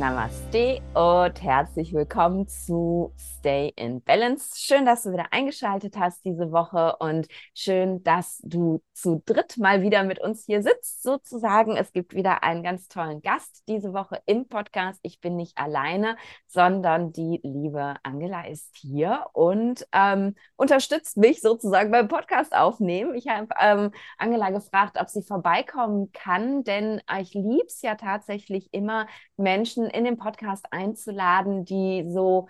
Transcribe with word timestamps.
Namaste 0.00 0.39
und 0.50 1.42
herzlich 1.44 1.92
willkommen 1.92 2.48
zu 2.48 3.12
Stay 3.16 3.72
in 3.76 4.02
Balance. 4.02 4.58
Schön, 4.58 4.84
dass 4.84 5.04
du 5.04 5.12
wieder 5.12 5.32
eingeschaltet 5.32 5.96
hast 5.96 6.24
diese 6.24 6.50
Woche 6.50 6.96
und 6.98 7.28
schön, 7.54 8.02
dass 8.02 8.40
du 8.42 8.82
zu 8.92 9.22
dritt 9.24 9.58
mal 9.58 9.82
wieder 9.82 10.02
mit 10.02 10.20
uns 10.20 10.44
hier 10.44 10.60
sitzt, 10.60 11.04
sozusagen. 11.04 11.76
Es 11.76 11.92
gibt 11.92 12.16
wieder 12.16 12.42
einen 12.42 12.64
ganz 12.64 12.88
tollen 12.88 13.22
Gast 13.22 13.62
diese 13.68 13.92
Woche 13.92 14.20
im 14.26 14.48
Podcast. 14.48 14.98
Ich 15.02 15.20
bin 15.20 15.36
nicht 15.36 15.56
alleine, 15.56 16.16
sondern 16.48 17.12
die 17.12 17.40
liebe 17.44 17.94
Angela 18.02 18.48
ist 18.48 18.74
hier 18.76 19.26
und 19.32 19.86
ähm, 19.92 20.34
unterstützt 20.56 21.16
mich 21.16 21.40
sozusagen 21.40 21.92
beim 21.92 22.08
Podcast 22.08 22.56
aufnehmen. 22.56 23.14
Ich 23.14 23.28
habe 23.28 23.46
ähm, 23.60 23.92
Angela 24.18 24.50
gefragt, 24.50 24.96
ob 25.00 25.08
sie 25.08 25.22
vorbeikommen 25.22 26.10
kann, 26.10 26.64
denn 26.64 27.00
ich 27.20 27.34
liebe 27.34 27.66
es 27.68 27.82
ja 27.82 27.94
tatsächlich 27.94 28.68
immer, 28.72 29.06
Menschen 29.36 29.86
in 29.86 30.04
den 30.04 30.16
Podcast 30.18 30.39
einzuladen, 30.70 31.64
die 31.64 32.06
so 32.10 32.48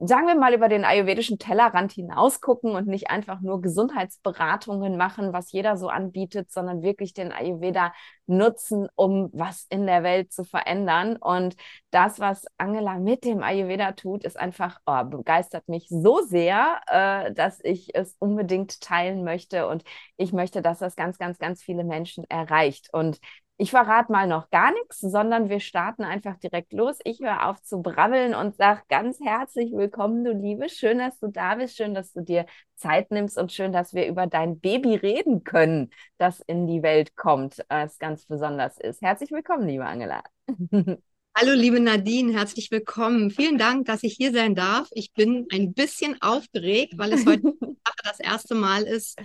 sagen 0.00 0.26
wir 0.26 0.34
mal, 0.34 0.54
über 0.54 0.68
den 0.68 0.84
ayurvedischen 0.84 1.38
Tellerrand 1.38 1.92
hinaus 1.92 2.40
gucken 2.40 2.72
und 2.74 2.86
nicht 2.86 3.10
einfach 3.10 3.40
nur 3.40 3.62
Gesundheitsberatungen 3.62 4.96
machen, 4.96 5.32
was 5.32 5.52
jeder 5.52 5.76
so 5.76 5.88
anbietet, 5.88 6.50
sondern 6.50 6.82
wirklich 6.82 7.14
den 7.14 7.32
Ayurveda 7.32 7.92
nutzen, 8.26 8.88
um 8.96 9.30
was 9.32 9.66
in 9.70 9.86
der 9.86 10.02
Welt 10.02 10.32
zu 10.32 10.44
verändern. 10.44 11.16
Und 11.16 11.56
das, 11.90 12.18
was 12.18 12.44
Angela 12.58 12.98
mit 12.98 13.24
dem 13.24 13.42
Ayurveda 13.42 13.92
tut, 13.92 14.24
ist 14.24 14.38
einfach, 14.38 14.80
oh, 14.84 15.04
begeistert 15.04 15.68
mich 15.68 15.86
so 15.88 16.20
sehr, 16.22 16.80
äh, 16.88 17.32
dass 17.32 17.60
ich 17.62 17.94
es 17.94 18.16
unbedingt 18.18 18.80
teilen 18.80 19.24
möchte. 19.24 19.68
Und 19.68 19.84
ich 20.16 20.32
möchte, 20.32 20.60
dass 20.60 20.80
das 20.80 20.96
ganz, 20.96 21.18
ganz, 21.18 21.38
ganz 21.38 21.62
viele 21.62 21.84
Menschen 21.84 22.24
erreicht. 22.28 22.88
Und 22.92 23.20
ich 23.56 23.70
verrate 23.70 24.10
mal 24.10 24.26
noch 24.26 24.50
gar 24.50 24.72
nichts, 24.72 25.00
sondern 25.00 25.48
wir 25.48 25.60
starten 25.60 26.02
einfach 26.02 26.36
direkt 26.38 26.72
los. 26.72 26.98
Ich 27.04 27.20
höre 27.20 27.48
auf 27.48 27.62
zu 27.62 27.80
brabbeln 27.80 28.34
und 28.34 28.56
sage 28.56 28.82
ganz 28.88 29.20
herzlich 29.20 29.72
willkommen, 29.72 30.24
du 30.24 30.32
Liebe. 30.32 30.68
Schön, 30.68 30.98
dass 30.98 31.20
du 31.20 31.28
da 31.28 31.54
bist. 31.54 31.76
Schön, 31.76 31.94
dass 31.94 32.12
du 32.12 32.20
dir 32.20 32.46
Zeit 32.74 33.12
nimmst 33.12 33.38
und 33.38 33.52
schön, 33.52 33.72
dass 33.72 33.94
wir 33.94 34.08
über 34.08 34.26
dein 34.26 34.58
Baby 34.58 34.96
reden 34.96 35.44
können, 35.44 35.90
das 36.18 36.40
in 36.40 36.66
die 36.66 36.82
Welt 36.82 37.14
kommt, 37.14 37.64
was 37.68 37.98
ganz 37.98 38.26
besonders 38.26 38.76
ist. 38.78 39.02
Herzlich 39.02 39.30
willkommen, 39.30 39.68
liebe 39.68 39.86
Angela. 39.86 40.24
Hallo, 41.36 41.52
liebe 41.52 41.80
Nadine, 41.80 42.32
herzlich 42.32 42.70
willkommen. 42.70 43.30
Vielen 43.30 43.58
Dank, 43.58 43.86
dass 43.86 44.04
ich 44.04 44.14
hier 44.14 44.32
sein 44.32 44.54
darf. 44.54 44.88
Ich 44.92 45.12
bin 45.12 45.46
ein 45.52 45.74
bisschen 45.74 46.20
aufgeregt, 46.22 46.94
weil 46.96 47.12
es 47.12 47.26
heute 47.26 47.52
das 48.04 48.20
erste 48.20 48.54
Mal 48.54 48.82
ist, 48.84 49.18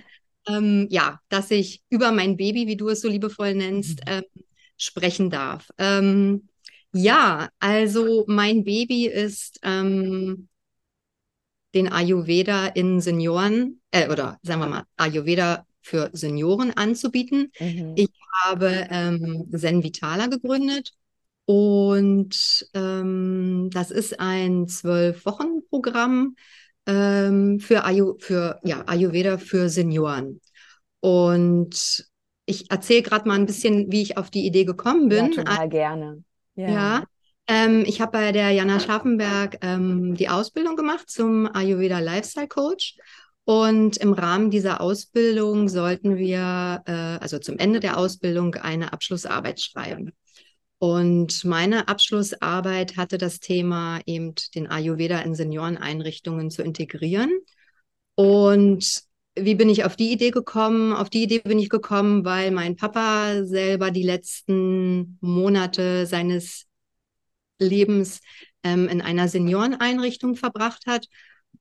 ähm, 0.50 0.88
ja, 0.89 1.19
dass 1.30 1.52
ich 1.52 1.83
über 1.89 2.11
mein 2.11 2.38
Baby, 2.38 2.67
wie 2.67 2.78
du 2.78 2.89
es 2.89 3.02
so 3.02 3.08
liebevoll 3.08 3.53
nennst, 3.53 4.00
mhm. 4.00 4.11
ähm, 4.11 4.23
sprechen 4.78 5.30
darf. 5.30 5.69
Ähm, 5.78 6.50
ja, 6.92 7.50
also 7.59 8.25
mein 8.28 8.64
Baby 8.64 9.08
ist 9.08 9.59
ähm, 9.64 10.47
den 11.73 11.92
Ayurveda 11.92 12.67
in 12.67 13.00
Senioren, 13.00 13.81
äh, 13.92 14.09
oder 14.09 14.39
sagen 14.42 14.61
wir 14.61 14.67
mal, 14.67 14.83
Ayurveda 14.97 15.66
für 15.81 16.09
Senioren 16.14 16.72
anzubieten. 16.72 17.52
Mhm. 17.59 17.94
Ich 17.95 18.09
habe 18.44 18.88
ähm, 18.89 19.47
Zen 19.55 19.83
Vitala 19.83 20.27
gegründet 20.27 20.94
und 21.45 22.67
ähm, 22.73 23.70
das 23.72 23.92
ist 23.92 24.20
ein 24.20 24.67
zwölf-Wochen-Programm, 24.67 26.36
ähm, 26.90 27.59
für, 27.59 27.86
Ayu, 27.86 28.16
für 28.20 28.59
ja, 28.64 28.84
Ayurveda 28.88 29.38
für 29.38 29.70
Senioren. 29.70 30.42
Und 31.00 32.05
ich 32.45 32.72
erzähle 32.72 33.04
gerade 33.04 33.27
mal 33.27 33.36
ein 33.36 33.45
bisschen, 33.45 33.92
wie 33.92 34.02
ich 34.02 34.17
auf 34.17 34.32
die 34.32 34.45
Idee 34.45 34.66
gekommen 34.66 35.10
bin. 35.10 35.32
Ja, 35.32 35.44
total 35.44 35.70
gerne. 35.70 36.23
Ja. 36.55 36.70
ja 36.70 37.04
ähm, 37.48 37.83
ich 37.86 38.02
habe 38.02 38.11
bei 38.11 38.32
der 38.32 38.52
Jana 38.52 38.80
Scharfenberg 38.80 39.58
ähm, 39.61 40.16
die 40.16 40.30
Ausbildung 40.30 40.76
gemacht 40.76 41.10
zum 41.10 41.48
Ayurveda 41.54 41.99
Lifestyle 41.99 42.48
Coach. 42.48 42.95
Und 43.45 43.98
im 43.98 44.14
Rahmen 44.14 44.52
dieser 44.52 44.80
Ausbildung 44.80 45.70
sollten 45.70 46.17
wir, 46.17 46.83
äh, 46.86 46.92
also 46.92 47.39
zum 47.39 47.58
Ende 47.58 47.80
der 47.80 47.98
Ausbildung, 47.98 48.55
eine 48.55 48.94
Abschlussarbeit 48.94 49.60
schreiben. 49.60 50.14
Und 50.80 51.44
meine 51.44 51.90
Abschlussarbeit 51.90 52.95
hatte 52.95 53.17
das 53.17 53.40
Thema, 53.40 54.00
eben 54.06 54.34
den 54.56 54.67
Ayurveda 54.67 55.20
in 55.20 55.36
Senioreneinrichtungen 55.36 56.50
zu 56.50 56.64
integrieren. 56.64 57.32
Und 58.16 59.04
wie 59.36 59.56
bin 59.56 59.70
ich 59.70 59.84
auf 59.84 59.95
die 59.95 60.12
Idee 60.12 60.32
gekommen? 60.32 60.94
Auf 60.94 61.10
die 61.10 61.23
Idee 61.23 61.40
bin 61.40 61.60
ich 61.60 61.70
gekommen, 61.70 62.23
weil 62.26 62.52
mein 62.52 62.78
Papa 62.78 63.45
selber 63.45 63.92
die 63.92 64.04
letzten 64.04 65.17
Monate 65.22 66.06
seines 66.06 66.66
Lebens 67.60 68.22
ähm, 68.64 68.88
in 68.88 69.02
einer 69.02 69.28
Senioreneinrichtung 69.28 70.36
verbracht 70.36 70.86
hat 70.88 71.08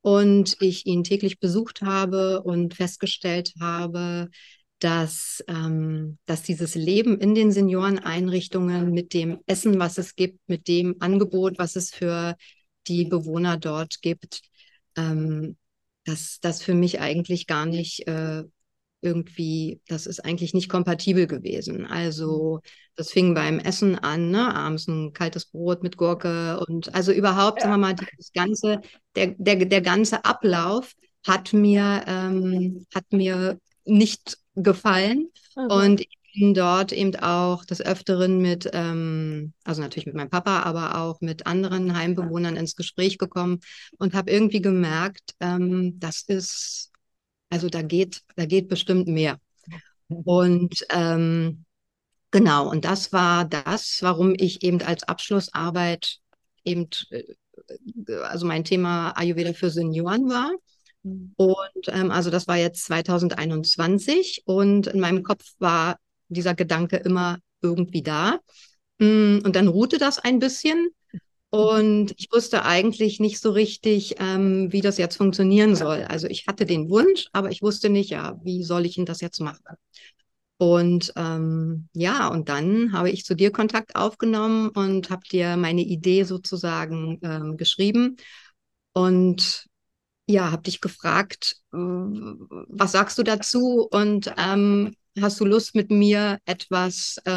und 0.00 0.56
ich 0.61 0.87
ihn 0.87 1.05
täglich 1.05 1.41
besucht 1.41 1.83
habe 1.83 2.43
und 2.43 2.75
festgestellt 2.75 3.53
habe, 3.61 4.31
dass, 4.78 5.43
ähm, 5.49 6.19
dass 6.27 6.43
dieses 6.43 6.75
Leben 6.75 7.19
in 7.19 7.34
den 7.34 7.50
Senioreneinrichtungen 7.50 8.91
mit 8.93 9.12
dem 9.12 9.41
Essen, 9.47 9.78
was 9.78 9.99
es 9.99 10.15
gibt, 10.15 10.41
mit 10.49 10.69
dem 10.69 10.97
Angebot, 11.00 11.59
was 11.59 11.77
es 11.77 11.91
für 11.91 12.37
die 12.87 13.05
Bewohner 13.05 13.56
dort 13.56 14.00
gibt, 14.03 14.43
ähm, 14.97 15.56
dass 16.05 16.38
das 16.41 16.62
für 16.62 16.75
mich 16.75 17.00
eigentlich 17.00 17.47
gar 17.47 17.67
nicht 17.67 18.06
äh, 18.06 18.44
irgendwie, 19.00 19.81
das 19.87 20.06
ist 20.06 20.25
eigentlich 20.25 20.55
nicht 20.55 20.69
kompatibel 20.69 21.27
gewesen. 21.27 21.87
Also 21.87 22.61
das 22.97 23.11
fing 23.11 23.34
beim 23.34 23.59
Essen 23.59 23.97
an, 23.97 24.31
ne? 24.31 24.55
abends 24.55 24.88
ein 24.88 25.12
kaltes 25.12 25.47
Brot 25.47 25.83
mit 25.83 25.97
Gurke 25.97 26.61
und 26.67 26.94
also 26.94 27.12
überhaupt, 27.12 27.59
ja. 27.59 27.69
sagen 27.69 27.81
wir 27.81 27.88
mal, 27.88 27.94
das 27.94 28.33
ganze, 28.33 28.81
der, 29.15 29.34
der, 29.38 29.56
der 29.67 29.81
ganze 29.83 30.25
Ablauf 30.25 30.94
hat 31.27 31.53
mir, 31.53 32.05
ähm, 32.06 32.87
hat 32.94 33.05
mir 33.12 33.59
nicht 33.88 34.38
gefallen. 34.54 35.31
Mhm. 35.56 35.66
Und 35.66 36.00
ich 36.00 36.19
bin 36.34 36.54
dort 36.54 36.93
eben 36.93 37.16
auch 37.16 37.65
des 37.65 37.81
Öfteren 37.81 38.38
mit, 38.38 38.69
ähm, 38.72 39.53
also 39.65 39.81
natürlich 39.81 40.06
mit 40.06 40.15
meinem 40.15 40.31
Papa, 40.31 40.62
aber 40.62 41.00
auch 41.00 41.21
mit 41.21 41.47
anderen 41.47 41.97
Heimbewohnern 41.97 42.56
ins 42.56 42.76
Gespräch 42.76 43.19
gekommen 43.19 43.60
und 43.99 44.15
habe 44.15 44.31
irgendwie 44.31 44.60
gemerkt, 44.60 45.34
ähm, 45.41 45.99
das 45.99 46.22
ist, 46.22 46.93
also 47.50 47.69
da 47.69 47.82
geht, 47.82 48.22
da 48.37 48.47
geht 48.47 48.69
bestimmt 48.69 49.09
mehr. 49.09 49.38
Und 50.09 50.87
ähm, 50.91 51.65
genau, 52.31 52.70
und 52.70 52.84
das 52.84 53.12
war 53.12 53.44
das, 53.44 53.99
warum 54.00 54.34
ich 54.37 54.62
eben 54.62 54.81
als 54.82 55.03
Abschlussarbeit 55.05 56.19
eben, 56.65 56.88
äh, 57.10 57.25
also 58.22 58.47
mein 58.47 58.65
Thema 58.65 59.10
Ayurveda 59.16 59.53
für 59.53 59.70
Senioren 59.70 60.28
war. 60.28 60.50
Mhm. 61.08 61.32
Und 61.36 61.88
ähm, 61.88 62.10
also 62.10 62.30
das 62.30 62.46
war 62.46 62.56
jetzt 62.56 62.84
2021 62.86 64.42
und 64.44 64.86
in 64.86 65.00
meinem 65.00 65.22
Kopf 65.22 65.44
war 65.58 65.98
dieser 66.28 66.54
Gedanke 66.54 66.96
immer 66.96 67.38
irgendwie 67.62 68.02
da. 68.02 68.38
Mm, 68.98 69.38
und 69.44 69.56
dann 69.56 69.69
ruhte 69.69 69.98
das 69.98 70.19
ein 70.19 70.38
bisschen 70.38 70.88
und 71.50 72.12
ich 72.19 72.28
wusste 72.32 72.64
eigentlich 72.64 73.20
nicht 73.20 73.41
so 73.41 73.50
richtig, 73.52 74.16
ähm, 74.19 74.70
wie 74.72 74.82
das 74.82 74.98
jetzt 74.98 75.16
funktionieren 75.16 75.76
soll. 75.76 76.02
Also 76.02 76.26
ich 76.26 76.46
hatte 76.46 76.66
den 76.66 76.91
Wunsch, 76.91 77.28
aber 77.32 77.50
ich 77.50 77.62
wusste 77.62 77.88
nicht, 77.88 78.10
ja, 78.10 78.38
wie 78.44 78.62
soll 78.64 78.84
ich 78.84 78.96
denn 78.96 79.06
das 79.06 79.20
jetzt 79.22 79.40
machen? 79.40 79.76
Und 80.58 81.12
ähm, 81.16 81.88
ja, 81.94 82.28
und 82.28 82.48
dann 82.48 82.92
habe 82.92 83.10
ich 83.10 83.25
zu 83.25 83.34
dir 83.34 83.52
Kontakt 83.52 83.96
aufgenommen 83.96 84.70
und 84.70 85.08
habe 85.08 85.22
dir 85.30 85.56
meine 85.56 85.82
Idee 85.82 86.25
sozusagen 86.25 87.20
ähm, 87.22 87.56
geschrieben. 87.56 88.16
Und 88.93 89.69
ja, 90.28 90.50
habe 90.50 90.62
dich 90.62 90.80
gefragt, 90.80 91.56
was 91.70 92.92
sagst 92.92 93.19
du 93.19 93.22
dazu 93.22 93.88
und 93.90 94.32
ähm, 94.36 94.94
hast 95.20 95.40
du 95.40 95.44
Lust 95.44 95.75
mit 95.75 95.90
mir 95.90 96.38
etwas 96.44 97.16
äh, 97.25 97.30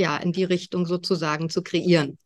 ja 0.00 0.16
in 0.18 0.32
die 0.32 0.44
Richtung 0.44 0.86
sozusagen 0.86 1.50
zu 1.50 1.62
kreieren? 1.62 2.18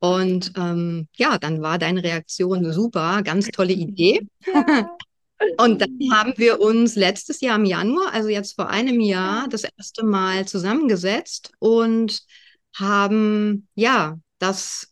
Und 0.00 0.52
ähm, 0.56 1.06
ja, 1.14 1.38
dann 1.38 1.62
war 1.62 1.78
deine 1.78 2.02
Reaktion 2.02 2.72
super, 2.72 3.22
ganz 3.22 3.48
tolle 3.48 3.72
Idee. 3.72 4.26
Und 5.58 5.80
dann 5.80 5.98
haben 6.12 6.34
wir 6.36 6.60
uns 6.60 6.94
letztes 6.94 7.40
Jahr 7.40 7.56
im 7.56 7.64
Januar, 7.64 8.12
also 8.12 8.28
jetzt 8.28 8.54
vor 8.54 8.68
einem 8.68 9.00
Jahr, 9.00 9.48
das 9.48 9.64
erste 9.64 10.04
Mal 10.04 10.46
zusammengesetzt 10.46 11.50
und 11.58 12.22
haben 12.76 13.66
ja 13.74 14.18
das 14.38 14.91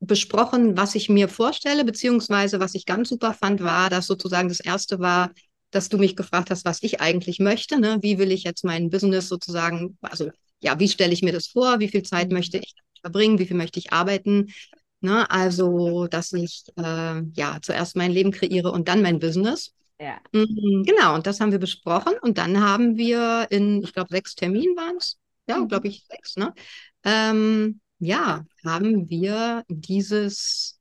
besprochen, 0.00 0.76
was 0.76 0.94
ich 0.94 1.08
mir 1.08 1.28
vorstelle, 1.28 1.84
beziehungsweise 1.84 2.58
was 2.58 2.74
ich 2.74 2.86
ganz 2.86 3.10
super 3.10 3.34
fand, 3.34 3.62
war, 3.62 3.90
dass 3.90 4.06
sozusagen 4.06 4.48
das 4.48 4.60
erste 4.60 4.98
war, 4.98 5.30
dass 5.70 5.88
du 5.88 5.98
mich 5.98 6.16
gefragt 6.16 6.50
hast, 6.50 6.64
was 6.64 6.82
ich 6.82 7.00
eigentlich 7.00 7.38
möchte. 7.38 7.78
Ne? 7.78 7.98
Wie 8.00 8.18
will 8.18 8.32
ich 8.32 8.42
jetzt 8.42 8.64
mein 8.64 8.90
Business 8.90 9.28
sozusagen, 9.28 9.98
also 10.00 10.30
ja, 10.60 10.78
wie 10.78 10.88
stelle 10.88 11.12
ich 11.12 11.22
mir 11.22 11.32
das 11.32 11.48
vor? 11.48 11.80
Wie 11.80 11.88
viel 11.88 12.02
Zeit 12.02 12.32
möchte 12.32 12.58
ich 12.58 12.74
verbringen? 13.00 13.38
Wie 13.38 13.46
viel 13.46 13.56
möchte 13.56 13.78
ich 13.78 13.92
arbeiten? 13.92 14.52
Ne? 15.00 15.30
Also, 15.30 16.06
dass 16.06 16.32
ich 16.32 16.64
äh, 16.76 17.22
ja 17.34 17.58
zuerst 17.62 17.96
mein 17.96 18.10
Leben 18.10 18.32
kreiere 18.32 18.72
und 18.72 18.88
dann 18.88 19.02
mein 19.02 19.18
Business. 19.18 19.72
Ja. 19.98 20.18
Mhm, 20.32 20.84
genau, 20.86 21.14
und 21.14 21.26
das 21.26 21.40
haben 21.40 21.52
wir 21.52 21.58
besprochen. 21.58 22.14
Und 22.22 22.38
dann 22.38 22.60
haben 22.60 22.96
wir 22.96 23.46
in, 23.50 23.82
ich 23.82 23.92
glaube, 23.92 24.08
sechs 24.10 24.34
Terminen 24.34 24.76
waren 24.76 24.96
es. 24.96 25.18
Ja, 25.46 25.58
mhm. 25.58 25.68
glaube 25.68 25.88
ich, 25.88 26.04
sechs, 26.06 26.36
ne? 26.36 26.54
Ähm, 27.04 27.80
ja, 28.00 28.44
haben 28.64 29.08
wir 29.08 29.64
dieses 29.68 30.80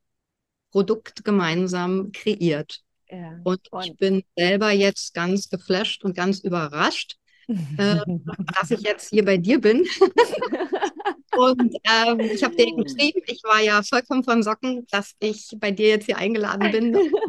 Produkt 0.71 1.23
gemeinsam 1.23 2.11
kreiert. 2.11 2.81
Ja. 3.09 3.39
Und, 3.43 3.71
und 3.71 3.85
ich 3.85 3.97
bin 3.97 4.23
selber 4.37 4.71
jetzt 4.71 5.13
ganz 5.13 5.49
geflasht 5.49 6.03
und 6.03 6.15
ganz 6.15 6.39
überrascht, 6.39 7.17
äh, 7.77 7.99
dass 8.59 8.71
ich 8.71 8.81
jetzt 8.81 9.09
hier 9.09 9.25
bei 9.25 9.37
dir 9.37 9.59
bin. 9.59 9.85
und 11.37 11.75
ähm, 11.83 12.19
ich 12.19 12.43
habe 12.43 12.55
dir 12.55 12.73
geschrieben, 12.75 13.21
ich 13.27 13.41
war 13.43 13.61
ja 13.61 13.81
vollkommen 13.83 14.23
von 14.23 14.41
Socken, 14.43 14.87
dass 14.91 15.13
ich 15.19 15.49
bei 15.57 15.71
dir 15.71 15.89
jetzt 15.89 16.05
hier 16.05 16.17
eingeladen 16.17 16.71
bin. 16.71 16.95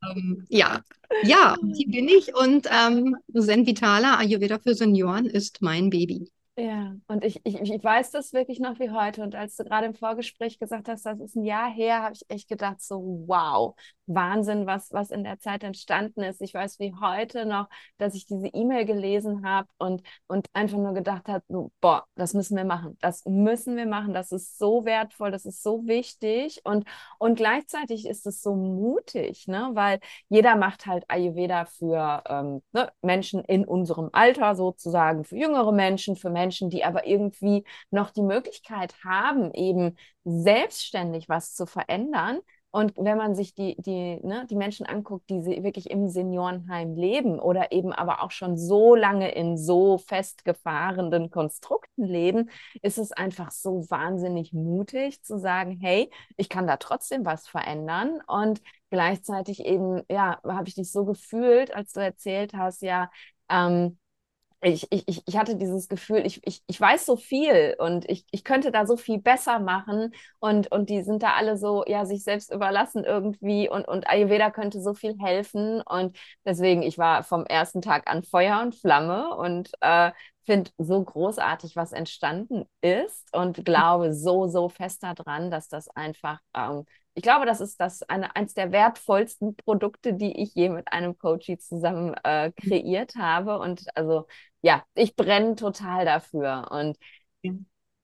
Und, 0.00 0.16
ähm, 0.16 0.46
ja, 0.48 0.80
ja, 1.24 1.56
hier 1.74 1.88
bin 1.88 2.08
ich 2.08 2.34
und 2.36 2.68
ähm, 2.70 3.16
Zen 3.36 3.66
Vitala 3.66 4.18
Ayurveda 4.18 4.60
für 4.60 4.74
Senioren 4.74 5.26
ist 5.26 5.60
mein 5.60 5.90
Baby. 5.90 6.30
Ja, 6.60 6.96
und 7.06 7.24
ich, 7.24 7.40
ich, 7.44 7.60
ich 7.60 7.84
weiß 7.84 8.10
das 8.10 8.32
wirklich 8.32 8.58
noch 8.58 8.80
wie 8.80 8.90
heute. 8.90 9.22
Und 9.22 9.36
als 9.36 9.54
du 9.54 9.62
gerade 9.62 9.86
im 9.86 9.94
Vorgespräch 9.94 10.58
gesagt 10.58 10.88
hast, 10.88 11.06
das 11.06 11.20
ist 11.20 11.36
ein 11.36 11.44
Jahr 11.44 11.70
her, 11.70 12.02
habe 12.02 12.14
ich 12.14 12.24
echt 12.28 12.48
gedacht, 12.48 12.82
so 12.82 13.22
wow, 13.28 13.76
Wahnsinn, 14.06 14.66
was, 14.66 14.92
was 14.92 15.12
in 15.12 15.22
der 15.22 15.38
Zeit 15.38 15.62
entstanden 15.62 16.22
ist. 16.22 16.40
Ich 16.42 16.54
weiß 16.54 16.80
wie 16.80 16.94
heute 17.00 17.46
noch, 17.46 17.68
dass 17.98 18.16
ich 18.16 18.26
diese 18.26 18.48
E-Mail 18.48 18.86
gelesen 18.86 19.46
habe 19.46 19.68
und, 19.78 20.02
und 20.26 20.48
einfach 20.52 20.78
nur 20.78 20.94
gedacht 20.94 21.28
habe, 21.28 21.44
so, 21.48 21.70
boah, 21.80 22.06
das 22.16 22.34
müssen 22.34 22.56
wir 22.56 22.64
machen. 22.64 22.96
Das 23.00 23.24
müssen 23.24 23.76
wir 23.76 23.86
machen. 23.86 24.12
Das 24.12 24.32
ist 24.32 24.58
so 24.58 24.84
wertvoll, 24.84 25.30
das 25.30 25.44
ist 25.44 25.62
so 25.62 25.86
wichtig. 25.86 26.60
Und, 26.64 26.88
und 27.18 27.36
gleichzeitig 27.36 28.04
ist 28.04 28.26
es 28.26 28.42
so 28.42 28.56
mutig, 28.56 29.46
ne? 29.46 29.70
weil 29.74 30.00
jeder 30.28 30.56
macht 30.56 30.86
halt 30.86 31.04
Ayurveda 31.08 31.66
für 31.66 32.24
ähm, 32.28 32.62
ne, 32.72 32.90
Menschen 33.02 33.44
in 33.44 33.64
unserem 33.64 34.08
Alter 34.12 34.56
sozusagen, 34.56 35.22
für 35.22 35.36
jüngere 35.36 35.70
Menschen, 35.70 36.16
für 36.16 36.30
Menschen, 36.30 36.47
Menschen, 36.48 36.70
die 36.70 36.84
aber 36.84 37.06
irgendwie 37.06 37.64
noch 37.90 38.10
die 38.10 38.22
Möglichkeit 38.22 38.94
haben, 39.04 39.52
eben 39.52 39.96
selbstständig 40.24 41.28
was 41.28 41.54
zu 41.54 41.66
verändern. 41.66 42.38
Und 42.70 42.92
wenn 42.96 43.16
man 43.16 43.34
sich 43.34 43.54
die, 43.54 43.76
die, 43.78 44.18
ne, 44.22 44.46
die 44.48 44.56
Menschen 44.56 44.84
anguckt, 44.86 45.30
die 45.30 45.42
wirklich 45.62 45.90
im 45.90 46.08
Seniorenheim 46.08 46.94
leben 46.96 47.38
oder 47.38 47.72
eben 47.72 47.92
aber 47.92 48.22
auch 48.22 48.30
schon 48.30 48.58
so 48.58 48.94
lange 48.94 49.30
in 49.32 49.56
so 49.56 49.98
festgefahrenen 49.98 51.30
Konstrukten 51.30 52.04
leben, 52.04 52.50
ist 52.82 52.98
es 52.98 53.12
einfach 53.12 53.50
so 53.52 53.88
wahnsinnig 53.90 54.52
mutig 54.52 55.22
zu 55.22 55.38
sagen, 55.38 55.78
hey, 55.80 56.10
ich 56.36 56.48
kann 56.50 56.66
da 56.66 56.76
trotzdem 56.76 57.24
was 57.24 57.48
verändern. 57.48 58.20
Und 58.26 58.60
gleichzeitig 58.90 59.64
eben, 59.64 60.02
ja, 60.10 60.40
habe 60.44 60.68
ich 60.68 60.74
dich 60.74 60.90
so 60.92 61.04
gefühlt, 61.04 61.74
als 61.74 61.92
du 61.92 62.00
erzählt 62.00 62.52
hast, 62.54 62.82
ja, 62.82 63.10
ähm, 63.50 63.98
ich, 64.60 64.88
ich, 64.90 65.22
ich 65.26 65.36
hatte 65.36 65.54
dieses 65.56 65.88
Gefühl, 65.88 66.26
ich, 66.26 66.40
ich, 66.44 66.62
ich 66.66 66.80
weiß 66.80 67.06
so 67.06 67.16
viel 67.16 67.76
und 67.78 68.08
ich, 68.10 68.24
ich 68.32 68.42
könnte 68.42 68.72
da 68.72 68.86
so 68.86 68.96
viel 68.96 69.18
besser 69.20 69.60
machen 69.60 70.12
und, 70.40 70.72
und 70.72 70.90
die 70.90 71.02
sind 71.02 71.22
da 71.22 71.34
alle 71.34 71.56
so, 71.56 71.84
ja, 71.86 72.04
sich 72.06 72.24
selbst 72.24 72.52
überlassen 72.52 73.04
irgendwie 73.04 73.68
und, 73.70 73.86
und 73.86 74.08
Ayurveda 74.08 74.50
könnte 74.50 74.80
so 74.82 74.94
viel 74.94 75.16
helfen 75.20 75.80
und 75.82 76.16
deswegen, 76.44 76.82
ich 76.82 76.98
war 76.98 77.22
vom 77.22 77.46
ersten 77.46 77.82
Tag 77.82 78.10
an 78.10 78.24
Feuer 78.24 78.60
und 78.62 78.74
Flamme 78.74 79.34
und 79.36 79.70
äh, 79.80 80.10
finde 80.44 80.70
so 80.78 81.04
großartig, 81.04 81.76
was 81.76 81.92
entstanden 81.92 82.64
ist 82.80 83.28
und 83.34 83.64
glaube 83.64 84.12
so, 84.14 84.48
so 84.48 84.68
fest 84.68 85.02
daran, 85.02 85.50
dass 85.50 85.68
das 85.68 85.88
einfach 85.94 86.40
ähm, 86.54 86.84
ich 87.18 87.22
glaube, 87.22 87.46
das 87.46 87.60
ist 87.60 87.80
das 87.80 88.02
eine, 88.04 88.36
eines 88.36 88.54
der 88.54 88.70
wertvollsten 88.70 89.56
Produkte, 89.56 90.14
die 90.14 90.40
ich 90.40 90.54
je 90.54 90.68
mit 90.68 90.92
einem 90.92 91.18
Coachie 91.18 91.58
zusammen 91.58 92.14
äh, 92.22 92.52
kreiert 92.52 93.16
habe. 93.16 93.58
Und 93.58 93.84
also 93.96 94.26
ja, 94.62 94.84
ich 94.94 95.16
brenne 95.16 95.56
total 95.56 96.04
dafür. 96.04 96.68
Und 96.70 96.96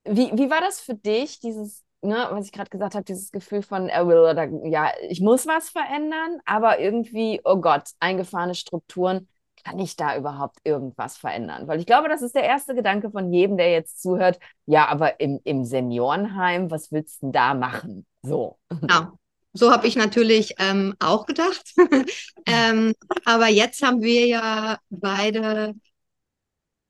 wie, 0.05 0.31
wie 0.35 0.51
war 0.51 0.61
das 0.61 0.81
für 0.81 0.95
dich, 0.95 1.41
dieses, 1.41 1.85
ne, 2.03 2.27
was 2.31 2.47
ich 2.47 2.53
gerade 2.53 2.71
gesagt 2.71 2.95
habe, 2.95 3.05
dieses 3.05 3.31
Gefühl 3.33 3.63
von, 3.63 3.89
er 3.89 4.07
will 4.09 4.19
oder 4.19 4.49
ja, 4.69 4.91
ich 5.09 5.21
muss 5.21 5.47
was 5.47 5.71
verändern, 5.71 6.41
aber 6.45 6.79
irgendwie, 6.81 7.41
oh 7.45 7.57
Gott, 7.61 7.91
eingefahrene 8.01 8.55
Strukturen, 8.55 9.29
kann 9.65 9.79
ich 9.79 9.97
da 9.97 10.17
überhaupt 10.17 10.59
irgendwas 10.65 11.17
verändern? 11.17 11.67
Weil 11.69 11.79
ich 11.81 11.87
glaube, 11.87 12.09
das 12.09 12.21
ist 12.21 12.35
der 12.35 12.45
erste 12.45 12.75
Gedanke 12.75 13.11
von 13.11 13.33
jedem, 13.33 13.57
der 13.57 13.71
jetzt 13.71 14.03
zuhört. 14.03 14.39
Ja, 14.67 14.89
aber 14.89 15.21
im, 15.21 15.41
im 15.45 15.65
Seniorenheim, 15.65 16.71
was 16.71 16.93
willst 16.93 17.23
du 17.23 17.27
denn 17.27 17.33
da 17.33 17.55
machen? 17.55 18.05
So. 18.25 18.57
Ja, 18.89 19.13
so 19.53 19.71
habe 19.71 19.87
ich 19.87 19.97
natürlich 19.97 20.55
ähm, 20.59 20.95
auch 20.99 21.27
gedacht. 21.27 21.75
ähm, 22.47 22.95
aber 23.25 23.49
jetzt 23.49 23.83
haben 23.83 24.03
wir 24.03 24.27
ja 24.27 24.79
beide, 24.91 25.75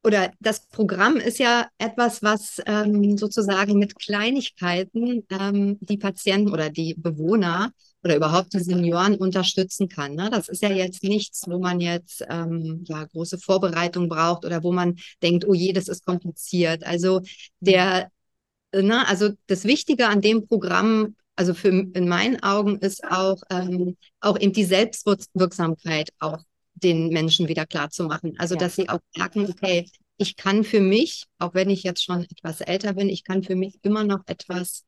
oder 0.05 0.33
das 0.41 0.67
Programm 0.69 1.17
ist 1.17 1.39
ja 1.39 1.67
etwas, 1.79 2.23
was 2.23 2.61
ähm, 2.67 3.19
sozusagen 3.19 3.79
mit 3.79 3.99
Kleinigkeiten 3.99 5.27
ähm, 5.31 5.79
die 5.81 5.99
Patienten 5.99 6.53
oder 6.53 6.71
die 6.71 6.95
Bewohner 6.95 7.73
oder 8.05 8.17
überhaupt 8.17 8.53
die 8.53 8.61
Senioren 8.61 9.17
unterstützen 9.17 9.89
kann. 9.89 10.15
Ne? 10.15 10.31
Das 10.31 10.49
ist 10.49 10.63
ja 10.63 10.71
jetzt 10.71 11.03
nichts, 11.03 11.45
wo 11.49 11.59
man 11.59 11.81
jetzt 11.81 12.25
ähm, 12.29 12.85
ja 12.87 13.05
große 13.05 13.39
Vorbereitung 13.39 14.09
braucht 14.09 14.45
oder 14.45 14.63
wo 14.63 14.73
man 14.73 14.97
denkt, 15.23 15.47
oh 15.49 15.55
je, 15.55 15.73
das 15.73 15.89
ist 15.89 16.05
kompliziert. 16.05 16.85
Also 16.85 17.23
der, 17.61 18.11
ne, 18.83 19.07
also 19.09 19.31
das 19.47 19.65
Wichtige 19.65 20.09
an 20.09 20.21
dem 20.21 20.47
Programm 20.47 21.15
also 21.37 21.55
für 21.55 21.69
in 21.69 22.09
meinen 22.09 22.43
Augen 22.43 22.79
ist 22.79 23.05
auch, 23.05 23.43
ähm, 23.51 23.97
auch 24.21 24.39
eben 24.39 24.53
die 24.53 24.65
Selbstwirksamkeit 24.65 26.11
auch 26.19 26.39
den 26.75 27.09
Menschen 27.09 27.49
wieder 27.49 27.67
klar 27.67 27.91
zu 27.91 28.05
machen. 28.05 28.35
Also 28.39 28.55
ja. 28.55 28.61
dass 28.61 28.77
sie 28.77 28.89
auch 28.89 29.01
merken, 29.17 29.47
okay, 29.51 29.89
ich 30.17 30.37
kann 30.37 30.63
für 30.65 30.81
mich, 30.81 31.25
auch 31.39 31.55
wenn 31.55 31.71
ich 31.71 31.83
jetzt 31.83 32.05
schon 32.05 32.23
etwas 32.25 32.61
älter 32.61 32.95
bin, 32.95 33.09
ich 33.09 33.25
kann 33.25 33.43
für 33.43 33.57
mich 33.57 33.79
immer 33.83 34.05
noch 34.05 34.21
etwas 34.27 34.85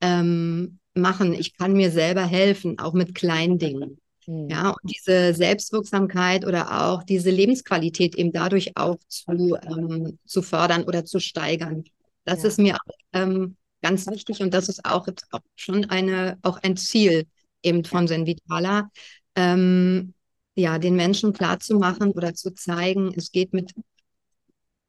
ähm, 0.00 0.78
machen. 0.94 1.34
Ich 1.34 1.56
kann 1.56 1.74
mir 1.74 1.90
selber 1.90 2.24
helfen, 2.24 2.78
auch 2.78 2.94
mit 2.94 3.14
kleinen 3.14 3.58
Dingen. 3.58 3.98
Mhm. 4.26 4.48
Ja, 4.48 4.70
und 4.70 4.90
diese 4.90 5.34
Selbstwirksamkeit 5.34 6.46
oder 6.46 6.86
auch 6.86 7.02
diese 7.02 7.30
Lebensqualität 7.30 8.14
eben 8.14 8.32
dadurch 8.32 8.76
auch 8.76 8.96
zu, 9.08 9.56
ähm, 9.62 10.18
zu 10.24 10.40
fördern 10.40 10.84
oder 10.84 11.04
zu 11.04 11.18
steigern. 11.18 11.84
Das 12.24 12.42
ja. 12.42 12.48
ist 12.48 12.58
mir 12.58 12.78
ähm, 13.12 13.56
ganz 13.82 14.06
wichtig 14.06 14.40
und 14.40 14.54
das 14.54 14.68
ist 14.68 14.84
auch, 14.84 15.06
auch 15.30 15.40
schon 15.56 15.86
eine, 15.86 16.38
auch 16.42 16.58
ein 16.62 16.76
Ziel 16.76 17.26
eben 17.62 17.84
von 17.84 18.08
Senvitala, 18.08 18.90
ähm, 19.34 20.14
ja, 20.54 20.78
den 20.78 20.96
Menschen 20.96 21.32
klarzumachen 21.32 22.12
oder 22.12 22.34
zu 22.34 22.52
zeigen, 22.54 23.12
es 23.16 23.32
geht 23.32 23.52
mit 23.52 23.72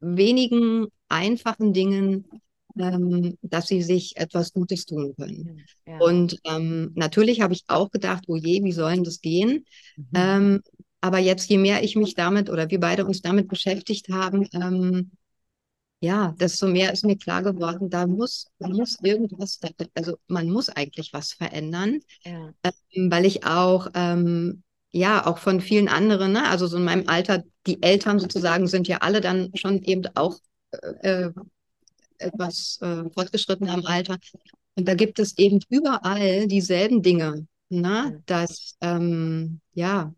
wenigen 0.00 0.88
einfachen 1.08 1.72
Dingen, 1.72 2.26
ähm, 2.78 3.38
dass 3.42 3.68
sie 3.68 3.82
sich 3.82 4.16
etwas 4.16 4.52
Gutes 4.52 4.84
tun 4.84 5.14
können. 5.16 5.64
Ja. 5.86 5.98
Und 5.98 6.38
ähm, 6.44 6.92
natürlich 6.94 7.40
habe 7.40 7.54
ich 7.54 7.64
auch 7.68 7.90
gedacht, 7.90 8.24
oh 8.26 8.36
je, 8.36 8.62
wie 8.64 8.72
soll 8.72 9.02
das 9.02 9.20
gehen? 9.20 9.64
Mhm. 9.96 10.06
Ähm, 10.14 10.62
aber 11.00 11.18
jetzt, 11.18 11.48
je 11.48 11.58
mehr 11.58 11.82
ich 11.82 11.96
mich 11.96 12.14
damit 12.14 12.50
oder 12.50 12.70
wir 12.70 12.80
beide 12.80 13.04
uns 13.04 13.22
damit 13.22 13.48
beschäftigt 13.48 14.08
haben, 14.08 14.48
ähm, 14.54 15.12
ja, 16.00 16.34
desto 16.38 16.66
mehr 16.66 16.92
ist 16.92 17.04
mir 17.04 17.16
klar 17.16 17.42
geworden, 17.42 17.88
da 17.88 18.06
muss, 18.06 18.46
muss 18.58 18.98
irgendwas, 19.02 19.58
also 19.94 20.16
man 20.26 20.50
muss 20.50 20.68
eigentlich 20.68 21.12
was 21.12 21.32
verändern, 21.32 22.00
ja. 22.24 22.52
ähm, 22.90 23.10
weil 23.10 23.24
ich 23.24 23.46
auch, 23.46 23.88
ähm, 23.94 24.62
ja, 24.92 25.26
auch 25.26 25.38
von 25.38 25.60
vielen 25.60 25.88
anderen, 25.88 26.32
ne, 26.32 26.48
also 26.48 26.66
so 26.66 26.76
in 26.76 26.84
meinem 26.84 27.08
Alter, 27.08 27.42
die 27.66 27.82
Eltern 27.82 28.18
sozusagen 28.18 28.66
sind 28.66 28.86
ja 28.86 28.98
alle 28.98 29.20
dann 29.20 29.50
schon 29.54 29.82
eben 29.82 30.04
auch 30.14 30.38
äh, 30.72 31.26
äh 31.26 31.32
etwas 32.18 32.78
äh, 32.80 33.10
fortgeschritten 33.10 33.68
am 33.68 33.84
Alter. 33.84 34.18
Und 34.76 34.88
da 34.88 34.94
gibt 34.94 35.18
es 35.18 35.36
eben 35.36 35.60
überall 35.68 36.46
dieselben 36.46 37.02
Dinge, 37.02 37.46
ne, 37.68 38.22
dass, 38.26 38.76
ähm, 38.80 39.60
ja, 39.74 40.14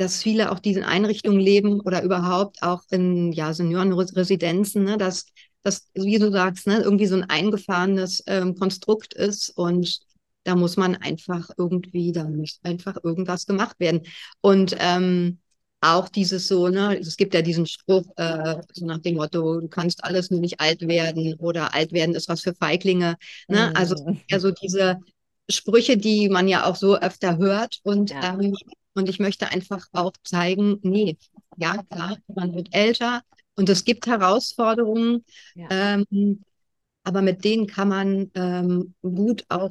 dass 0.00 0.22
viele 0.22 0.50
auch 0.50 0.60
diesen 0.60 0.82
Einrichtungen 0.82 1.40
leben 1.40 1.80
oder 1.80 2.02
überhaupt 2.02 2.62
auch 2.62 2.82
in 2.90 3.32
ja, 3.32 3.52
Seniorenresidenzen, 3.52 4.84
ne, 4.84 4.96
dass 4.96 5.26
das, 5.62 5.90
wie 5.92 6.18
du 6.18 6.32
sagst, 6.32 6.66
ne, 6.66 6.80
irgendwie 6.80 7.06
so 7.06 7.16
ein 7.16 7.28
eingefahrenes 7.28 8.22
ähm, 8.26 8.54
Konstrukt 8.54 9.12
ist 9.12 9.50
und 9.50 10.00
da 10.44 10.56
muss 10.56 10.78
man 10.78 10.96
einfach 10.96 11.50
irgendwie, 11.58 12.12
da 12.12 12.24
muss 12.24 12.60
einfach 12.62 12.96
irgendwas 13.04 13.44
gemacht 13.44 13.78
werden. 13.78 14.00
Und 14.40 14.74
ähm, 14.78 15.38
auch 15.82 16.08
dieses 16.08 16.48
so, 16.48 16.68
ne, 16.68 16.98
es 16.98 17.18
gibt 17.18 17.34
ja 17.34 17.42
diesen 17.42 17.66
Spruch, 17.66 18.06
äh, 18.16 18.56
so 18.72 18.86
nach 18.86 19.00
dem 19.00 19.16
Motto, 19.16 19.60
du 19.60 19.68
kannst 19.68 20.02
alles 20.02 20.30
nur 20.30 20.40
nicht 20.40 20.60
alt 20.60 20.80
werden 20.80 21.34
oder 21.34 21.74
alt 21.74 21.92
werden 21.92 22.14
ist 22.14 22.30
was 22.30 22.40
für 22.40 22.54
Feiglinge. 22.54 23.16
Ne? 23.48 23.76
Also 23.76 23.96
mhm. 23.96 24.08
Also 24.08 24.20
ja 24.30 24.40
so 24.40 24.50
diese 24.50 24.96
Sprüche, 25.50 25.98
die 25.98 26.30
man 26.30 26.48
ja 26.48 26.64
auch 26.64 26.76
so 26.76 26.96
öfter 26.96 27.36
hört. 27.36 27.80
Und 27.82 28.10
ja. 28.10 28.38
ähm, 28.40 28.54
und 29.00 29.08
ich 29.08 29.18
möchte 29.18 29.48
einfach 29.48 29.86
auch 29.92 30.12
zeigen, 30.22 30.78
nee, 30.82 31.16
ja, 31.56 31.82
klar, 31.90 32.16
man 32.34 32.54
wird 32.54 32.68
älter 32.72 33.22
und 33.56 33.68
es 33.68 33.84
gibt 33.84 34.06
Herausforderungen, 34.06 35.24
ja. 35.54 35.66
ähm, 35.70 36.44
aber 37.02 37.22
mit 37.22 37.44
denen 37.44 37.66
kann 37.66 37.88
man 37.88 38.30
ähm, 38.34 38.94
gut 39.02 39.44
auch 39.48 39.70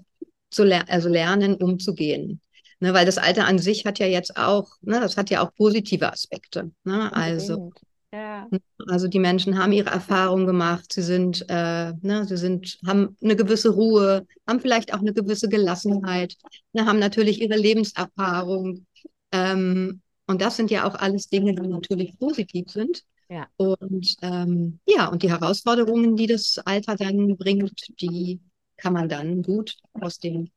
zu 0.49 0.63
ler 0.63 0.83
also 0.89 1.09
lernen, 1.09 1.55
umzugehen. 1.55 2.41
Ne, 2.81 2.93
weil 2.93 3.05
das 3.05 3.17
Alter 3.17 3.45
an 3.45 3.59
sich 3.59 3.85
hat 3.85 3.99
ja 3.99 4.07
jetzt 4.07 4.37
auch, 4.37 4.69
ne, 4.81 5.01
das 5.01 5.17
hat 5.17 5.29
ja 5.29 5.43
auch 5.43 5.53
positive 5.53 6.11
Aspekte. 6.11 6.71
Ne? 6.85 7.13
Also 7.13 7.71
ja. 8.11 8.47
Also 8.87 9.07
die 9.07 9.19
Menschen 9.19 9.57
haben 9.59 9.71
ihre 9.71 9.91
Erfahrungen 9.91 10.47
gemacht, 10.47 10.91
sie 10.91 11.03
sind, 11.03 11.45
äh, 11.47 11.93
ne, 12.01 12.25
sie 12.25 12.37
sind, 12.37 12.79
haben 12.85 13.15
eine 13.21 13.35
gewisse 13.35 13.69
Ruhe, 13.69 14.25
haben 14.47 14.59
vielleicht 14.59 14.93
auch 14.93 14.99
eine 14.99 15.13
gewisse 15.13 15.47
Gelassenheit, 15.47 16.35
ne, 16.73 16.85
haben 16.85 16.97
natürlich 16.97 17.39
ihre 17.39 17.55
Lebenserfahrung. 17.55 18.87
Ähm, 19.31 20.01
und 20.27 20.41
das 20.41 20.57
sind 20.57 20.71
ja 20.71 20.87
auch 20.87 20.95
alles 20.95 21.29
Dinge, 21.29 21.53
die 21.53 21.67
natürlich 21.67 22.17
positiv 22.17 22.69
sind. 22.69 23.03
Ja. 23.29 23.47
Und 23.57 24.15
ähm, 24.21 24.79
ja, 24.85 25.07
und 25.07 25.23
die 25.23 25.29
Herausforderungen, 25.29 26.15
die 26.15 26.27
das 26.27 26.59
Alter 26.65 26.95
dann 26.95 27.37
bringt, 27.37 28.01
die 28.01 28.39
kann 28.77 28.93
man 28.93 29.09
dann 29.09 29.43
gut 29.43 29.77
aus 29.93 30.19
dem 30.19 30.49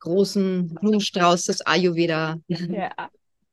großen 0.00 0.74
Blumenstrauß 0.74 1.44
des 1.46 1.60
Ayurveda, 1.62 2.38
ja. 2.48 2.90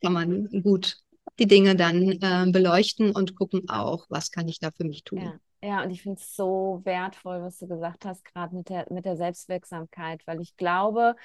kann 0.02 0.14
man 0.14 0.50
gut 0.62 0.98
die 1.40 1.48
Dinge 1.48 1.76
dann 1.76 2.12
äh, 2.22 2.52
beleuchten 2.52 3.12
und 3.12 3.36
gucken 3.36 3.70
auch, 3.70 4.06
was 4.10 4.32
kann 4.32 4.48
ich 4.48 4.60
da 4.60 4.72
für 4.72 4.84
mich 4.84 5.04
tun. 5.04 5.20
Ja. 5.20 5.40
Ja, 5.64 5.82
und 5.82 5.92
ich 5.92 6.02
finde 6.02 6.20
es 6.20 6.36
so 6.36 6.82
wertvoll, 6.84 7.42
was 7.42 7.58
du 7.60 7.68
gesagt 7.68 8.04
hast, 8.04 8.26
gerade 8.26 8.54
mit 8.54 8.68
der, 8.68 8.86
mit 8.92 9.06
der 9.06 9.16
Selbstwirksamkeit, 9.16 10.22
weil 10.28 10.42
ich 10.42 10.58
glaube, 10.58 11.16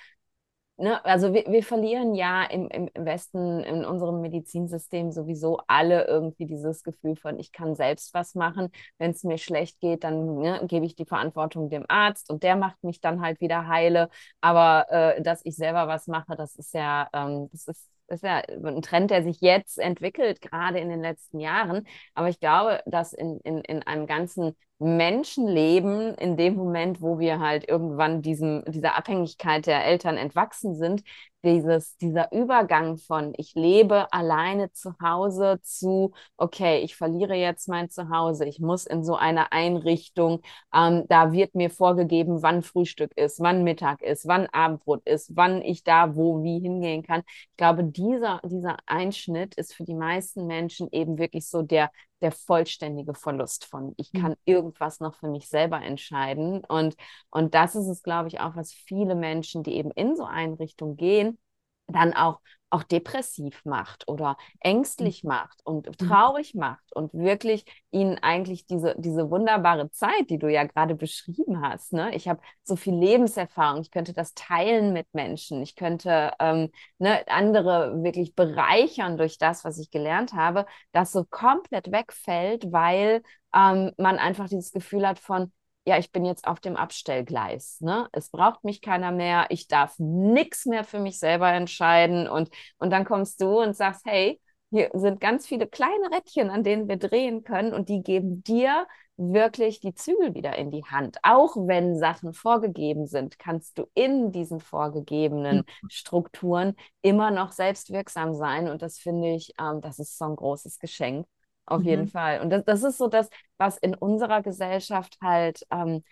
ne, 0.79 1.05
also 1.05 1.33
wir, 1.35 1.45
wir 1.47 1.63
verlieren 1.63 2.15
ja 2.15 2.45
im, 2.45 2.69
im 2.69 2.89
Westen, 2.95 3.61
in 3.61 3.85
unserem 3.85 4.21
Medizinsystem 4.21 5.13
sowieso 5.13 5.61
alle 5.67 6.07
irgendwie 6.07 6.47
dieses 6.47 6.83
Gefühl 6.83 7.17
von, 7.17 7.39
ich 7.39 7.53
kann 7.53 7.75
selbst 7.75 8.15
was 8.15 8.35
machen. 8.35 8.71
Wenn 8.99 9.11
es 9.11 9.25
mir 9.25 9.39
schlecht 9.39 9.81
geht, 9.81 10.05
dann 10.05 10.37
ne, 10.39 10.61
gebe 10.67 10.87
ich 10.87 10.97
die 10.97 11.07
Verantwortung 11.07 11.71
dem 11.71 11.85
Arzt 11.89 12.31
und 12.31 12.43
der 12.43 12.57
macht 12.57 12.83
mich 12.83 13.01
dann 13.01 13.21
halt 13.21 13.41
wieder 13.41 13.69
heile. 13.69 14.09
Aber 14.41 14.87
äh, 14.91 15.23
dass 15.23 15.45
ich 15.45 15.57
selber 15.57 15.89
was 15.89 16.07
mache, 16.07 16.37
das 16.37 16.57
ist 16.57 16.75
ja, 16.75 17.09
ähm, 17.13 17.49
das 17.53 17.69
ist 17.69 17.89
das 18.09 18.23
ist 18.23 18.25
ja 18.25 18.39
ein 18.39 18.81
Trend, 18.81 19.11
der 19.11 19.23
sich 19.23 19.41
jetzt 19.43 19.79
entwickelt, 19.79 20.41
gerade 20.41 20.79
in 20.79 20.89
den 20.89 21.03
letzten 21.03 21.41
Jahren. 21.41 21.87
Aber 22.15 22.31
ich 22.31 22.41
glaube, 22.41 22.81
dass 22.87 23.13
in, 23.13 23.39
in, 23.41 23.59
in 23.61 23.83
einem 23.83 24.07
ganzen 24.07 24.57
Menschenleben, 24.81 26.15
in 26.15 26.37
dem 26.37 26.55
Moment, 26.55 27.03
wo 27.03 27.19
wir 27.19 27.41
halt 27.41 27.69
irgendwann 27.69 28.23
diesem, 28.23 28.63
dieser 28.67 28.97
Abhängigkeit 28.97 29.67
der 29.67 29.85
Eltern 29.85 30.17
entwachsen 30.17 30.75
sind, 30.77 31.03
dieses, 31.45 31.97
dieser 31.99 32.33
Übergang 32.33 32.97
von 32.99 33.33
ich 33.37 33.55
lebe 33.55 34.13
alleine 34.13 34.73
zu 34.73 34.93
Hause 35.01 35.61
zu, 35.63 36.13
okay, 36.37 36.81
ich 36.81 36.97
verliere 36.97 37.35
jetzt 37.35 37.69
mein 37.69 37.91
Zuhause, 37.91 38.45
ich 38.45 38.59
muss 38.61 38.87
in 38.87 39.05
so 39.05 39.15
eine 39.15 39.53
Einrichtung, 39.53 40.43
ähm, 40.75 41.05
da 41.09 41.33
wird 41.33 41.55
mir 41.55 41.71
vorgegeben, 41.71 42.43
wann 42.43 42.63
Frühstück 42.63 43.13
ist, 43.17 43.41
wann 43.41 43.63
Mittag 43.65 44.03
ist, 44.03 44.27
wann 44.27 44.47
Abendbrot 44.47 45.07
ist, 45.07 45.37
wann 45.37 45.63
ich 45.63 45.85
da 45.85 46.17
wo 46.17 46.43
wie 46.43 46.59
hingehen 46.61 47.03
kann. 47.03 47.23
Ich 47.29 47.57
glaube, 47.57 47.85
dieser, 47.85 48.41
dieser 48.45 48.77
Einschnitt 48.87 49.55
ist 49.55 49.75
für 49.75 49.85
die 49.85 49.95
meisten 49.95 50.47
Menschen 50.47 50.89
eben 50.93 51.19
wirklich 51.19 51.49
so 51.49 51.63
der, 51.63 51.91
der 52.21 52.33
vollständige 52.33 53.15
Verlust 53.15 53.65
von, 53.65 53.95
ich 53.97 54.13
kann 54.13 54.33
mhm. 54.33 54.37
irgendwas 54.45 55.01
noch 55.01 55.15
für 55.15 55.29
mich 55.29 55.49
selber 55.49 55.81
entscheiden. 55.83 56.65
Und, 56.65 56.97
und 57.31 57.55
das 57.55 57.75
ist 57.75 57.87
es, 57.87 58.03
glaube 58.03 58.29
ich, 58.29 58.41
auch, 58.41 58.57
was 58.57 58.73
viele 58.73 59.15
Menschen, 59.15 59.63
die 59.63 59.75
eben 59.75 59.91
in 59.93 60.17
so 60.17 60.25
Einrichtungen 60.25 60.97
gehen, 60.97 61.39
dann 61.87 62.13
auch 62.13 62.41
auch 62.71 62.83
depressiv 62.83 63.65
macht 63.65 64.07
oder 64.09 64.37
ängstlich 64.61 65.25
mhm. 65.25 65.29
macht 65.29 65.61
und 65.65 65.87
mhm. 65.87 66.09
traurig 66.09 66.55
macht 66.55 66.95
und 66.95 67.13
wirklich 67.15 67.65
ihnen 67.91 68.19
eigentlich 68.19 68.67
diese, 68.67 68.95
diese 68.99 69.31
wunderbare 69.31 69.91
Zeit, 69.91 70.31
die 70.31 70.39
du 70.39 70.49
ja 70.49 70.65
gerade 70.65 70.95
beschrieben 70.95 71.63
hast. 71.63 71.93
Ne? 71.93 72.15
Ich 72.15 72.29
habe 72.29 72.41
so 72.63 72.77
viel 72.77 72.95
Lebenserfahrung, 72.95 73.81
ich 73.81 73.91
könnte 73.91 74.13
das 74.13 74.35
teilen 74.35 74.93
mit 74.93 75.07
Menschen, 75.13 75.63
ich 75.63 75.77
könnte 75.77 76.33
ähm, 76.39 76.71
ne, 76.99 77.27
andere 77.29 78.03
wirklich 78.03 78.35
bereichern 78.35 79.17
durch 79.17 79.39
das, 79.39 79.65
was 79.65 79.79
ich 79.79 79.91
gelernt 79.91 80.33
habe, 80.35 80.67
das 80.93 81.13
so 81.13 81.25
komplett 81.25 81.91
wegfällt, 81.91 82.73
weil 82.73 83.23
ähm, 83.55 83.93
man 83.97 84.19
einfach 84.19 84.49
dieses 84.49 84.73
Gefühl 84.73 85.07
hat 85.07 85.19
von, 85.19 85.53
ja, 85.89 85.97
ich 85.97 86.13
bin 86.13 86.27
jetzt 86.27 86.47
auf 86.47 86.61
dem 86.61 86.77
Abstellgleis. 86.77 87.81
Ne? 87.81 88.09
Es 88.13 88.29
braucht 88.29 88.63
mich 88.63 88.83
keiner 88.83 89.11
mehr, 89.11 89.47
ich 89.49 89.69
darf 89.69 89.95
nichts 89.99 90.67
mehr 90.67 90.85
für 90.85 91.01
mich 91.01 91.19
selber 91.19 91.51
entscheiden. 91.51 92.29
Und, 92.29 92.51
und 92.79 92.91
dann 92.91 93.07
kommst 93.07 93.41
du 93.41 93.63
und 93.63 93.75
sagst, 93.75 94.03
hey, 94.05 94.39
hier 94.71 94.91
sind 94.93 95.19
ganz 95.19 95.47
viele 95.47 95.67
kleine 95.67 96.11
Rädchen, 96.13 96.51
an 96.51 96.63
denen 96.63 96.89
wir 96.89 96.99
drehen 96.99 97.43
können 97.43 97.73
und 97.73 97.89
die 97.89 98.03
geben 98.03 98.43
dir 98.43 98.87
wirklich 99.17 99.81
die 99.81 99.95
Zügel 99.95 100.35
wieder 100.35 100.57
in 100.57 100.71
die 100.71 100.85
Hand. 100.85 101.17
Auch 101.23 101.57
wenn 101.57 101.99
Sachen 101.99 102.35
vorgegeben 102.35 103.07
sind, 103.07 103.39
kannst 103.39 103.79
du 103.79 103.87
in 103.95 104.31
diesen 104.31 104.61
vorgegebenen 104.61 105.59
mhm. 105.59 105.89
Strukturen 105.89 106.75
immer 107.01 107.31
noch 107.31 107.53
selbstwirksam 107.53 108.35
sein. 108.35 108.69
Und 108.69 108.83
das 108.83 108.99
finde 108.99 109.35
ich, 109.35 109.55
ähm, 109.59 109.81
das 109.81 109.99
ist 109.99 110.19
so 110.19 110.27
ein 110.27 110.37
großes 110.37 110.79
Geschenk. 110.79 111.27
Auf 111.69 111.81
mhm. 111.81 111.89
jeden 111.89 112.09
Fall. 112.09 112.41
Und 112.41 112.51
das, 112.51 112.65
das 112.65 112.83
ist 112.83 112.99
so 112.99 113.09
das, 113.09 113.29
was 113.59 113.77
in 113.79 113.95
unserer 113.95 114.43
Gesellschaft 114.43 115.19
halt 115.23 115.67
ähm, 115.71 116.03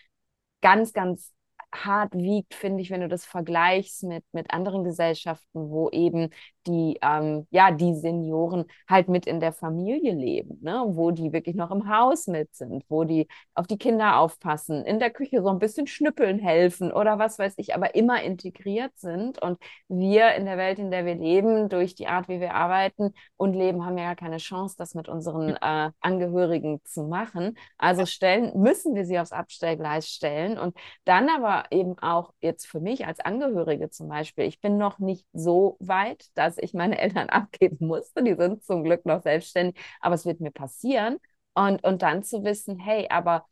ganz, 0.60 0.92
ganz 0.92 1.32
hart 1.74 2.14
wiegt, 2.14 2.54
finde 2.54 2.82
ich, 2.82 2.90
wenn 2.90 3.00
du 3.00 3.08
das 3.08 3.24
vergleichst 3.24 4.04
mit, 4.04 4.24
mit 4.32 4.50
anderen 4.52 4.84
Gesellschaften, 4.84 5.70
wo 5.70 5.90
eben 5.90 6.30
die, 6.66 6.98
ähm, 7.02 7.46
ja, 7.50 7.70
die 7.70 7.94
Senioren 7.94 8.64
halt 8.88 9.08
mit 9.08 9.26
in 9.26 9.40
der 9.40 9.52
Familie 9.52 10.14
leben, 10.14 10.58
ne? 10.62 10.84
wo 10.88 11.10
die 11.10 11.32
wirklich 11.32 11.54
noch 11.54 11.70
im 11.70 11.88
Haus 11.88 12.26
mit 12.26 12.54
sind, 12.54 12.84
wo 12.88 13.04
die 13.04 13.28
auf 13.54 13.66
die 13.66 13.78
Kinder 13.78 14.18
aufpassen, 14.18 14.84
in 14.84 14.98
der 14.98 15.10
Küche 15.10 15.42
so 15.42 15.48
ein 15.48 15.58
bisschen 15.58 15.86
schnüppeln 15.86 16.38
helfen 16.38 16.92
oder 16.92 17.18
was 17.18 17.38
weiß 17.38 17.54
ich, 17.58 17.74
aber 17.74 17.94
immer 17.94 18.22
integriert 18.22 18.92
sind. 18.96 19.40
Und 19.40 19.58
wir 19.88 20.34
in 20.34 20.44
der 20.44 20.56
Welt, 20.58 20.78
in 20.78 20.90
der 20.90 21.06
wir 21.06 21.14
leben, 21.14 21.68
durch 21.68 21.94
die 21.94 22.06
Art, 22.08 22.28
wie 22.28 22.40
wir 22.40 22.54
arbeiten 22.54 23.12
und 23.36 23.54
leben, 23.54 23.84
haben 23.84 23.98
ja 23.98 24.06
gar 24.06 24.16
keine 24.16 24.38
Chance, 24.38 24.74
das 24.78 24.94
mit 24.94 25.08
unseren 25.08 25.56
äh, 25.56 25.90
Angehörigen 26.00 26.80
zu 26.84 27.04
machen. 27.04 27.56
Also 27.78 28.06
stellen, 28.06 28.52
müssen 28.60 28.94
wir 28.94 29.04
sie 29.04 29.18
aufs 29.18 29.32
Abstellgleis 29.32 30.08
stellen 30.08 30.58
und 30.58 30.76
dann 31.04 31.28
aber 31.28 31.55
eben 31.70 31.98
auch 31.98 32.32
jetzt 32.40 32.66
für 32.66 32.80
mich 32.80 33.06
als 33.06 33.20
Angehörige 33.20 33.90
zum 33.90 34.08
Beispiel, 34.08 34.44
ich 34.44 34.60
bin 34.60 34.78
noch 34.78 34.98
nicht 34.98 35.26
so 35.32 35.76
weit, 35.80 36.26
dass 36.34 36.58
ich 36.58 36.74
meine 36.74 36.98
Eltern 37.00 37.28
abgeben 37.28 37.86
musste. 37.86 38.22
Die 38.22 38.34
sind 38.34 38.64
zum 38.64 38.84
Glück 38.84 39.06
noch 39.06 39.22
selbstständig, 39.22 39.76
aber 40.00 40.14
es 40.14 40.26
wird 40.26 40.40
mir 40.40 40.50
passieren. 40.52 41.18
Und, 41.54 41.82
und 41.84 42.02
dann 42.02 42.22
zu 42.22 42.44
wissen, 42.44 42.78
hey, 42.78 43.06
aber 43.10 43.46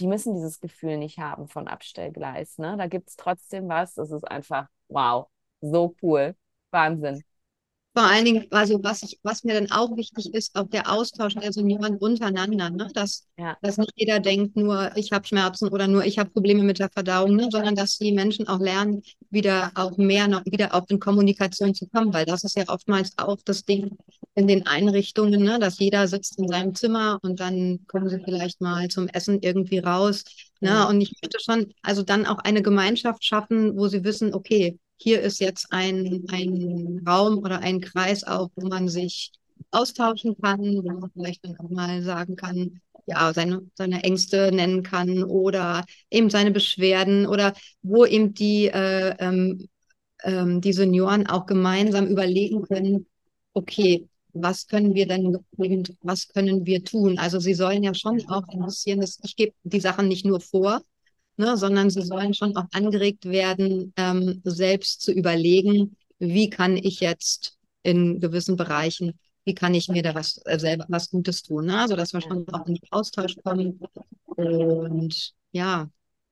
die 0.00 0.06
müssen 0.06 0.34
dieses 0.34 0.60
Gefühl 0.60 0.96
nicht 0.98 1.18
haben 1.18 1.48
von 1.48 1.68
Abstellgleis. 1.68 2.58
Ne? 2.58 2.76
Da 2.76 2.86
gibt 2.86 3.08
es 3.08 3.16
trotzdem 3.16 3.68
was. 3.68 3.94
Das 3.94 4.10
ist 4.10 4.24
einfach, 4.30 4.68
wow, 4.88 5.28
so 5.60 5.94
cool. 6.02 6.36
Wahnsinn. 6.70 7.22
Vor 7.98 8.06
allen 8.06 8.24
Dingen, 8.24 8.46
also 8.52 8.78
was, 8.84 9.02
ich, 9.02 9.18
was 9.24 9.42
mir 9.42 9.54
dann 9.54 9.72
auch 9.72 9.96
wichtig 9.96 10.32
ist, 10.32 10.54
auch 10.54 10.68
der 10.68 10.88
Austausch 10.88 11.34
der 11.34 11.52
Senioren 11.52 11.96
untereinander, 11.96 12.70
ne? 12.70 12.88
dass, 12.94 13.26
ja. 13.36 13.56
dass 13.60 13.76
nicht 13.76 13.90
jeder 13.96 14.20
denkt, 14.20 14.54
nur 14.54 14.96
ich 14.96 15.10
habe 15.10 15.26
Schmerzen 15.26 15.66
oder 15.66 15.88
nur 15.88 16.04
ich 16.04 16.16
habe 16.16 16.30
Probleme 16.30 16.62
mit 16.62 16.78
der 16.78 16.90
Verdauung, 16.90 17.34
ne? 17.34 17.48
sondern 17.50 17.74
dass 17.74 17.98
die 17.98 18.12
Menschen 18.12 18.46
auch 18.46 18.60
lernen, 18.60 19.02
wieder 19.30 19.72
auch 19.74 19.96
mehr 19.96 20.28
noch 20.28 20.44
wieder 20.44 20.76
auch 20.76 20.84
in 20.90 21.00
Kommunikation 21.00 21.74
zu 21.74 21.88
kommen, 21.88 22.14
weil 22.14 22.24
das 22.24 22.44
ist 22.44 22.56
ja 22.56 22.68
oftmals 22.68 23.18
auch 23.18 23.38
das 23.44 23.64
Ding 23.64 23.98
in 24.36 24.46
den 24.46 24.64
Einrichtungen, 24.68 25.42
ne? 25.42 25.58
dass 25.58 25.80
jeder 25.80 26.06
sitzt 26.06 26.38
in 26.38 26.46
seinem 26.46 26.76
Zimmer 26.76 27.18
und 27.22 27.40
dann 27.40 27.80
kommen 27.88 28.08
sie 28.08 28.20
vielleicht 28.24 28.60
mal 28.60 28.86
zum 28.86 29.08
Essen 29.08 29.40
irgendwie 29.42 29.80
raus. 29.80 30.22
Ne? 30.60 30.70
Mhm. 30.70 30.86
Und 30.86 31.00
ich 31.00 31.12
möchte 31.20 31.40
schon 31.40 31.74
also 31.82 32.04
dann 32.04 32.26
auch 32.26 32.38
eine 32.38 32.62
Gemeinschaft 32.62 33.24
schaffen, 33.24 33.76
wo 33.76 33.88
sie 33.88 34.04
wissen, 34.04 34.34
okay, 34.34 34.78
hier 34.98 35.20
ist 35.22 35.40
jetzt 35.40 35.72
ein, 35.72 36.24
ein 36.30 37.00
Raum 37.06 37.38
oder 37.38 37.60
ein 37.60 37.80
Kreis 37.80 38.24
auch, 38.24 38.50
wo 38.56 38.68
man 38.68 38.88
sich 38.88 39.32
austauschen 39.70 40.36
kann, 40.40 40.60
wo 40.60 40.82
man 40.82 41.10
vielleicht 41.12 41.44
dann 41.44 41.58
auch 41.58 41.70
mal 41.70 42.02
sagen 42.02 42.36
kann, 42.36 42.80
ja, 43.06 43.32
seine, 43.32 43.62
seine 43.74 44.02
Ängste 44.04 44.52
nennen 44.52 44.82
kann 44.82 45.24
oder 45.24 45.84
eben 46.10 46.30
seine 46.30 46.50
Beschwerden 46.50 47.26
oder 47.26 47.54
wo 47.82 48.04
eben 48.04 48.34
die, 48.34 48.66
äh, 48.66 49.14
ähm, 49.18 49.68
ähm, 50.24 50.60
die 50.60 50.72
Senioren 50.72 51.26
auch 51.26 51.46
gemeinsam 51.46 52.06
überlegen 52.06 52.62
können, 52.62 53.06
okay, 53.54 54.08
was 54.34 54.66
können 54.66 54.94
wir 54.94 55.06
denn, 55.06 55.38
was 56.02 56.28
können 56.28 56.66
wir 56.66 56.84
tun? 56.84 57.18
Also 57.18 57.40
sie 57.40 57.54
sollen 57.54 57.82
ja 57.82 57.94
schon 57.94 58.20
auch 58.28 58.46
ein 58.48 58.64
bisschen, 58.64 59.02
ich 59.02 59.36
gebe 59.36 59.52
die 59.64 59.80
Sachen 59.80 60.08
nicht 60.08 60.26
nur 60.26 60.40
vor, 60.40 60.82
ne, 61.38 61.56
sondern 61.56 61.90
sie 61.90 62.02
sollen 62.02 62.34
schon 62.34 62.56
auch 62.56 62.66
angeregt 62.72 63.24
werden, 63.24 63.92
ähm, 63.96 64.40
selbst 64.44 65.02
zu 65.02 65.12
überlegen, 65.12 65.96
wie 66.18 66.50
kann 66.50 66.76
ich 66.76 67.00
jetzt 67.00 67.56
in 67.82 68.20
gewissen 68.20 68.56
Bereichen, 68.56 69.18
wie 69.44 69.54
kann 69.54 69.74
ich 69.74 69.88
mir 69.88 70.02
da 70.02 70.14
was 70.14 70.40
äh, 70.44 70.58
selber 70.58 70.84
was 70.88 71.10
Gutes 71.10 71.42
tun, 71.42 71.66
ne? 71.66 71.86
sodass 71.88 72.12
wir 72.12 72.20
schon 72.20 72.48
auch 72.50 72.66
in 72.66 72.74
den 72.74 72.88
Austausch 72.90 73.36
kommen. 73.42 73.80
Und 74.24 75.32
ja, 75.52 75.88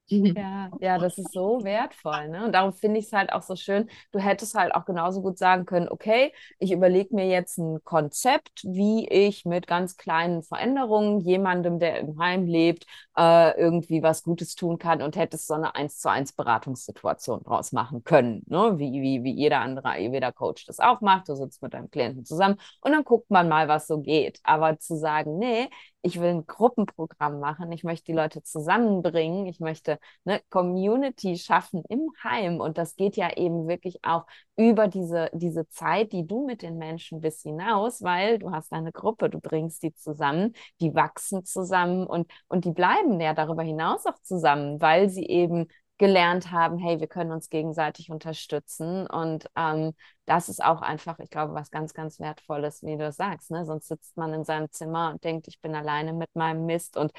Ja, 0.37 0.71
ja, 0.81 0.99
das 0.99 1.19
ist 1.19 1.33
so 1.33 1.65
wertvoll, 1.65 2.29
ne? 2.29 2.45
Und 2.45 2.53
darum 2.53 2.73
finde 2.75 3.01
ich 3.01 3.07
es 3.07 3.13
halt 3.13 3.33
auch 3.33 3.43
so 3.43 3.57
schön. 3.57 3.89
Du 4.13 4.19
hättest 4.19 4.55
halt 4.55 4.75
auch 4.75 4.85
genauso 4.85 5.23
gut 5.23 5.39
sagen 5.39 5.65
können, 5.65 5.89
okay, 5.89 6.33
ich 6.59 6.73
überlege 6.73 7.15
mir 7.15 7.27
jetzt 7.27 7.57
ein 7.59 7.83
Konzept, 7.85 8.63
wie 8.65 9.09
ich 9.09 9.45
mit 9.47 9.67
ganz 9.67 9.97
kleinen 9.97 10.43
Veränderungen 10.43 11.21
jemandem, 11.21 11.79
der 11.79 11.99
im 12.01 12.19
Heim 12.21 12.45
lebt, 12.47 12.85
äh, 13.17 13.59
irgendwie 13.59 14.03
was 14.03 14.23
Gutes 14.23 14.55
tun 14.55 14.79
kann 14.79 15.01
und 15.03 15.17
hättest 15.17 15.47
so 15.47 15.55
eine 15.55 15.75
eins 15.75 15.99
zu 15.99 16.11
eins 16.11 16.33
Beratungssituation 16.33 17.43
draus 17.43 17.73
machen 17.73 18.05
können, 18.05 18.43
ne? 18.47 18.75
Wie, 18.79 19.01
wie, 19.03 19.25
wie 19.25 19.33
jeder 19.35 19.61
andere 19.61 19.89
Ayurveda-Coach 19.89 20.67
das 20.67 20.81
auch 20.81 21.01
macht. 21.01 21.29
Du 21.29 21.35
sitzt 21.35 21.63
mit 21.63 21.73
deinem 21.75 21.91
Klienten 21.91 22.25
zusammen 22.25 22.57
und 22.83 22.93
dann 22.93 23.05
guckt 23.05 23.31
man 23.31 23.49
mal, 23.49 23.69
was 23.69 23.87
so 23.87 24.01
geht. 24.01 24.39
Aber 24.45 24.79
zu 24.79 24.97
sagen, 24.97 25.39
nee, 25.39 25.69
ich 26.07 26.21
will 26.21 26.29
ein 26.29 26.47
Gruppenprogramm 26.47 27.41
machen, 27.41 27.73
ich 27.73 27.83
möchte 27.83 28.07
die 28.07 28.13
Leute 28.13 28.41
zusammenbringen, 28.43 29.47
ich 29.47 29.59
möchte 29.59 29.99
eine 30.25 30.41
Community 30.51 31.37
schaffen 31.37 31.83
im 31.89 32.11
Heim. 32.23 32.61
Und 32.61 32.79
das 32.79 32.95
geht 32.95 33.17
ja 33.17 33.37
eben 33.37 33.67
wirklich 33.67 33.99
auch 34.05 34.25
über 34.57 34.87
diese, 34.87 35.31
diese 35.35 35.69
Zeit, 35.69 36.13
die 36.13 36.25
du 36.25 36.47
mit 36.47 36.63
den 36.63 36.79
Menschen 36.79 37.21
bist, 37.21 37.43
hinaus, 37.43 38.03
weil 38.03 38.39
du 38.39 38.53
hast 38.53 38.73
eine 38.73 38.93
Gruppe, 38.93 39.29
du 39.29 39.41
bringst 39.41 39.83
die 39.83 39.95
zusammen, 39.95 40.53
die 40.81 40.95
wachsen 40.95 41.45
zusammen 41.45 42.07
und, 42.07 42.31
und 42.47 42.65
die 42.65 42.73
bleiben 42.73 43.21
ja 43.21 43.35
darüber 43.35 43.65
hinaus 43.65 44.07
auch 44.07 44.21
zusammen, 44.23 44.81
weil 44.81 45.11
sie 45.11 45.27
eben 45.27 45.67
gelernt 45.99 46.50
haben, 46.50 46.79
hey, 46.79 47.00
wir 47.00 47.07
können 47.07 47.33
uns 47.33 47.49
gegenseitig 47.49 48.11
unterstützen. 48.11 49.07
Und 49.07 49.49
ähm, 49.57 49.95
das 50.26 50.49
ist 50.49 50.62
auch 50.62 50.83
einfach, 50.83 51.19
ich 51.19 51.31
glaube, 51.31 51.55
was 51.55 51.71
ganz, 51.71 51.95
ganz 51.95 52.21
Wertvolles, 52.21 52.83
wie 52.83 52.97
du 52.97 53.11
sagst. 53.12 53.50
Ne? 53.50 53.65
Sonst 53.65 53.88
sitzt 53.88 54.17
man 54.17 54.35
in 54.35 54.45
seinem 54.45 54.71
Zimmer 54.71 55.11
und 55.12 55.25
denkt, 55.25 55.49
ich 55.49 55.61
bin 55.61 55.75
alleine 55.75 56.12
mit 56.12 56.35
meinem 56.35 56.67
Mist. 56.67 56.97
Und 56.97 57.12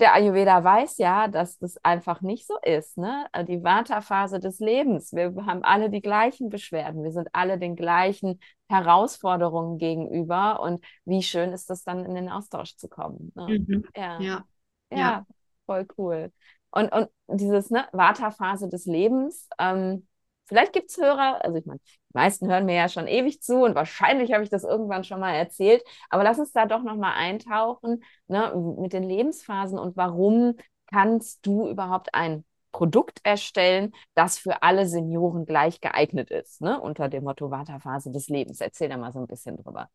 der 0.00 0.14
Ayurveda 0.14 0.62
weiß 0.62 0.98
ja, 0.98 1.28
dass 1.28 1.58
das 1.58 1.76
einfach 1.84 2.20
nicht 2.20 2.46
so 2.46 2.56
ist. 2.62 2.98
Ne? 2.98 3.26
Also 3.32 3.46
die 3.52 3.62
Vata-Phase 3.62 4.40
des 4.40 4.58
Lebens. 4.58 5.12
Wir 5.12 5.34
haben 5.46 5.62
alle 5.64 5.90
die 5.90 6.00
gleichen 6.00 6.50
Beschwerden. 6.50 7.02
Wir 7.02 7.12
sind 7.12 7.28
alle 7.32 7.58
den 7.58 7.76
gleichen 7.76 8.40
Herausforderungen 8.68 9.78
gegenüber. 9.78 10.60
Und 10.60 10.84
wie 11.04 11.22
schön 11.22 11.52
ist 11.52 11.70
es 11.70 11.84
dann, 11.84 12.04
in 12.04 12.14
den 12.14 12.28
Austausch 12.28 12.76
zu 12.76 12.88
kommen. 12.88 13.32
Ne? 13.34 13.58
Mhm. 13.58 13.84
Ja. 13.96 14.20
ja. 14.20 14.44
Ja, 14.90 15.26
voll 15.66 15.86
cool. 15.98 16.32
Und, 16.74 16.92
und 16.92 17.08
dieses 17.28 17.70
ne, 17.70 17.86
Vata-Phase 17.92 18.68
des 18.68 18.86
Lebens, 18.86 19.48
ähm, 19.60 20.06
vielleicht 20.46 20.72
gibt 20.72 20.90
es 20.90 20.96
Hörer, 20.98 21.44
also 21.44 21.56
ich 21.56 21.66
meine, 21.66 21.78
die 21.84 22.12
meisten 22.14 22.48
hören 22.48 22.66
mir 22.66 22.74
ja 22.74 22.88
schon 22.88 23.06
ewig 23.06 23.40
zu 23.42 23.62
und 23.62 23.74
wahrscheinlich 23.76 24.32
habe 24.32 24.42
ich 24.42 24.50
das 24.50 24.64
irgendwann 24.64 25.04
schon 25.04 25.20
mal 25.20 25.34
erzählt, 25.34 25.82
aber 26.10 26.24
lass 26.24 26.38
uns 26.38 26.52
da 26.52 26.66
doch 26.66 26.82
nochmal 26.82 27.12
eintauchen 27.14 28.02
ne, 28.26 28.52
mit 28.78 28.92
den 28.92 29.04
Lebensphasen 29.04 29.78
und 29.78 29.96
warum 29.96 30.56
kannst 30.90 31.46
du 31.46 31.68
überhaupt 31.68 32.12
ein 32.14 32.44
Produkt 32.72 33.20
erstellen, 33.22 33.92
das 34.14 34.38
für 34.38 34.62
alle 34.64 34.86
Senioren 34.88 35.46
gleich 35.46 35.80
geeignet 35.80 36.30
ist, 36.32 36.60
ne, 36.60 36.80
unter 36.80 37.08
dem 37.08 37.22
Motto 37.22 37.50
Vata-Phase 37.52 38.10
des 38.10 38.28
Lebens. 38.28 38.60
Erzähl 38.60 38.88
da 38.88 38.96
mal 38.96 39.12
so 39.12 39.20
ein 39.20 39.28
bisschen 39.28 39.56
drüber. 39.56 39.88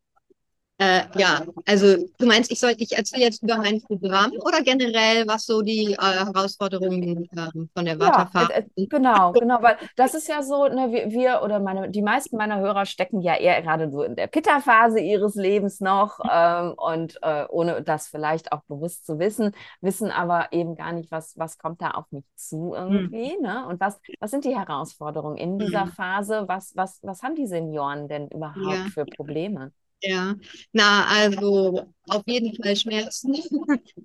Äh, 0.81 1.01
ja, 1.17 1.41
also 1.65 1.97
du 2.17 2.25
meinst, 2.25 2.49
ich 2.53 2.59
soll, 2.61 2.73
ich 2.77 2.97
erzähle 2.97 3.23
jetzt 3.23 3.43
über 3.43 3.57
mein 3.57 3.81
Programm 3.81 4.31
oder 4.39 4.61
generell, 4.61 5.27
was 5.27 5.45
so 5.45 5.61
die 5.61 5.91
äh, 5.91 5.97
Herausforderungen 5.97 7.27
äh, 7.35 7.67
von 7.75 7.83
der 7.83 7.99
Waterfahrt 7.99 8.49
ja, 8.49 8.55
äh, 8.59 8.87
Genau, 8.87 9.33
genau, 9.33 9.61
weil 9.61 9.75
das 9.97 10.13
ist 10.13 10.29
ja 10.29 10.41
so, 10.41 10.69
ne, 10.69 10.89
wir, 10.93 11.11
wir, 11.11 11.41
oder 11.43 11.59
meine, 11.59 11.89
die 11.89 12.01
meisten 12.01 12.37
meiner 12.37 12.61
Hörer 12.61 12.85
stecken 12.85 13.19
ja 13.19 13.35
eher 13.35 13.61
gerade 13.61 13.91
so 13.91 14.03
in 14.03 14.15
der 14.15 14.27
Pitta-Phase 14.27 15.01
ihres 15.01 15.35
Lebens 15.35 15.81
noch 15.81 16.21
ähm, 16.31 16.73
und 16.77 17.19
äh, 17.23 17.43
ohne 17.49 17.81
das 17.81 18.07
vielleicht 18.07 18.53
auch 18.53 18.61
bewusst 18.69 19.05
zu 19.05 19.19
wissen, 19.19 19.53
wissen 19.81 20.11
aber 20.11 20.53
eben 20.53 20.75
gar 20.75 20.93
nicht, 20.93 21.11
was, 21.11 21.37
was 21.37 21.57
kommt 21.57 21.81
da 21.81 21.91
auf 21.91 22.05
mich 22.11 22.23
zu 22.35 22.73
irgendwie, 22.73 23.35
mhm. 23.37 23.43
ne? 23.43 23.67
Und 23.67 23.81
was, 23.81 23.99
was 24.21 24.31
sind 24.31 24.45
die 24.45 24.57
Herausforderungen 24.57 25.35
in 25.35 25.59
dieser 25.59 25.87
mhm. 25.87 25.91
Phase? 25.91 26.45
Was, 26.47 26.71
was, 26.77 26.99
was 27.03 27.21
haben 27.21 27.35
die 27.35 27.47
Senioren 27.47 28.07
denn 28.07 28.29
überhaupt 28.29 28.65
ja. 28.65 28.85
für 28.93 29.05
Probleme? 29.05 29.73
Ja, 30.01 30.35
na, 30.71 31.05
also 31.07 31.93
auf 32.07 32.23
jeden 32.25 32.55
Fall 32.55 32.75
Schmerzen. 32.75 33.35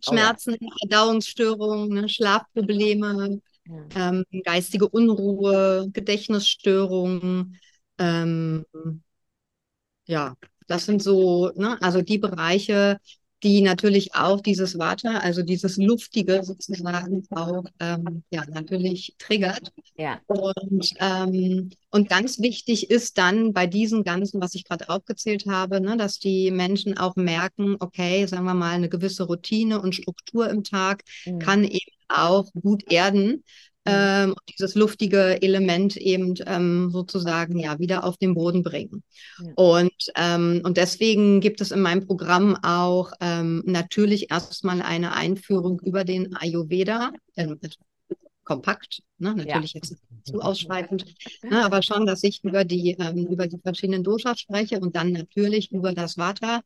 Schmerzen, 0.00 0.54
oh 0.60 0.64
ja. 0.64 0.72
Verdauungsstörungen, 0.82 1.88
ne, 1.88 2.08
Schlafprobleme, 2.08 3.40
ja. 3.66 3.86
ähm, 3.94 4.24
geistige 4.44 4.88
Unruhe, 4.88 5.88
Gedächtnisstörungen. 5.92 7.58
Ähm, 7.98 8.64
ja, 10.06 10.34
das 10.66 10.86
sind 10.86 11.02
so, 11.02 11.50
ne, 11.54 11.80
also 11.80 12.02
die 12.02 12.18
Bereiche, 12.18 12.98
die 13.44 13.60
natürlich 13.60 14.14
auch 14.14 14.40
dieses 14.40 14.78
Water, 14.78 15.22
also 15.22 15.42
dieses 15.42 15.76
Luftige 15.76 16.42
sozusagen 16.42 17.26
auch 17.30 17.64
ähm, 17.78 18.24
ja, 18.30 18.44
natürlich 18.50 19.14
triggert. 19.18 19.70
Ja. 19.96 20.18
Und, 20.26 20.94
ähm, 20.98 21.70
und 21.90 22.08
ganz 22.08 22.40
wichtig 22.40 22.90
ist 22.90 23.18
dann 23.18 23.52
bei 23.52 23.66
diesen 23.66 24.02
ganzen, 24.02 24.40
was 24.40 24.54
ich 24.54 24.64
gerade 24.64 24.88
aufgezählt 24.88 25.44
habe, 25.46 25.82
ne, 25.82 25.98
dass 25.98 26.18
die 26.18 26.50
Menschen 26.50 26.96
auch 26.96 27.16
merken, 27.16 27.76
okay, 27.80 28.26
sagen 28.26 28.44
wir 28.44 28.54
mal, 28.54 28.72
eine 28.72 28.88
gewisse 28.88 29.24
Routine 29.24 29.80
und 29.80 29.94
Struktur 29.94 30.48
im 30.48 30.64
Tag 30.64 31.02
mhm. 31.26 31.38
kann 31.38 31.64
eben 31.64 31.92
auch 32.08 32.50
gut 32.54 32.90
erden. 32.90 33.44
Ähm, 33.86 34.34
dieses 34.48 34.74
luftige 34.74 35.42
Element 35.42 35.96
eben 35.96 36.34
ähm, 36.46 36.90
sozusagen 36.90 37.58
ja 37.58 37.78
wieder 37.78 38.04
auf 38.04 38.16
den 38.16 38.34
Boden 38.34 38.62
bringen. 38.62 39.02
Ja. 39.38 39.52
Und, 39.56 40.12
ähm, 40.16 40.62
und 40.64 40.76
deswegen 40.76 41.40
gibt 41.40 41.60
es 41.60 41.70
in 41.70 41.80
meinem 41.80 42.06
Programm 42.06 42.56
auch 42.62 43.12
ähm, 43.20 43.62
natürlich 43.66 44.30
erstmal 44.30 44.80
eine 44.80 45.14
Einführung 45.14 45.80
über 45.80 46.04
den 46.04 46.34
Ayurveda, 46.34 47.12
äh, 47.36 47.46
kompakt, 48.44 49.02
ne? 49.18 49.34
natürlich 49.34 49.72
ja. 49.72 49.80
jetzt 49.80 49.90
nicht 49.90 50.02
zu 50.24 50.40
ausschweifend, 50.40 51.06
ne? 51.42 51.64
aber 51.64 51.82
schon, 51.82 52.06
dass 52.06 52.22
ich 52.22 52.44
über 52.44 52.64
die, 52.64 52.96
ähm, 52.98 53.26
über 53.26 53.46
die 53.46 53.58
verschiedenen 53.58 54.02
Doshas 54.02 54.40
spreche 54.40 54.80
und 54.80 54.96
dann 54.96 55.12
natürlich 55.12 55.72
über 55.72 55.92
das 55.92 56.18
Vata. 56.18 56.60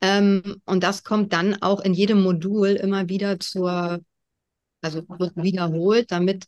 Ähm, 0.00 0.62
und 0.64 0.82
das 0.82 1.04
kommt 1.04 1.32
dann 1.32 1.60
auch 1.60 1.80
in 1.80 1.92
jedem 1.92 2.22
Modul 2.22 2.68
immer 2.68 3.08
wieder 3.08 3.40
zur 3.40 4.00
also 4.80 5.02
wird 5.08 5.36
wiederholt, 5.36 6.10
damit 6.10 6.46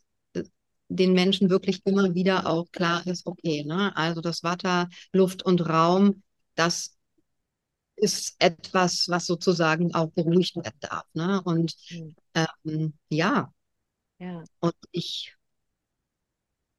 den 0.95 1.13
Menschen 1.13 1.49
wirklich 1.49 1.81
immer 1.85 2.13
wieder 2.13 2.47
auch 2.47 2.71
klar 2.71 3.05
ist, 3.07 3.25
okay, 3.25 3.63
ne, 3.63 3.95
also 3.95 4.21
das 4.21 4.43
Wasser, 4.43 4.89
Luft 5.13 5.43
und 5.43 5.67
Raum, 5.67 6.23
das 6.55 6.97
ist 7.95 8.35
etwas, 8.39 9.07
was 9.09 9.25
sozusagen 9.27 9.93
auch 9.93 10.09
beruhigt 10.11 10.55
werden 10.55 10.79
darf. 10.79 11.05
Ne? 11.13 11.41
Und 11.43 11.75
mhm. 11.91 12.15
ähm, 12.65 12.93
ja. 13.09 13.53
ja, 14.19 14.43
und 14.59 14.73
ich, 14.91 15.35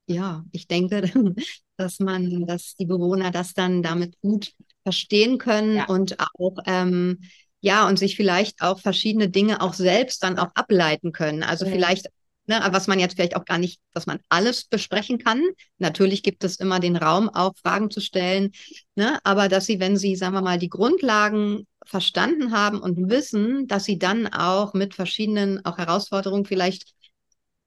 ja, 0.07 0.45
ich 0.51 0.67
denke, 0.67 1.03
dass 1.77 2.01
man, 2.01 2.47
dass 2.47 2.75
die 2.75 2.87
Bewohner 2.87 3.31
das 3.31 3.55
dann 3.55 3.83
damit 3.83 4.21
gut 4.21 4.53
verstehen 4.83 5.39
können 5.39 5.77
ja. 5.77 5.87
und 5.87 6.19
auch 6.19 6.57
ähm, 6.67 7.21
ja, 7.61 7.87
und 7.87 7.97
sich 7.97 8.17
vielleicht 8.17 8.61
auch 8.61 8.81
verschiedene 8.81 9.31
Dinge 9.31 9.61
auch 9.61 9.75
selbst 9.75 10.25
dann 10.25 10.37
auch 10.37 10.51
ableiten 10.57 11.13
können. 11.13 11.45
Also 11.45 11.65
mhm. 11.65 11.71
vielleicht 11.71 12.09
Ne, 12.47 12.61
was 12.73 12.89
man 12.89 12.99
jetzt 12.99 13.15
vielleicht 13.15 13.37
auch 13.37 13.45
gar 13.45 13.59
nicht, 13.59 13.81
dass 13.93 14.07
man 14.07 14.19
alles 14.29 14.65
besprechen 14.65 15.19
kann. 15.19 15.41
Natürlich 15.79 16.25
gibt 16.25 16.43
es 16.43 16.57
immer 16.57 16.81
den 16.81 16.97
Raum, 16.97 17.29
auch 17.29 17.53
Fragen 17.57 17.89
zu 17.89 18.01
stellen. 18.01 18.51
Ne, 18.97 19.21
aber 19.23 19.49
dass 19.49 19.67
sie, 19.67 19.79
wenn 19.79 19.97
sie, 19.97 20.17
sagen 20.17 20.35
wir 20.35 20.43
mal, 20.43 20.59
die 20.59 20.69
Grundlagen 20.69 21.69
verstanden 21.87 22.53
haben 22.53 22.81
und 22.81 23.09
wissen, 23.09 23.69
dass 23.69 23.85
sie 23.85 23.99
dann 23.99 24.27
auch 24.27 24.75
mit 24.75 24.95
verschiedenen 24.95 25.65
auch 25.65 25.79
Herausforderungen 25.79 26.45
vielleicht 26.45 26.95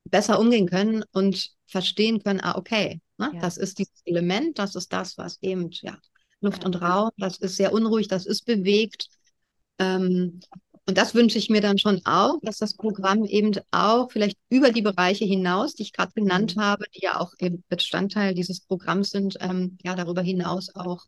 besser 0.03 0.39
umgehen 0.39 0.67
können 0.67 1.03
und 1.11 1.51
verstehen 1.67 2.21
können, 2.21 2.41
ah, 2.41 2.57
okay, 2.57 3.01
ne, 3.17 3.31
ja. 3.33 3.39
das 3.39 3.57
ist 3.57 3.79
dieses 3.79 4.01
Element, 4.05 4.59
das 4.59 4.75
ist 4.75 4.91
das, 4.93 5.17
was 5.17 5.41
eben, 5.41 5.69
ja, 5.71 5.97
Luft 6.41 6.63
ja. 6.63 6.65
und 6.67 6.81
Raum, 6.81 7.11
das 7.17 7.37
ist 7.37 7.55
sehr 7.55 7.73
unruhig, 7.73 8.07
das 8.07 8.25
ist 8.25 8.45
bewegt. 8.45 9.07
Ähm, 9.79 10.39
und 10.87 10.97
das 10.97 11.15
wünsche 11.15 11.37
ich 11.37 11.49
mir 11.49 11.61
dann 11.61 11.77
schon 11.77 12.01
auch, 12.05 12.39
dass 12.43 12.57
das 12.57 12.75
Programm 12.75 13.25
eben 13.25 13.53
auch 13.71 14.11
vielleicht 14.11 14.37
über 14.49 14.71
die 14.71 14.83
Bereiche 14.83 15.25
hinaus, 15.25 15.73
die 15.73 15.83
ich 15.83 15.93
gerade 15.93 16.11
genannt 16.13 16.55
mhm. 16.55 16.61
habe, 16.61 16.85
die 16.95 17.03
ja 17.03 17.19
auch 17.19 17.33
eben 17.39 17.63
Bestandteil 17.69 18.35
dieses 18.35 18.61
Programms 18.61 19.09
sind, 19.09 19.37
ähm, 19.41 19.77
ja 19.83 19.95
darüber 19.95 20.21
hinaus 20.21 20.73
auch 20.75 21.03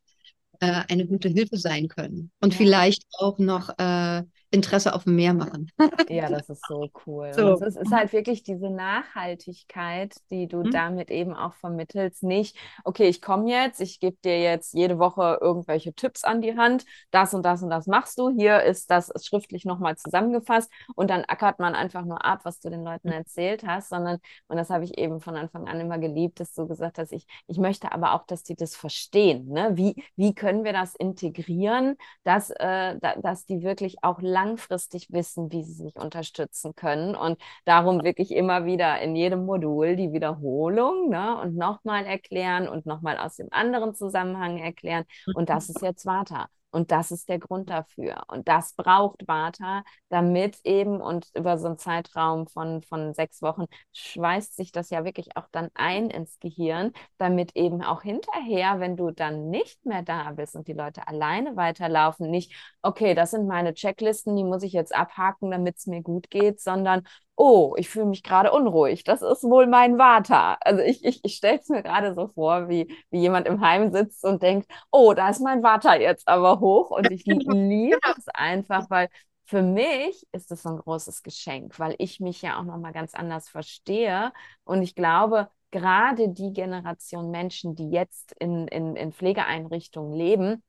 äh, 0.60 0.84
eine 0.90 1.06
gute 1.06 1.30
Hilfe 1.30 1.58
sein 1.58 1.88
können. 1.88 2.32
Und 2.42 2.54
ja. 2.54 2.58
vielleicht 2.58 3.04
auch 3.20 3.38
noch 3.38 3.70
äh, 3.78 4.24
Interesse 4.50 4.94
auf 4.94 5.06
mehr 5.06 5.34
machen. 5.34 5.70
ja, 6.10 6.30
das 6.30 6.50
ist 6.50 6.66
so 6.68 6.90
cool. 7.06 7.34
So. 7.34 7.54
es 7.54 7.62
ist, 7.62 7.78
ist, 7.78 7.92
halt 7.92 8.14
wirklich 8.14 8.44
diese 8.44 8.70
Nachhaltigkeit, 8.70 10.16
die 10.32 10.48
du 10.48 10.64
mhm. 10.64 10.72
damit 10.72 11.12
eben 11.12 11.34
auch 11.34 11.54
vermittelst. 11.56 12.24
Nicht, 12.24 12.58
okay, 12.84 13.08
ich 13.08 13.22
komme 13.22 13.50
jetzt, 13.50 13.82
ich 13.82 14.00
gebe 14.00 14.18
dir 14.24 14.40
jetzt 14.40 14.74
jede 14.74 15.00
Woche 15.00 15.38
irgendwelche 15.42 15.94
Tipps 15.94 16.24
an 16.24 16.42
die 16.42 16.58
Hand, 16.58 16.86
das 17.12 17.34
und 17.34 17.44
das 17.46 17.62
und 17.62 17.70
das 17.70 17.88
machst 17.88 18.18
du. 18.20 18.30
Hier 18.30 18.64
ist 18.64 18.90
das 18.90 19.12
schriftlich 19.24 19.66
nochmal 19.66 19.98
zusammengefasst 19.98 20.72
und 20.96 21.10
dann 21.10 21.26
ackert 21.26 21.60
man 21.60 21.76
einfach 21.76 22.06
nur 22.06 22.24
ab, 22.24 22.42
was 22.44 22.60
du 22.60 22.70
den 22.70 22.84
Leuten 22.84 23.10
erzählt 23.10 23.66
hast, 23.66 23.90
sondern, 23.90 24.20
und 24.48 24.58
das 24.58 24.70
habe 24.70 24.86
ich 24.86 24.98
eben 24.98 25.20
von 25.20 25.36
Anfang 25.36 25.68
an 25.68 25.80
immer 25.80 25.98
geliebt, 25.98 26.40
dass 26.40 26.54
du 26.54 26.68
gesagt 26.68 27.00
hast, 27.00 27.12
ich, 27.12 27.26
ich 27.48 27.58
möchte 27.58 27.92
aber 27.92 28.14
auch, 28.14 28.26
dass 28.26 28.44
die 28.44 28.56
das 28.56 28.76
verstehen. 28.76 29.50
Ne? 29.50 29.72
Wie, 29.74 29.96
wie 30.16 30.34
können 30.34 30.64
wir 30.64 30.74
das 30.74 30.96
integrieren, 30.96 31.98
dass, 32.24 32.50
äh, 32.50 32.98
da, 33.00 33.16
dass 33.22 33.46
die 33.46 33.62
wirklich 33.62 34.04
auch 34.04 34.22
langfristig 34.38 35.12
wissen, 35.12 35.52
wie 35.52 35.64
sie 35.64 35.74
sich 35.74 35.96
unterstützen 35.96 36.76
können. 36.76 37.16
Und 37.16 37.42
darum 37.66 38.04
wirklich 38.04 38.32
immer 38.32 38.66
wieder 38.66 39.00
in 39.02 39.16
jedem 39.16 39.46
Modul 39.46 39.96
die 39.96 40.14
Wiederholung 40.14 41.10
ne? 41.10 41.40
und 41.42 41.56
nochmal 41.56 42.06
erklären 42.06 42.68
und 42.68 42.86
nochmal 42.86 43.18
aus 43.18 43.38
dem 43.38 43.48
anderen 43.52 43.96
Zusammenhang 43.96 44.60
erklären. 44.60 45.06
Und 45.34 45.50
das 45.50 45.70
ist 45.70 45.82
jetzt 45.82 46.06
Vata. 46.06 46.48
Und 46.72 46.92
das 46.92 47.12
ist 47.12 47.30
der 47.30 47.40
Grund 47.40 47.70
dafür. 47.70 48.24
Und 48.28 48.48
das 48.48 48.74
braucht 48.74 49.28
Vata, 49.28 49.84
damit 50.10 50.60
eben 50.64 51.02
und 51.02 51.28
über 51.34 51.58
so 51.58 51.68
einen 51.68 51.78
Zeitraum 51.78 52.48
von, 52.48 52.82
von 52.82 53.14
sechs 53.14 53.42
Wochen 53.42 53.66
schweißt 53.94 54.56
sich 54.56 54.72
das 54.72 54.90
ja 54.90 55.06
wirklich 55.06 55.36
auch 55.38 55.48
dann 55.52 55.70
ein 55.74 56.10
ins 56.10 56.40
Gehirn, 56.40 56.92
damit 57.18 57.56
eben 57.56 57.82
auch 57.82 58.02
hinterher, 58.02 58.80
wenn 58.80 58.98
du 58.98 59.12
dann 59.12 59.50
nicht 59.50 59.86
mehr 59.86 60.02
da 60.04 60.32
bist 60.34 60.56
und 60.56 60.68
die 60.68 60.74
Leute 60.74 61.08
alleine 61.08 61.56
weiterlaufen, 61.56 62.30
nicht, 62.30 62.54
okay, 62.82 63.16
das 63.16 63.32
sind 63.32 63.48
meine 63.48 63.74
Checklisten, 63.74 64.36
die 64.36 64.44
muss 64.44 64.64
ich 64.64 64.74
jetzt 64.74 64.94
abhaken, 64.94 65.52
damit 65.52 65.78
es 65.78 65.88
mir 65.88 66.02
gut 66.02 66.30
geht, 66.30 66.60
sondern 66.60 67.04
oh, 67.38 67.76
ich 67.78 67.90
fühle 67.90 68.08
mich 68.08 68.24
gerade 68.24 68.52
unruhig, 68.52 69.04
das 69.04 69.22
ist 69.22 69.44
wohl 69.44 69.68
mein 69.68 69.98
Vater. 69.98 70.58
Also 70.66 70.82
ich, 70.82 71.06
ich, 71.06 71.24
ich 71.24 71.36
stelle 71.36 71.60
es 71.60 71.70
mir 71.70 71.84
gerade 71.84 72.14
so 72.16 72.28
vor, 72.30 72.68
wie, 72.68 72.92
wie 73.12 73.20
jemand 73.20 73.48
im 73.48 73.62
Heim 73.62 73.92
sitzt 73.92 74.26
und 74.26 74.42
denkt, 74.42 74.70
oh, 74.92 75.14
da 75.14 75.30
ist 75.30 75.40
mein 75.42 75.62
Vater 75.62 76.00
jetzt 76.02 76.28
aber 76.28 76.60
hoch. 76.60 76.90
Und 76.92 77.12
ich 77.12 77.26
liebe 77.26 78.00
es 78.18 78.28
einfach, 78.30 78.90
weil 78.90 79.10
für 79.46 79.62
mich 79.62 80.28
ist 80.34 80.52
es 80.52 80.64
so 80.64 80.70
ein 80.70 80.78
großes 80.78 81.24
Geschenk, 81.24 81.80
weil 81.80 81.96
ich 82.00 82.20
mich 82.20 82.42
ja 82.42 82.60
auch 82.60 82.64
nochmal 82.66 82.92
ganz 82.92 83.14
anders 83.14 83.50
verstehe. 83.50 84.34
Und 84.66 84.82
ich 84.82 84.96
glaube, 84.96 85.50
gerade 85.72 86.30
die 86.30 86.54
Generation 86.54 87.32
Menschen, 87.32 87.76
die 87.76 87.90
jetzt 87.90 88.34
in, 88.40 88.68
in, 88.68 88.96
in 88.96 89.14
Pflegeeinrichtungen 89.14 90.14
leben, 90.14 90.64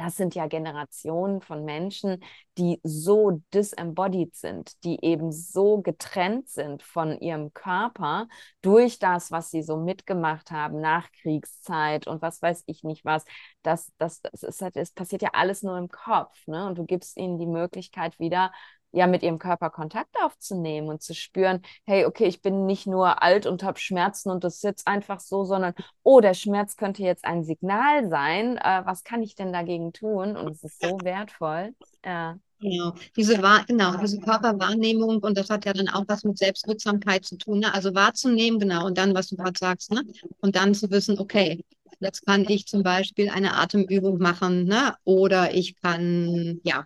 das 0.00 0.16
sind 0.16 0.34
ja 0.34 0.46
Generationen 0.46 1.42
von 1.42 1.66
Menschen, 1.66 2.24
die 2.56 2.80
so 2.82 3.42
disembodied 3.52 4.34
sind, 4.34 4.82
die 4.82 4.98
eben 5.04 5.30
so 5.30 5.82
getrennt 5.82 6.48
sind 6.48 6.82
von 6.82 7.20
ihrem 7.20 7.52
Körper 7.52 8.26
durch 8.62 8.98
das, 8.98 9.30
was 9.30 9.50
sie 9.50 9.62
so 9.62 9.76
mitgemacht 9.76 10.50
haben, 10.52 10.80
Nachkriegszeit 10.80 12.06
und 12.06 12.22
was 12.22 12.40
weiß 12.40 12.62
ich 12.66 12.82
nicht 12.82 13.04
was. 13.04 13.26
Das, 13.62 13.92
das, 13.98 14.22
das, 14.22 14.42
ist, 14.42 14.62
halt, 14.62 14.76
das 14.76 14.92
passiert 14.92 15.20
ja 15.20 15.30
alles 15.34 15.62
nur 15.62 15.76
im 15.76 15.88
Kopf. 15.88 16.46
Ne? 16.46 16.66
Und 16.66 16.78
du 16.78 16.86
gibst 16.86 17.18
ihnen 17.18 17.36
die 17.36 17.46
Möglichkeit 17.46 18.18
wieder, 18.18 18.52
ja 18.92 19.06
mit 19.06 19.22
ihrem 19.22 19.38
Körper 19.38 19.70
Kontakt 19.70 20.14
aufzunehmen 20.22 20.88
und 20.88 21.02
zu 21.02 21.14
spüren, 21.14 21.62
hey, 21.86 22.04
okay, 22.04 22.26
ich 22.26 22.42
bin 22.42 22.66
nicht 22.66 22.86
nur 22.86 23.22
alt 23.22 23.46
und 23.46 23.62
habe 23.62 23.78
Schmerzen 23.78 24.30
und 24.30 24.44
das 24.44 24.56
ist 24.56 24.64
jetzt 24.64 24.86
einfach 24.86 25.20
so, 25.20 25.44
sondern 25.44 25.74
oh, 26.02 26.20
der 26.20 26.34
Schmerz 26.34 26.76
könnte 26.76 27.02
jetzt 27.02 27.24
ein 27.24 27.44
Signal 27.44 28.08
sein. 28.08 28.56
Äh, 28.56 28.82
was 28.84 29.04
kann 29.04 29.22
ich 29.22 29.34
denn 29.34 29.52
dagegen 29.52 29.92
tun? 29.92 30.36
Und 30.36 30.50
es 30.50 30.64
ist 30.64 30.82
so 30.82 30.98
wertvoll. 31.02 31.74
Ja. 32.04 32.38
Genau, 32.60 32.92
diese, 33.16 33.40
Wahr 33.42 33.64
genau, 33.66 33.96
diese 33.96 34.20
Körperwahrnehmung 34.20 35.20
und 35.20 35.38
das 35.38 35.48
hat 35.48 35.64
ja 35.64 35.72
dann 35.72 35.88
auch 35.88 36.04
was 36.08 36.24
mit 36.24 36.36
Selbstwirksamkeit 36.36 37.24
zu 37.24 37.38
tun. 37.38 37.60
Ne? 37.60 37.72
Also 37.72 37.94
wahrzunehmen, 37.94 38.60
genau, 38.60 38.84
und 38.84 38.98
dann, 38.98 39.14
was 39.14 39.28
du 39.28 39.36
gerade 39.36 39.58
sagst, 39.58 39.90
ne? 39.90 40.02
und 40.40 40.56
dann 40.56 40.74
zu 40.74 40.90
wissen, 40.90 41.18
okay, 41.18 41.64
jetzt 42.00 42.26
kann 42.26 42.44
ich 42.46 42.66
zum 42.66 42.82
Beispiel 42.82 43.30
eine 43.30 43.54
Atemübung 43.56 44.18
machen 44.18 44.64
ne? 44.64 44.94
oder 45.04 45.54
ich 45.54 45.80
kann, 45.80 46.60
ja, 46.62 46.84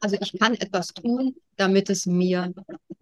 also 0.00 0.16
ich 0.20 0.38
kann 0.38 0.54
etwas 0.54 0.88
tun, 0.88 1.34
damit 1.56 1.90
es 1.90 2.06
mir 2.06 2.52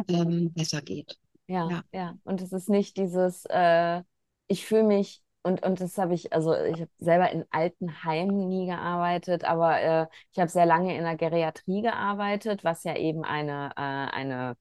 ähm, 0.09 0.53
besser 0.53 0.83
geht. 0.83 1.19
Ja, 1.47 1.69
ja, 1.69 1.83
ja, 1.93 2.15
Und 2.25 2.41
es 2.41 2.53
ist 2.53 2.69
nicht 2.69 2.97
dieses, 2.97 3.45
äh, 3.51 4.03
ich 4.49 4.67
fühle 4.67 4.85
mich, 4.85 5.23
und, 5.43 5.63
und 5.65 5.81
das 5.81 5.99
habe 5.99 6.15
ich, 6.15 6.33
also 6.33 6.55
ich 6.55 6.81
habe 6.81 6.91
selber 6.99 7.31
in 7.31 7.45
Altenheimen 7.51 8.49
nie 8.49 8.67
gearbeitet, 8.67 9.45
aber 9.45 9.81
äh, 9.81 10.07
ich 10.33 10.39
habe 10.39 10.49
sehr 10.49 10.67
lange 10.67 10.97
in 10.97 11.03
der 11.03 11.17
Geriatrie 11.17 11.83
gearbeitet, 11.83 12.63
was 12.63 12.85
ja 12.85 12.97
eben 12.97 13.25
eine, 13.25 13.71
äh, 13.77 13.81
eine 13.81 14.57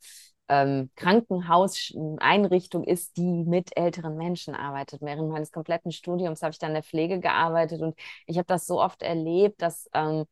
ähm, 0.49 0.89
Krankenhauseinrichtung 0.95 2.83
ist, 2.83 3.15
die 3.17 3.43
mit 3.45 3.77
älteren 3.77 4.17
Menschen 4.17 4.55
arbeitet. 4.55 5.01
Während 5.01 5.29
meines 5.29 5.51
kompletten 5.51 5.91
Studiums 5.91 6.41
habe 6.41 6.51
ich 6.51 6.59
dann 6.59 6.71
in 6.71 6.75
der 6.75 6.83
Pflege 6.83 7.19
gearbeitet 7.19 7.81
und 7.81 7.95
ich 8.25 8.37
habe 8.37 8.47
das 8.47 8.65
so 8.67 8.81
oft 8.81 9.01
erlebt, 9.01 9.61
dass 9.61 9.87
ähm, 9.93 10.25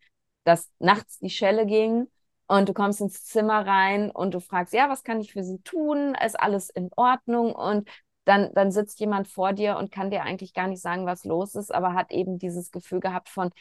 dass 0.43 0.69
nachts 0.79 1.19
die 1.19 1.29
Schelle 1.29 1.65
ging 1.65 2.07
und 2.47 2.67
du 2.67 2.73
kommst 2.73 3.01
ins 3.01 3.23
Zimmer 3.25 3.65
rein 3.65 4.09
und 4.09 4.33
du 4.33 4.39
fragst, 4.39 4.73
ja, 4.73 4.89
was 4.89 5.03
kann 5.03 5.21
ich 5.21 5.33
für 5.33 5.43
sie 5.43 5.59
tun? 5.61 6.15
Ist 6.15 6.39
alles 6.39 6.69
in 6.69 6.89
Ordnung? 6.95 7.53
Und 7.53 7.89
dann, 8.25 8.53
dann 8.53 8.71
sitzt 8.71 8.99
jemand 8.99 9.27
vor 9.27 9.53
dir 9.53 9.77
und 9.77 9.91
kann 9.91 10.11
dir 10.11 10.23
eigentlich 10.23 10.53
gar 10.53 10.67
nicht 10.67 10.81
sagen, 10.81 11.05
was 11.05 11.25
los 11.25 11.55
ist, 11.55 11.73
aber 11.73 11.93
hat 11.93 12.11
eben 12.11 12.39
dieses 12.39 12.71
Gefühl 12.71 12.99
gehabt 12.99 13.29
von, 13.29 13.51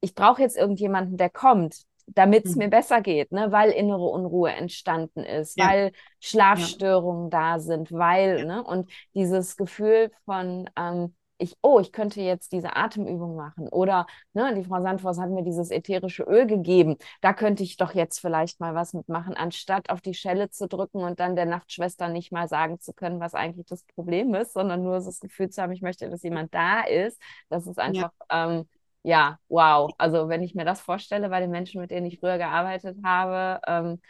ich 0.00 0.14
brauche 0.14 0.42
jetzt 0.42 0.56
irgendjemanden, 0.56 1.16
der 1.16 1.30
kommt, 1.30 1.82
damit 2.06 2.46
es 2.46 2.52
mhm. 2.52 2.58
mir 2.58 2.68
besser 2.70 3.00
geht, 3.00 3.32
ne? 3.32 3.52
weil 3.52 3.70
innere 3.70 4.06
Unruhe 4.06 4.52
entstanden 4.52 5.24
ist, 5.24 5.58
ja. 5.58 5.68
weil 5.68 5.92
Schlafstörungen 6.20 7.30
ja. 7.30 7.54
da 7.54 7.58
sind, 7.58 7.92
weil, 7.92 8.46
ne? 8.46 8.62
und 8.62 8.90
dieses 9.14 9.56
Gefühl 9.56 10.10
von, 10.24 10.70
ähm, 10.76 11.14
ich, 11.38 11.56
oh, 11.62 11.78
ich 11.80 11.92
könnte 11.92 12.20
jetzt 12.20 12.52
diese 12.52 12.76
Atemübung 12.76 13.36
machen. 13.36 13.68
Oder 13.68 14.06
ne, 14.32 14.54
die 14.54 14.64
Frau 14.64 14.82
Sandfors 14.82 15.18
hat 15.18 15.30
mir 15.30 15.44
dieses 15.44 15.70
ätherische 15.70 16.24
Öl 16.24 16.46
gegeben. 16.46 16.96
Da 17.20 17.32
könnte 17.32 17.62
ich 17.62 17.76
doch 17.76 17.94
jetzt 17.94 18.18
vielleicht 18.18 18.60
mal 18.60 18.74
was 18.74 18.92
mitmachen, 18.92 19.34
anstatt 19.34 19.90
auf 19.90 20.00
die 20.00 20.14
Schelle 20.14 20.50
zu 20.50 20.66
drücken 20.66 20.98
und 21.02 21.20
dann 21.20 21.36
der 21.36 21.46
Nachtschwester 21.46 22.08
nicht 22.08 22.32
mal 22.32 22.48
sagen 22.48 22.80
zu 22.80 22.92
können, 22.92 23.20
was 23.20 23.34
eigentlich 23.34 23.66
das 23.66 23.84
Problem 23.84 24.34
ist, 24.34 24.52
sondern 24.52 24.82
nur 24.82 24.94
das 24.94 25.20
Gefühl 25.20 25.48
zu 25.50 25.62
haben, 25.62 25.72
ich 25.72 25.82
möchte, 25.82 26.10
dass 26.10 26.22
jemand 26.22 26.52
da 26.54 26.82
ist. 26.82 27.20
Das 27.48 27.66
ist 27.66 27.78
einfach, 27.78 28.10
ja, 28.30 28.48
ähm, 28.50 28.68
ja 29.02 29.38
wow. 29.48 29.92
Also 29.98 30.28
wenn 30.28 30.42
ich 30.42 30.54
mir 30.54 30.64
das 30.64 30.80
vorstelle 30.80 31.28
bei 31.28 31.40
den 31.40 31.50
Menschen, 31.50 31.80
mit 31.80 31.90
denen 31.90 32.06
ich 32.06 32.18
früher 32.18 32.38
gearbeitet 32.38 32.98
habe, 33.04 33.60
ähm, 33.66 34.00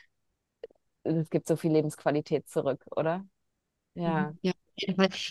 es 1.04 1.30
gibt 1.30 1.46
so 1.48 1.56
viel 1.56 1.72
Lebensqualität 1.72 2.48
zurück, 2.48 2.84
oder? 2.96 3.24
Ja. 3.94 4.34
ja 4.42 4.52
jeden 4.52 4.54
Fall. 4.54 4.57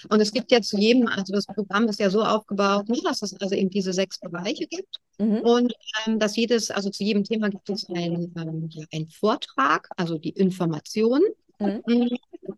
Und 0.09 0.19
es 0.19 0.31
gibt 0.31 0.51
ja 0.51 0.61
zu 0.61 0.77
jedem, 0.77 1.07
also 1.07 1.33
das 1.33 1.45
Programm 1.45 1.87
ist 1.87 1.99
ja 1.99 2.09
so 2.09 2.23
aufgebaut, 2.23 2.89
ne, 2.89 2.97
dass 3.03 3.21
es 3.21 3.33
also 3.39 3.55
eben 3.55 3.69
diese 3.69 3.93
sechs 3.93 4.19
Bereiche 4.19 4.67
gibt. 4.67 4.97
Mhm. 5.17 5.37
Und 5.39 5.73
ähm, 6.05 6.19
dass 6.19 6.35
jedes, 6.35 6.71
also 6.71 6.89
zu 6.89 7.03
jedem 7.03 7.23
Thema 7.23 7.49
gibt 7.49 7.69
es 7.69 7.89
einen, 7.89 8.33
ähm, 8.37 8.69
ja, 8.71 8.85
einen 8.91 9.09
Vortrag, 9.09 9.89
also 9.97 10.17
die 10.17 10.29
Information. 10.29 11.21
Mhm. 11.59 11.81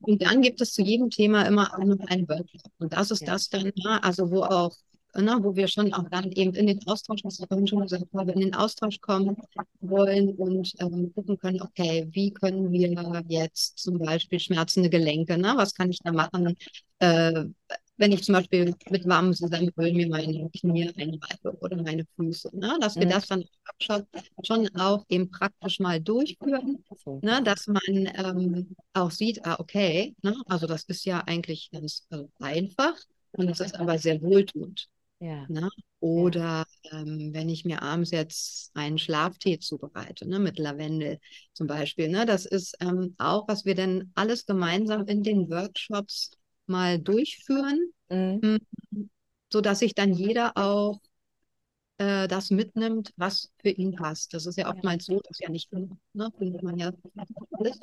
Und 0.01 0.21
dann 0.21 0.41
gibt 0.41 0.61
es 0.61 0.73
zu 0.73 0.81
jedem 0.81 1.09
Thema 1.09 1.43
immer 1.43 1.73
auch 1.73 1.83
noch 1.83 1.99
einen 2.07 2.27
Workshop. 2.27 2.71
Und 2.79 2.93
das 2.93 3.11
ist 3.11 3.21
ja. 3.21 3.33
das 3.33 3.49
dann, 3.49 3.71
ja, 3.75 3.99
also 3.99 4.29
wo 4.31 4.43
auch 4.43 4.75
ne, 5.15 5.37
wo 5.41 5.55
wir 5.55 5.67
schon 5.67 5.93
auch 5.93 6.09
dann 6.09 6.31
eben 6.31 6.53
in 6.55 6.67
den 6.67 6.87
Austausch, 6.87 7.23
was 7.23 7.39
ich 7.39 7.47
vorhin 7.47 7.67
schon 7.67 7.81
gesagt 7.81 8.05
habe, 8.13 8.31
in 8.31 8.39
den 8.41 8.55
Austausch 8.55 8.99
kommen 9.01 9.37
wollen 9.81 10.35
und 10.35 10.73
ähm, 10.79 11.11
gucken 11.13 11.37
können, 11.37 11.61
okay, 11.61 12.07
wie 12.11 12.31
können 12.31 12.71
wir 12.71 13.23
jetzt 13.27 13.77
zum 13.79 13.99
Beispiel 13.99 14.39
schmerzende 14.39 14.89
Gelenke, 14.89 15.37
ne, 15.37 15.53
was 15.55 15.73
kann 15.73 15.89
ich 15.89 15.99
da 15.99 16.11
machen, 16.11 16.55
äh, 16.99 17.45
wenn 17.99 18.13
ich 18.13 18.23
zum 18.23 18.33
Beispiel 18.33 18.73
mit 18.89 19.07
warmem 19.07 19.33
Zusammenöl 19.33 19.93
mir 19.93 20.07
meine 20.07 20.49
Knie 20.51 20.89
einreibe 20.95 21.57
oder 21.59 21.75
meine 21.83 22.05
Füße, 22.15 22.49
ne? 22.57 22.77
dass 22.79 22.95
wir 22.95 23.05
mhm. 23.05 23.09
das 23.09 23.27
dann 23.27 23.43
schon, 23.81 24.03
schon 24.41 24.75
auch 24.75 25.05
eben 25.09 25.29
praktisch 25.29 25.79
mal 25.79 25.99
durchführen, 25.99 26.81
ne? 27.21 27.43
dass 27.43 27.67
man 27.67 27.81
ähm, 27.87 28.75
auch 28.93 29.11
sieht, 29.11 29.45
ah, 29.45 29.57
okay, 29.59 30.15
ne? 30.21 30.33
also 30.47 30.65
das 30.65 30.83
ist 30.83 31.05
ja 31.05 31.19
eigentlich 31.25 31.69
ganz 31.71 32.07
also 32.09 32.29
einfach 32.39 32.95
und 33.33 33.49
es 33.49 33.59
ist 33.59 33.77
aber 33.77 33.97
sehr 33.97 34.21
wohltuend. 34.21 34.87
Ja. 35.19 35.45
Ne? 35.49 35.69
Oder 35.99 36.65
ja. 36.83 36.99
ähm, 37.01 37.33
wenn 37.33 37.49
ich 37.49 37.65
mir 37.65 37.81
abends 37.81 38.11
jetzt 38.11 38.71
einen 38.73 38.97
Schlaftee 38.97 39.59
zubereite, 39.59 40.27
ne, 40.27 40.39
mit 40.39 40.57
Lavendel 40.59 41.19
zum 41.53 41.67
Beispiel. 41.67 42.07
Ne, 42.07 42.25
das 42.25 42.45
ist 42.45 42.77
ähm, 42.79 43.15
auch, 43.17 43.47
was 43.47 43.65
wir 43.65 43.75
dann 43.75 44.11
alles 44.15 44.45
gemeinsam 44.45 45.05
in 45.07 45.23
den 45.23 45.49
Workshops 45.49 46.31
mal 46.67 46.99
durchführen, 46.99 47.91
mhm. 48.09 48.39
Hm, 48.91 49.09
sodass 49.51 49.79
sich 49.79 49.93
dann 49.93 50.13
jeder 50.13 50.55
auch 50.55 50.99
äh, 51.99 52.29
das 52.29 52.49
mitnimmt, 52.49 53.13
was 53.17 53.51
für 53.61 53.69
ihn 53.69 53.93
passt. 53.93 54.33
Das 54.33 54.45
ist 54.45 54.57
ja 54.57 54.69
oftmals 54.69 55.05
so, 55.05 55.19
dass 55.19 55.37
ja 55.39 55.49
nicht, 55.49 55.71
ne, 55.71 56.31
findet 56.37 56.63
man 56.63 56.77
ja 56.77 56.91
alles 57.51 57.79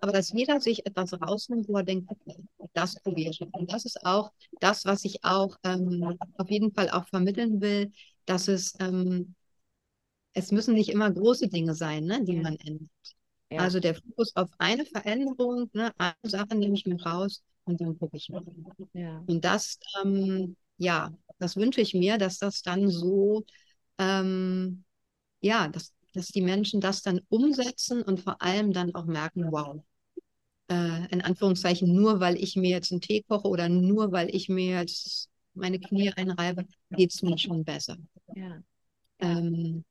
aber 0.00 0.12
dass 0.12 0.32
jeder 0.32 0.60
sich 0.60 0.84
etwas 0.84 1.12
rausnimmt, 1.12 1.68
wo 1.68 1.76
er 1.76 1.84
denkt, 1.84 2.10
okay, 2.10 2.36
das 2.72 2.96
probiere 2.96 3.30
ich. 3.30 3.40
Und 3.40 3.72
das 3.72 3.84
ist 3.84 4.04
auch 4.04 4.32
das, 4.58 4.84
was 4.84 5.04
ich 5.04 5.22
auch 5.24 5.56
ähm, 5.62 6.18
auf 6.38 6.50
jeden 6.50 6.72
Fall 6.72 6.90
auch 6.90 7.06
vermitteln 7.06 7.60
will, 7.60 7.92
dass 8.26 8.48
es, 8.48 8.74
ähm, 8.80 9.34
es 10.32 10.50
müssen 10.50 10.74
nicht 10.74 10.90
immer 10.90 11.10
große 11.10 11.48
Dinge 11.48 11.74
sein, 11.74 12.04
ne, 12.06 12.24
die 12.24 12.36
man 12.36 12.56
ändert. 12.56 12.88
Ja. 13.48 13.60
Also 13.60 13.78
der 13.78 13.94
Fokus 13.94 14.34
auf 14.34 14.50
eine 14.58 14.84
Veränderung, 14.84 15.70
ne, 15.72 15.92
eine 15.98 16.14
Sache 16.24 16.56
nehme 16.56 16.74
ich 16.74 16.84
mir 16.84 17.00
raus 17.00 17.42
und 17.64 17.80
dann 17.80 17.96
gucke 17.96 18.16
ich 18.16 18.28
mal. 18.28 18.42
Ja. 18.92 19.22
Und 19.26 19.44
das, 19.44 19.78
ähm, 20.02 20.56
ja, 20.78 21.12
das 21.40 21.56
wünsche 21.56 21.80
ich 21.80 21.94
mir, 21.94 22.18
dass 22.18 22.38
das 22.38 22.62
dann 22.62 22.88
so, 22.88 23.44
ähm, 23.98 24.84
ja, 25.40 25.68
dass, 25.68 25.92
dass 26.14 26.28
die 26.28 26.42
Menschen 26.42 26.80
das 26.80 27.02
dann 27.02 27.20
umsetzen 27.28 28.02
und 28.02 28.20
vor 28.20 28.40
allem 28.42 28.72
dann 28.72 28.94
auch 28.94 29.06
merken, 29.06 29.50
wow, 29.50 29.82
äh, 30.70 31.06
in 31.10 31.22
Anführungszeichen, 31.22 31.92
nur 31.92 32.20
weil 32.20 32.36
ich 32.36 32.56
mir 32.56 32.70
jetzt 32.70 32.92
einen 32.92 33.00
Tee 33.00 33.22
koche 33.22 33.48
oder 33.48 33.68
nur 33.68 34.12
weil 34.12 34.34
ich 34.34 34.48
mir 34.48 34.80
jetzt 34.80 35.28
meine 35.54 35.80
Knie 35.80 36.12
einreibe, 36.14 36.66
geht 36.90 37.12
es 37.12 37.22
mir 37.22 37.38
schon 37.38 37.64
besser. 37.64 37.96
Ja. 38.34 38.62
Ähm, 39.18 39.84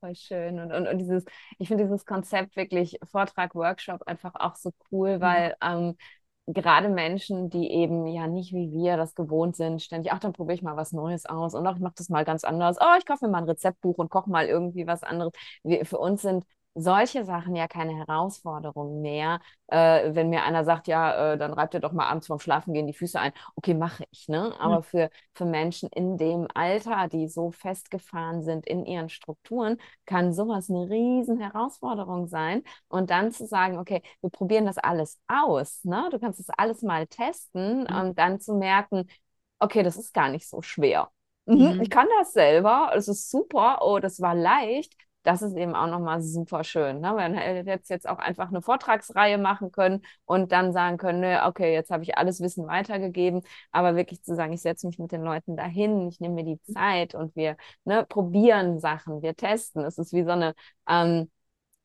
voll 0.00 0.14
schön. 0.16 0.58
Und, 0.58 0.72
und, 0.72 0.88
und 0.88 0.98
dieses, 0.98 1.24
ich 1.58 1.68
finde 1.68 1.84
dieses 1.84 2.04
Konzept 2.04 2.56
wirklich 2.56 2.98
Vortrag, 3.04 3.54
Workshop 3.54 4.02
einfach 4.02 4.34
auch 4.34 4.56
so 4.56 4.72
cool, 4.90 5.18
mhm. 5.18 5.20
weil 5.20 5.56
ähm, 5.60 5.96
gerade 6.46 6.88
Menschen, 6.88 7.50
die 7.50 7.70
eben 7.70 8.06
ja 8.06 8.26
nicht 8.28 8.52
wie 8.52 8.70
wir 8.72 8.96
das 8.96 9.14
gewohnt 9.14 9.56
sind, 9.56 9.82
ständig, 9.82 10.12
ach, 10.12 10.20
dann 10.20 10.32
probiere 10.32 10.54
ich 10.54 10.62
mal 10.62 10.76
was 10.76 10.92
Neues 10.92 11.26
aus 11.26 11.54
und 11.54 11.66
auch 11.66 11.74
ich 11.76 11.80
mache 11.82 11.94
das 11.96 12.08
mal 12.08 12.24
ganz 12.24 12.44
anders. 12.44 12.76
Oh, 12.80 12.96
ich 12.98 13.06
kaufe 13.06 13.24
mir 13.26 13.32
mal 13.32 13.38
ein 13.38 13.48
Rezeptbuch 13.48 13.98
und 13.98 14.10
koche 14.10 14.30
mal 14.30 14.46
irgendwie 14.46 14.86
was 14.86 15.02
anderes. 15.02 15.32
Wir, 15.64 15.84
für 15.84 15.98
uns 15.98 16.22
sind 16.22 16.44
solche 16.76 17.24
Sachen 17.24 17.56
ja 17.56 17.66
keine 17.66 17.96
Herausforderung 17.96 19.00
mehr. 19.00 19.40
Äh, 19.68 20.14
wenn 20.14 20.28
mir 20.28 20.44
einer 20.44 20.64
sagt, 20.64 20.86
ja, 20.86 21.32
äh, 21.32 21.38
dann 21.38 21.52
reibt 21.52 21.74
ihr 21.74 21.80
doch 21.80 21.92
mal 21.92 22.06
abends 22.06 22.26
vorm 22.26 22.38
Schlafen 22.38 22.74
gehen 22.74 22.86
die 22.86 22.92
Füße 22.92 23.18
ein. 23.18 23.32
Okay, 23.56 23.74
mache 23.74 24.04
ich, 24.10 24.28
ne? 24.28 24.54
Aber 24.60 24.78
mhm. 24.78 24.82
für, 24.82 25.10
für 25.34 25.46
Menschen 25.46 25.88
in 25.88 26.18
dem 26.18 26.46
Alter, 26.54 27.08
die 27.08 27.28
so 27.28 27.50
festgefahren 27.50 28.42
sind 28.42 28.66
in 28.66 28.84
ihren 28.84 29.08
Strukturen, 29.08 29.78
kann 30.04 30.34
sowas 30.34 30.68
eine 30.70 30.88
riesen 30.90 31.40
Herausforderung 31.40 32.28
sein. 32.28 32.62
Und 32.88 33.10
dann 33.10 33.32
zu 33.32 33.46
sagen, 33.46 33.78
okay, 33.78 34.02
wir 34.20 34.30
probieren 34.30 34.66
das 34.66 34.78
alles 34.78 35.18
aus, 35.28 35.82
ne? 35.84 36.08
Du 36.10 36.18
kannst 36.18 36.38
das 36.40 36.50
alles 36.50 36.82
mal 36.82 37.06
testen 37.06 37.86
mhm. 37.88 37.96
und 37.96 38.18
dann 38.18 38.38
zu 38.38 38.54
merken, 38.54 39.08
okay, 39.58 39.82
das 39.82 39.96
ist 39.96 40.12
gar 40.12 40.28
nicht 40.28 40.48
so 40.48 40.60
schwer. 40.60 41.10
Mhm. 41.46 41.80
Ich 41.80 41.90
kann 41.90 42.06
das 42.18 42.32
selber, 42.32 42.90
es 42.94 43.08
ist 43.08 43.30
super, 43.30 43.78
oh, 43.80 43.98
das 43.98 44.20
war 44.20 44.34
leicht 44.34 44.94
das 45.26 45.42
ist 45.42 45.56
eben 45.56 45.74
auch 45.74 45.88
nochmal 45.88 46.22
super 46.22 46.62
schön. 46.62 47.00
Ne? 47.00 47.12
Man 47.12 47.34
hätte 47.34 47.68
jetzt, 47.68 47.90
jetzt 47.90 48.08
auch 48.08 48.18
einfach 48.18 48.48
eine 48.48 48.62
Vortragsreihe 48.62 49.38
machen 49.38 49.72
können 49.72 50.02
und 50.24 50.52
dann 50.52 50.72
sagen 50.72 50.98
können, 50.98 51.20
nö, 51.20 51.36
okay, 51.44 51.72
jetzt 51.74 51.90
habe 51.90 52.04
ich 52.04 52.16
alles 52.16 52.40
Wissen 52.40 52.66
weitergegeben, 52.68 53.42
aber 53.72 53.96
wirklich 53.96 54.22
zu 54.22 54.36
sagen, 54.36 54.52
ich 54.52 54.62
setze 54.62 54.86
mich 54.86 54.98
mit 55.00 55.10
den 55.10 55.22
Leuten 55.22 55.56
dahin, 55.56 56.06
ich 56.08 56.20
nehme 56.20 56.34
mir 56.36 56.44
die 56.44 56.60
Zeit 56.72 57.16
und 57.16 57.34
wir 57.34 57.56
ne, 57.84 58.06
probieren 58.08 58.78
Sachen, 58.78 59.20
wir 59.20 59.34
testen. 59.34 59.84
Es 59.84 59.98
ist 59.98 60.12
wie 60.12 60.22
so 60.22 60.30
eine 60.30 60.54
ähm, 60.88 61.28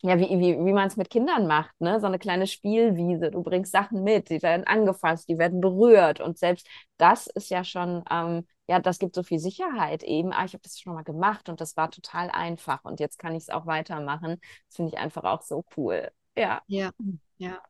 ja, 0.01 0.17
wie, 0.19 0.29
wie, 0.29 0.57
wie 0.65 0.73
man 0.73 0.87
es 0.87 0.97
mit 0.97 1.09
Kindern 1.09 1.47
macht, 1.47 1.79
ne? 1.79 1.99
So 1.99 2.07
eine 2.07 2.19
kleine 2.19 2.47
Spielwiese. 2.47 3.31
Du 3.31 3.43
bringst 3.43 3.71
Sachen 3.71 4.03
mit, 4.03 4.29
die 4.29 4.41
werden 4.41 4.65
angefasst, 4.65 5.29
die 5.29 5.37
werden 5.37 5.61
berührt. 5.61 6.19
Und 6.21 6.37
selbst 6.39 6.67
das 6.97 7.27
ist 7.27 7.49
ja 7.49 7.63
schon 7.63 8.03
ähm, 8.09 8.47
ja, 8.67 8.79
das 8.79 8.99
gibt 8.99 9.15
so 9.15 9.23
viel 9.23 9.39
Sicherheit 9.39 10.03
eben. 10.03 10.31
Ah, 10.31 10.45
ich 10.45 10.53
habe 10.53 10.61
das 10.63 10.79
schon 10.79 10.93
mal 10.93 11.03
gemacht 11.03 11.49
und 11.49 11.59
das 11.61 11.75
war 11.77 11.91
total 11.91 12.29
einfach 12.31 12.83
und 12.85 12.99
jetzt 12.99 13.19
kann 13.19 13.35
ich 13.35 13.43
es 13.43 13.49
auch 13.49 13.65
weitermachen. 13.65 14.39
Das 14.67 14.75
finde 14.77 14.91
ich 14.93 14.97
einfach 14.99 15.23
auch 15.23 15.41
so 15.41 15.65
cool. 15.75 16.09
Ja. 16.37 16.61
Ja, 16.67 16.91
ja. 17.37 17.61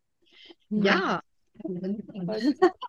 Ja. 0.69 1.21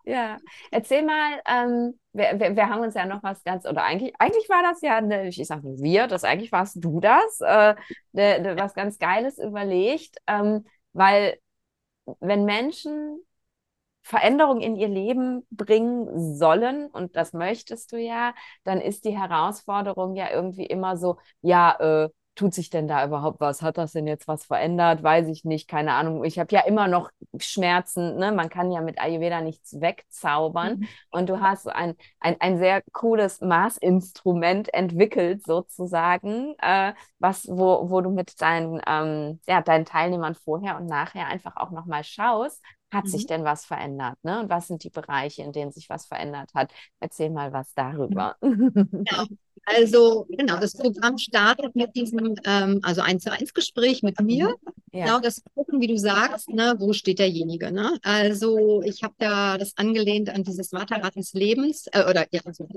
Ja, 0.04 0.38
erzähl 0.70 1.02
mal, 1.04 1.40
ähm, 1.46 1.98
wir, 2.12 2.38
wir, 2.38 2.56
wir, 2.56 2.68
haben 2.68 2.82
uns 2.82 2.94
ja 2.94 3.06
noch 3.06 3.22
was 3.22 3.42
ganz, 3.44 3.66
oder 3.66 3.84
eigentlich, 3.84 4.14
eigentlich 4.18 4.48
war 4.48 4.62
das 4.62 4.80
ja, 4.82 4.96
eine, 4.96 5.28
ich 5.28 5.46
sage 5.46 5.62
wir, 5.78 6.06
das 6.06 6.24
eigentlich 6.24 6.52
warst 6.52 6.82
du 6.82 7.00
das, 7.00 7.40
äh, 7.40 7.74
de, 8.12 8.42
de, 8.42 8.58
was 8.58 8.74
ganz 8.74 8.98
Geiles 8.98 9.38
überlegt, 9.38 10.18
ähm, 10.26 10.64
weil 10.92 11.38
wenn 12.20 12.44
Menschen 12.44 13.22
Veränderung 14.02 14.60
in 14.60 14.76
ihr 14.76 14.88
Leben 14.88 15.46
bringen 15.50 16.34
sollen, 16.36 16.86
und 16.86 17.16
das 17.16 17.32
möchtest 17.32 17.92
du 17.92 17.98
ja, 17.98 18.34
dann 18.64 18.80
ist 18.80 19.04
die 19.04 19.16
Herausforderung 19.16 20.16
ja 20.16 20.30
irgendwie 20.30 20.66
immer 20.66 20.96
so, 20.96 21.18
ja, 21.40 22.04
äh, 22.06 22.08
tut 22.34 22.54
sich 22.54 22.70
denn 22.70 22.88
da 22.88 23.04
überhaupt 23.04 23.40
was? 23.40 23.62
Hat 23.62 23.76
das 23.78 23.92
denn 23.92 24.06
jetzt 24.06 24.26
was 24.26 24.44
verändert? 24.44 25.02
Weiß 25.02 25.28
ich 25.28 25.44
nicht, 25.44 25.68
keine 25.68 25.92
Ahnung. 25.92 26.24
Ich 26.24 26.38
habe 26.38 26.52
ja 26.54 26.60
immer 26.60 26.88
noch 26.88 27.10
Schmerzen, 27.38 28.16
ne? 28.16 28.32
Man 28.32 28.48
kann 28.48 28.72
ja 28.72 28.80
mit 28.80 28.98
Ayurveda 29.00 29.40
nichts 29.40 29.80
wegzaubern. 29.80 30.78
Mhm. 30.80 30.88
Und 31.10 31.28
du 31.28 31.40
hast 31.40 31.68
ein, 31.68 31.94
ein, 32.20 32.36
ein 32.40 32.58
sehr 32.58 32.82
cooles 32.92 33.40
Maßinstrument 33.40 34.72
entwickelt, 34.72 35.44
sozusagen, 35.44 36.54
äh, 36.58 36.94
was, 37.18 37.46
wo, 37.48 37.90
wo 37.90 38.00
du 38.00 38.10
mit 38.10 38.40
deinen, 38.40 38.80
ähm, 38.86 39.40
ja, 39.46 39.60
deinen 39.60 39.84
Teilnehmern 39.84 40.34
vorher 40.34 40.76
und 40.78 40.86
nachher 40.86 41.26
einfach 41.26 41.56
auch 41.56 41.70
nochmal 41.70 42.04
schaust, 42.04 42.62
hat 42.92 43.04
mhm. 43.04 43.08
sich 43.08 43.26
denn 43.26 43.44
was 43.44 43.64
verändert? 43.64 44.18
Ne? 44.22 44.40
Und 44.40 44.50
was 44.50 44.68
sind 44.68 44.84
die 44.84 44.90
Bereiche, 44.90 45.42
in 45.42 45.52
denen 45.52 45.72
sich 45.72 45.88
was 45.88 46.06
verändert 46.06 46.50
hat? 46.54 46.72
Erzähl 47.00 47.30
mal 47.30 47.52
was 47.52 47.72
darüber. 47.74 48.36
Ja, 48.42 49.24
also 49.64 50.26
genau, 50.28 50.58
das 50.58 50.74
Programm 50.74 51.18
startet 51.18 51.74
mit 51.74 51.96
diesem, 51.96 52.36
ähm, 52.44 52.80
also 52.82 53.00
eins 53.00 53.24
zu 53.24 53.32
eins 53.32 53.54
Gespräch 53.54 54.02
mit 54.02 54.20
mir. 54.20 54.48
Mhm. 54.48 54.74
Ja. 54.92 55.06
Genau, 55.06 55.20
das 55.20 55.42
gucken, 55.54 55.80
wie 55.80 55.86
du 55.86 55.96
sagst, 55.98 56.50
ne, 56.50 56.74
wo 56.78 56.92
steht 56.92 57.18
derjenige. 57.18 57.72
Ne? 57.72 57.98
Also 58.02 58.82
ich 58.82 59.02
habe 59.02 59.14
da 59.18 59.56
das 59.56 59.76
angelehnt 59.76 60.28
an 60.28 60.44
dieses 60.44 60.70
Vaterrad 60.70 61.16
des 61.16 61.32
Lebens, 61.32 61.86
äh, 61.92 62.04
oder 62.08 62.26
ja, 62.30 62.42
also 62.44 62.68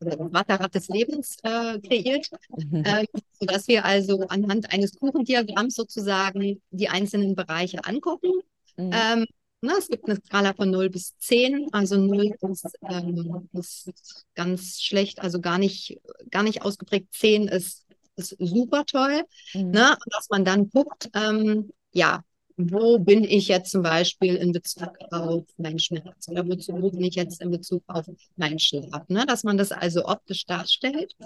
oder 0.00 0.16
das 0.16 0.70
des 0.72 0.88
Lebens 0.88 1.36
äh, 1.44 1.78
kreiert, 1.78 2.28
mhm. 2.56 2.82
äh, 2.84 3.06
sodass 3.38 3.68
wir 3.68 3.84
also 3.84 4.26
anhand 4.26 4.72
eines 4.72 4.98
Kuchendiagramms 4.98 5.76
sozusagen 5.76 6.60
die 6.70 6.88
einzelnen 6.88 7.36
Bereiche 7.36 7.84
angucken 7.84 8.32
Mhm. 8.76 8.90
Ähm, 8.92 9.26
na, 9.62 9.74
es 9.76 9.88
gibt 9.88 10.08
eine 10.08 10.16
Skala 10.16 10.54
von 10.54 10.70
0 10.70 10.88
bis 10.88 11.16
10. 11.18 11.68
Also 11.72 11.96
0 11.96 12.34
ist, 12.50 12.66
ähm, 12.88 13.48
ist 13.52 13.90
ganz 14.34 14.80
schlecht, 14.80 15.20
also 15.20 15.40
gar 15.40 15.58
nicht, 15.58 16.00
gar 16.30 16.42
nicht 16.42 16.62
ausgeprägt. 16.62 17.12
10 17.12 17.48
ist, 17.48 17.86
ist 18.16 18.36
super 18.38 18.84
toll. 18.86 19.22
Mhm. 19.52 19.70
Ne? 19.70 19.90
Und 19.90 20.14
dass 20.14 20.28
man 20.30 20.44
dann 20.44 20.70
guckt, 20.70 21.10
ähm, 21.14 21.70
ja, 21.92 22.24
wo 22.68 22.98
bin 22.98 23.24
ich 23.24 23.48
jetzt 23.48 23.70
zum 23.70 23.82
Beispiel 23.82 24.36
in 24.36 24.52
Bezug 24.52 24.90
auf 25.10 25.44
meinen 25.56 25.78
Schmerz 25.78 26.28
oder 26.28 26.46
wozu 26.46 26.72
bin 26.72 27.02
ich 27.02 27.14
jetzt 27.14 27.40
in 27.40 27.50
Bezug 27.50 27.82
auf 27.86 28.06
meinen 28.36 28.58
Schlaf. 28.58 29.08
Ne? 29.08 29.24
Dass 29.26 29.44
man 29.44 29.56
das 29.56 29.72
also 29.72 30.06
optisch 30.06 30.46
darstellt, 30.46 31.16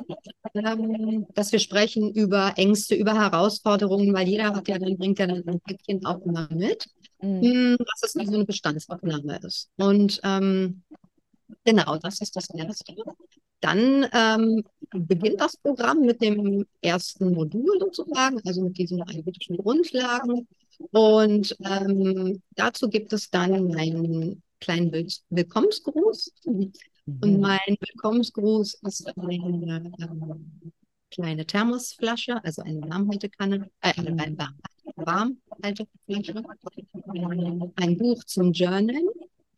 ähm, 0.55 1.27
dass 1.35 1.53
wir 1.53 1.59
sprechen 1.59 2.13
über 2.13 2.55
Ängste, 2.57 2.95
über 2.95 3.15
Herausforderungen, 3.15 4.13
weil 4.15 4.29
jeder 4.29 4.55
hat 4.55 4.69
ja 4.69 4.79
dann, 4.79 4.97
bringt 4.97 5.19
ja 5.19 5.27
dann 5.27 5.47
ein 5.47 5.61
Päckchen 5.61 6.05
auch 6.05 6.21
immer 6.25 6.49
mit, 6.53 6.87
mhm. 7.25 7.43
Hm, 7.43 7.77
dass 7.79 8.03
es 8.03 8.15
wie 8.21 8.27
so 8.27 8.35
eine 8.35 8.45
Bestandsaufnahme 8.45 9.39
ist. 9.43 9.71
Und 9.77 10.21
ähm, 10.25 10.83
genau, 11.65 11.97
das 11.99 12.21
ist 12.21 12.37
das 12.37 12.51
Erste. 12.51 12.95
Dann 13.61 14.07
ähm, 14.13 14.63
beginnt 14.91 15.41
das 15.41 15.57
Programm 15.57 16.01
mit 16.01 16.21
dem 16.21 16.67
ersten 16.83 17.33
Modul 17.33 17.79
sozusagen, 17.81 18.41
also 18.45 18.63
mit 18.63 18.77
diesen 18.77 19.03
ayurvedischen 19.03 19.57
Grundlagen. 19.57 20.47
Und 20.91 21.57
ähm, 21.65 22.43
dazu 22.57 22.89
gibt 22.89 23.13
es 23.13 23.31
dann 23.31 23.75
einen 23.75 24.43
kleinen 24.61 24.93
Will 24.93 25.09
Willkommensgruß. 25.31 26.33
Mhm. 26.45 26.73
Und 27.21 27.41
mein 27.41 27.77
Willkommensgruß 27.81 28.81
ist 28.83 29.19
eine 29.19 29.35
äh, 29.35 30.37
kleine 31.11 31.47
Thermosflasche, 31.47 32.43
also 32.45 32.63
eine 32.63 32.83
Warmhaltekanne, 32.83 33.71
äh, 33.81 33.93
eine 33.97 34.17
Ein 37.77 37.99
Buch 37.99 38.25
zum 38.25 38.53
Journal, 38.53 39.03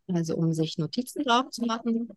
also 0.08 0.36
um 0.36 0.52
sich 0.52 0.78
Notizen 0.78 1.24
drauf 1.24 1.50
zu 1.50 1.64
machen, 1.64 2.08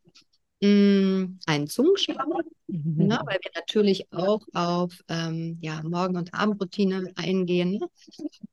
Mm, 0.62 1.40
einen 1.46 1.68
Zungenschwamm, 1.68 2.34
mhm. 2.68 3.08
ne, 3.08 3.22
weil 3.26 3.40
wir 3.42 3.52
natürlich 3.56 4.12
auch 4.12 4.42
auf 4.54 5.02
ähm, 5.08 5.58
ja, 5.62 5.82
Morgen- 5.84 6.18
und 6.18 6.34
Abendroutine 6.34 7.14
eingehen. 7.16 7.80
Ne? 7.80 7.88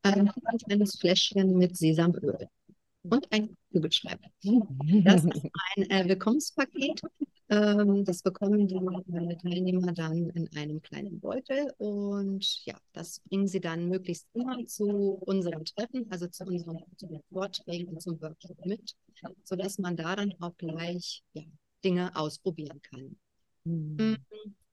Ähm, 0.04 0.30
ein 0.44 0.58
kleines 0.58 0.98
Fläschchen 1.00 1.58
mit 1.58 1.76
Sesamöl 1.76 2.48
und 3.10 3.32
ein 3.32 3.56
Kugelschreiber. 3.72 4.28
Das 5.04 5.24
ist 5.24 5.44
ein 5.76 5.90
äh, 5.90 6.08
Willkommenspaket. 6.08 7.02
Ähm, 7.48 8.04
das 8.04 8.22
bekommen 8.22 8.66
die 8.66 8.74
äh, 8.74 9.36
Teilnehmer 9.36 9.92
dann 9.92 10.30
in 10.30 10.48
einem 10.56 10.82
kleinen 10.82 11.20
Beutel 11.20 11.72
und 11.78 12.64
ja, 12.64 12.76
das 12.92 13.20
bringen 13.20 13.46
sie 13.46 13.60
dann 13.60 13.88
möglichst 13.88 14.26
immer 14.32 14.64
zu 14.66 14.86
unserem 15.20 15.64
Treffen, 15.64 16.06
also 16.10 16.26
zu 16.26 16.44
unseren 16.44 16.80
Vorträgen 17.32 17.88
und 17.88 18.02
zum 18.02 18.20
Workshop 18.20 18.64
mit, 18.66 18.96
sodass 19.44 19.78
man 19.78 19.96
da 19.96 20.16
dann 20.16 20.34
auch 20.40 20.56
gleich 20.56 21.22
ja, 21.34 21.42
Dinge 21.84 22.16
ausprobieren 22.16 22.80
kann. 22.82 23.16
Mhm. 23.64 24.16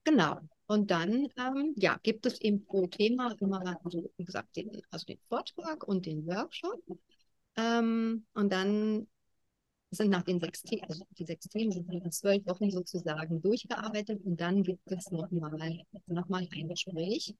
Genau. 0.02 0.40
Und 0.66 0.90
dann 0.90 1.28
ähm, 1.36 1.74
ja, 1.76 1.98
gibt 2.02 2.26
es 2.26 2.40
eben 2.40 2.64
pro 2.64 2.86
Thema 2.86 3.36
immer, 3.40 3.78
also, 3.84 4.10
wie 4.16 4.24
gesagt, 4.24 4.56
den, 4.56 4.82
also 4.90 5.04
den 5.04 5.18
Vortrag 5.28 5.86
und 5.86 6.06
den 6.06 6.26
Workshop. 6.26 6.82
Ähm, 7.56 8.26
und 8.34 8.52
dann 8.52 9.06
sind 9.90 10.10
nach 10.10 10.22
den 10.22 10.40
sechs 10.40 10.62
Themen, 10.62 10.84
also 10.88 11.04
die 11.18 11.24
sechs 11.24 11.48
Themen 11.48 11.72
sind 11.72 11.90
in 11.92 12.10
zwölf 12.10 12.44
Wochen 12.46 12.70
sozusagen 12.70 13.40
durchgearbeitet 13.40 14.20
und 14.24 14.40
dann 14.40 14.62
gibt 14.62 14.90
es 14.90 15.10
nochmal 15.10 15.84
noch 16.06 16.28
mal 16.28 16.48
ein 16.50 16.68
Gespräch, 16.68 17.34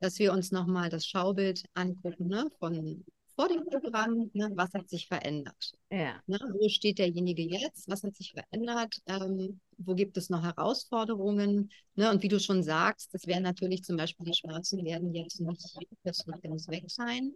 dass 0.00 0.18
wir 0.18 0.32
uns 0.32 0.52
nochmal 0.52 0.90
das 0.90 1.06
Schaubild 1.06 1.64
angucken 1.74 2.28
ne, 2.28 2.50
von 2.58 3.04
vor 3.36 3.48
dem 3.48 3.64
Programm, 3.64 4.30
ne, 4.32 4.50
was 4.54 4.72
hat 4.74 4.88
sich 4.88 5.08
verändert? 5.08 5.72
Ja. 5.90 6.20
Ne, 6.26 6.38
wo 6.52 6.68
steht 6.68 6.98
derjenige 6.98 7.42
jetzt? 7.42 7.88
Was 7.88 8.04
hat 8.04 8.14
sich 8.14 8.32
verändert? 8.32 8.94
Ähm, 9.06 9.60
wo 9.78 9.94
gibt 9.94 10.16
es 10.16 10.30
noch 10.30 10.42
Herausforderungen? 10.42 11.70
Ne, 11.96 12.10
und 12.10 12.22
wie 12.22 12.28
du 12.28 12.38
schon 12.38 12.62
sagst, 12.62 13.12
das 13.12 13.26
wären 13.26 13.42
natürlich 13.42 13.82
zum 13.82 13.96
Beispiel 13.96 14.26
die 14.26 14.34
Schmerzen 14.34 14.84
werden 14.84 15.12
jetzt 15.12 15.40
nicht 15.40 15.78
ganz 16.04 16.68
weg 16.68 16.84
sein. 16.86 17.32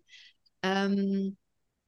Ähm, 0.63 1.37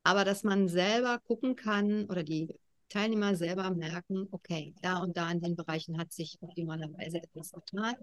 aber 0.03 0.25
dass 0.25 0.45
man 0.45 0.69
selber 0.69 1.19
gucken 1.19 1.57
kann 1.57 2.07
oder 2.07 2.23
die 2.23 2.55
Teilnehmer 2.89 3.37
selber 3.37 3.71
merken, 3.71 4.27
okay, 4.33 4.75
da 4.83 4.99
und 4.99 5.17
da 5.17 5.31
in 5.31 5.41
den 5.41 5.55
Bereichen 5.55 5.97
hat 5.97 6.13
sich 6.13 6.37
optimalerweise 6.41 7.19
etwas 7.23 7.53
getan. 7.53 7.95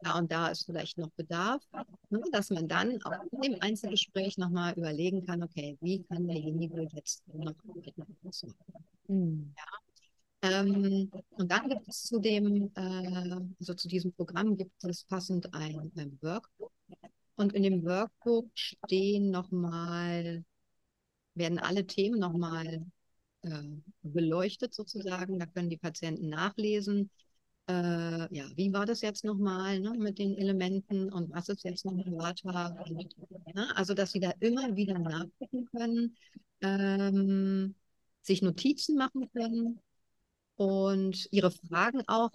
da 0.00 0.18
und 0.18 0.30
da 0.30 0.48
ist 0.48 0.66
vielleicht 0.66 0.98
noch 0.98 1.10
Bedarf, 1.12 1.62
ne, 2.10 2.22
dass 2.32 2.50
man 2.50 2.68
dann 2.68 3.02
auch 3.02 3.24
in 3.32 3.40
dem 3.40 3.56
Einzelgespräch 3.60 4.36
nochmal 4.36 4.74
überlegen 4.74 5.24
kann, 5.24 5.42
okay, 5.42 5.78
wie 5.80 6.02
kann 6.04 6.28
derjenige 6.28 6.86
jetzt 6.92 7.22
noch 7.28 7.54
etwas 7.82 8.42
machen. 8.42 8.84
Mhm. 9.08 9.54
Ja. 9.56 9.64
Ähm, 10.42 11.10
und 11.30 11.50
dann 11.50 11.68
gibt 11.68 11.88
es 11.88 12.02
zu 12.02 12.18
dem, 12.18 12.70
äh, 12.74 13.32
also 13.58 13.74
zu 13.74 13.88
diesem 13.88 14.12
Programm 14.12 14.56
gibt 14.56 14.84
es 14.84 15.04
passend 15.04 15.52
ein, 15.54 15.90
ein 15.96 16.18
Workbook. 16.20 16.72
Und 17.36 17.52
in 17.54 17.62
dem 17.62 17.84
Workbook 17.84 18.50
stehen 18.54 19.30
nochmal, 19.30 20.44
werden 21.36 21.58
alle 21.58 21.86
Themen 21.86 22.18
nochmal 22.18 22.84
äh, 23.42 23.62
beleuchtet 24.02 24.74
sozusagen. 24.74 25.38
Da 25.38 25.46
können 25.46 25.70
die 25.70 25.76
Patienten 25.76 26.28
nachlesen. 26.28 27.10
Äh, 27.68 28.34
ja, 28.34 28.44
wie 28.54 28.72
war 28.72 28.86
das 28.86 29.00
jetzt 29.00 29.24
nochmal 29.24 29.80
ne, 29.80 29.90
mit 29.98 30.18
den 30.18 30.36
Elementen 30.36 31.12
und 31.12 31.32
was 31.32 31.48
ist 31.48 31.64
jetzt 31.64 31.84
nochmal 31.84 32.12
Vata? 32.12 32.84
ne, 33.54 33.76
also, 33.76 33.94
dass 33.94 34.12
sie 34.12 34.20
da 34.20 34.32
immer 34.40 34.76
wieder 34.76 34.98
nachgucken 34.98 35.66
können, 35.66 36.16
ähm, 36.60 37.74
sich 38.22 38.42
Notizen 38.42 38.96
machen 38.96 39.28
können 39.32 39.80
und 40.56 41.28
ihre 41.32 41.50
Fragen 41.50 42.02
auch 42.06 42.30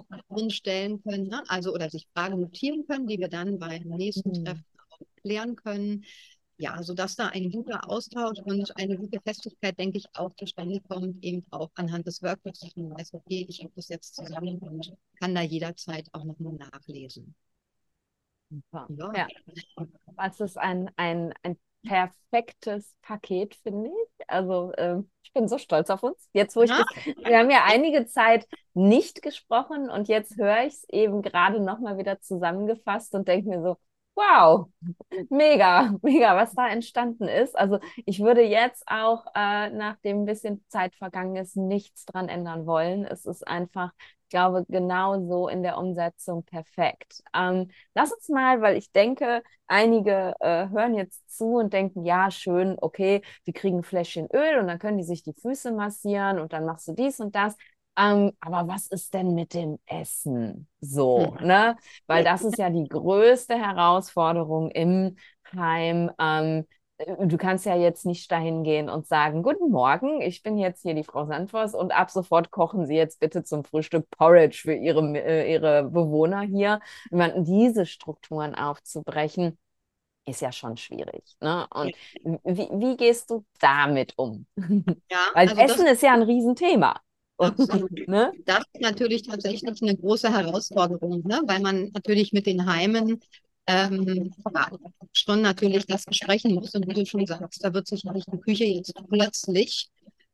stellen 0.50 1.02
können, 1.02 1.28
ne? 1.28 1.44
also 1.48 1.74
oder 1.74 1.90
sich 1.90 2.08
Fragen 2.14 2.40
notieren 2.40 2.86
können, 2.86 3.08
die 3.08 3.20
wir 3.20 3.30
dann 3.30 3.58
beim 3.58 3.84
nächsten 3.84 4.30
mhm. 4.30 4.46
Treffen 4.46 4.66
auch 4.90 5.00
klären 5.22 5.56
können 5.56 6.06
ja, 6.62 6.84
sodass 6.84 7.16
da 7.16 7.30
ein 7.30 7.50
guter 7.50 7.90
Austausch 7.90 8.40
und 8.46 8.78
eine 8.78 8.96
gute 8.96 9.20
Festigkeit, 9.20 9.80
denke 9.80 9.98
ich, 9.98 10.06
auch 10.14 10.32
zustande 10.36 10.80
kommt, 10.88 11.24
eben 11.24 11.44
auch 11.50 11.72
anhand 11.74 12.06
des 12.06 12.22
Workbooks, 12.22 12.60
dass 12.60 12.76
man 12.76 12.92
weiß, 12.92 13.16
okay, 13.16 13.48
ich 13.50 13.64
habe 13.64 13.74
das 13.76 13.90
jetzt 13.90 14.16
zusammen 14.16 14.60
und 14.60 14.96
kann 15.20 15.34
da 15.34 15.42
jederzeit 15.42 16.08
auch 16.12 16.24
nochmal 16.24 16.54
nachlesen. 16.54 17.34
Super. 18.52 18.88
Ja. 18.96 19.28
ja. 19.28 19.88
Das 20.16 20.40
ist 20.40 20.58
ein, 20.60 20.92
ein, 20.98 21.34
ein 21.42 21.58
perfektes 21.84 22.96
Paket, 23.02 23.56
finde 23.56 23.90
ich. 23.90 24.30
Also 24.30 24.72
äh, 24.74 24.98
ich 25.24 25.34
bin 25.34 25.48
so 25.48 25.58
stolz 25.58 25.90
auf 25.90 26.04
uns. 26.04 26.30
Jetzt, 26.32 26.56
wo 26.56 26.62
ich 26.62 26.70
ja. 26.70 26.84
das, 26.84 27.06
wir 27.26 27.40
haben 27.40 27.50
ja 27.50 27.64
einige 27.66 28.06
Zeit 28.06 28.48
nicht 28.76 29.24
gesprochen 29.24 29.90
und 29.90 30.10
jetzt 30.10 30.38
höre 30.38 30.66
ich 30.66 30.74
es 30.74 30.90
eben 30.90 31.24
gerade 31.24 31.60
nochmal 31.60 31.98
wieder 31.98 32.20
zusammengefasst 32.20 33.16
und 33.16 33.28
denke 33.28 33.50
mir 33.50 33.64
so, 33.64 33.78
Wow, 34.24 34.70
mega, 35.30 35.96
mega, 36.04 36.36
was 36.36 36.54
da 36.54 36.68
entstanden 36.70 37.28
ist. 37.28 37.58
Also 37.58 37.80
ich 38.06 38.20
würde 38.22 38.42
jetzt 38.44 38.84
auch, 38.88 39.26
äh, 39.36 39.70
nachdem 39.72 40.22
ein 40.24 40.26
bisschen 40.26 40.64
Zeit 40.70 40.96
vergangen 40.96 41.36
ist, 41.38 41.58
nichts 41.58 42.06
dran 42.06 42.30
ändern 42.30 42.66
wollen. 42.68 43.06
Es 43.06 43.26
ist 43.26 43.48
einfach, 43.48 43.92
ich 44.24 44.30
glaube, 44.30 44.66
genau 44.70 45.20
so 45.28 45.48
in 45.48 45.64
der 45.64 45.78
Umsetzung 45.78 46.44
perfekt. 46.44 47.24
Ähm, 47.36 47.72
lass 47.96 48.14
uns 48.14 48.30
mal, 48.30 48.62
weil 48.62 48.78
ich 48.78 48.92
denke, 48.92 49.42
einige 49.68 50.36
äh, 50.40 50.70
hören 50.70 50.94
jetzt 50.96 51.30
zu 51.36 51.56
und 51.56 51.74
denken, 51.74 52.04
ja, 52.06 52.30
schön, 52.32 52.78
okay, 52.82 53.22
die 53.48 53.54
kriegen 53.54 53.80
ein 53.80 53.84
Fläschchen 53.84 54.28
Öl 54.34 54.60
und 54.60 54.68
dann 54.68 54.80
können 54.80 54.98
die 55.00 55.04
sich 55.04 55.24
die 55.24 55.34
Füße 55.34 55.72
massieren 55.72 56.40
und 56.40 56.54
dann 56.54 56.66
machst 56.66 56.88
du 56.88 56.94
dies 56.94 57.20
und 57.20 57.36
das. 57.36 57.56
Ähm, 57.98 58.32
aber 58.40 58.68
was 58.68 58.88
ist 58.88 59.14
denn 59.14 59.34
mit 59.34 59.54
dem 59.54 59.78
Essen 59.86 60.68
so, 60.80 61.36
hm. 61.38 61.48
ne? 61.48 61.76
Weil 62.08 62.24
das 62.24 62.44
ist 62.44 62.58
ja 62.58 62.70
die 62.70 62.88
größte 62.88 63.56
Herausforderung 63.56 64.72
im 64.72 65.18
Heim. 65.54 66.10
Ähm, 66.18 66.66
äh, 66.98 67.28
du 67.28 67.38
kannst 67.38 67.66
ja 67.66 67.76
jetzt 67.76 68.06
nicht 68.06 68.32
dahin 68.32 68.64
gehen 68.64 68.90
und 68.90 69.08
sagen, 69.08 69.44
guten 69.44 69.72
Morgen, 69.72 70.22
ich 70.22 70.42
bin 70.42 70.58
jetzt 70.58 70.84
hier 70.84 70.94
die 70.94 71.04
Frau 71.04 71.26
Sandvors 71.26 71.76
und 71.76 71.92
ab 71.92 72.10
sofort 72.12 72.50
kochen 72.52 72.86
Sie 72.86 72.96
jetzt 72.96 73.20
bitte 73.20 73.44
zum 73.44 73.66
Frühstück 73.66 74.10
Porridge 74.12 74.62
für 74.64 74.74
Ihre, 74.74 75.02
äh, 75.18 75.52
Ihre 75.52 75.84
Bewohner 75.84 76.42
hier. 76.42 76.80
Diese 77.12 77.86
Strukturen 77.86 78.56
aufzubrechen, 78.56 79.58
ist 80.26 80.42
ja 80.42 80.52
schon 80.52 80.78
schwierig. 80.78 81.24
Ne? 81.42 81.68
Und 81.72 81.96
wie, 82.24 82.70
wie 82.72 82.96
gehst 82.96 83.30
du 83.30 83.44
damit 83.60 84.14
um? 84.18 84.46
Ja, 84.56 85.18
Weil 85.34 85.50
also 85.50 85.62
Essen 85.62 85.88
ist 85.88 86.04
ja 86.04 86.14
ein 86.14 86.22
Riesenthema. 86.22 87.00
Ne? 88.08 88.32
Das 88.46 88.64
ist 88.74 88.82
natürlich 88.82 89.24
tatsächlich 89.24 89.82
eine 89.82 89.98
große 89.98 90.32
Herausforderung, 90.32 91.24
ne? 91.26 91.42
weil 91.46 91.60
man 91.60 91.92
natürlich 91.94 92.34
mit 92.34 92.46
den 92.46 92.66
Heimen 92.66 93.20
ähm, 93.68 94.34
schon 95.14 95.42
natürlich 95.42 95.86
das 95.86 96.06
besprechen 96.06 96.54
muss. 96.56 96.74
Und 96.76 96.88
wie 96.88 96.94
du 96.94 97.06
schon 97.06 97.26
sagst, 97.26 97.64
da 97.64 97.74
wird 97.74 97.88
sich 97.88 98.02
die 98.04 98.40
Küche 98.40 98.66
jetzt 98.66 98.94
plötzlich 99.10 99.90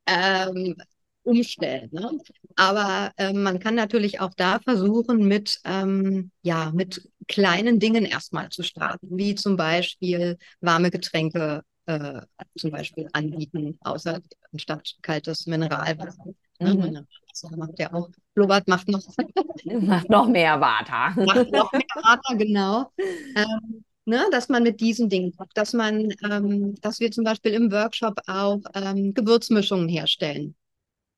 ähm, 0.06 0.76
umstellen. 1.24 1.90
Ne? 1.92 2.18
Aber 2.56 3.12
ähm, 3.18 3.44
man 3.44 3.60
kann 3.60 3.76
natürlich 3.76 4.20
auch 4.22 4.34
da 4.36 4.60
versuchen, 4.60 5.28
mit, 5.28 5.60
ähm, 5.66 6.32
ja, 6.42 6.72
mit 6.74 7.10
kleinen 7.28 7.80
Dingen 7.80 8.06
erstmal 8.06 8.50
zu 8.50 8.64
starten, 8.64 9.18
wie 9.18 9.36
zum 9.36 9.58
Beispiel 9.58 10.38
warme 10.62 10.90
Getränke 10.90 11.64
äh, 11.86 12.22
zum 12.58 12.72
Beispiel 12.72 13.10
anbieten, 13.14 13.78
außer 13.82 14.22
anstatt 14.54 14.96
kaltes 15.02 15.46
Mineralwasser. 15.48 16.34
Ne? 16.60 16.74
Mhm. 16.74 17.58
macht 17.58 17.80
ja 17.80 17.94
auch, 17.94 18.10
Blubert 18.34 18.68
macht 18.68 18.88
noch, 18.88 19.04
macht 19.66 20.10
noch 20.10 20.28
mehr 20.28 20.60
Water. 20.60 21.14
macht 21.26 21.52
noch 21.52 21.72
mehr 21.72 21.82
Water, 21.96 22.36
genau. 22.36 22.92
Ähm, 22.98 23.84
ne, 24.06 24.26
dass 24.32 24.50
man 24.50 24.64
mit 24.64 24.80
diesen 24.82 25.10
Dingen 25.10 25.34
dass 25.54 25.74
man, 25.74 26.10
ähm, 26.24 26.76
dass 26.82 27.00
wir 27.00 27.12
zum 27.12 27.24
Beispiel 27.24 27.54
im 27.54 27.72
Workshop 27.72 28.20
auch 28.28 28.62
ähm, 28.74 29.14
Gewürzmischungen 29.14 29.88
herstellen. 29.88 30.56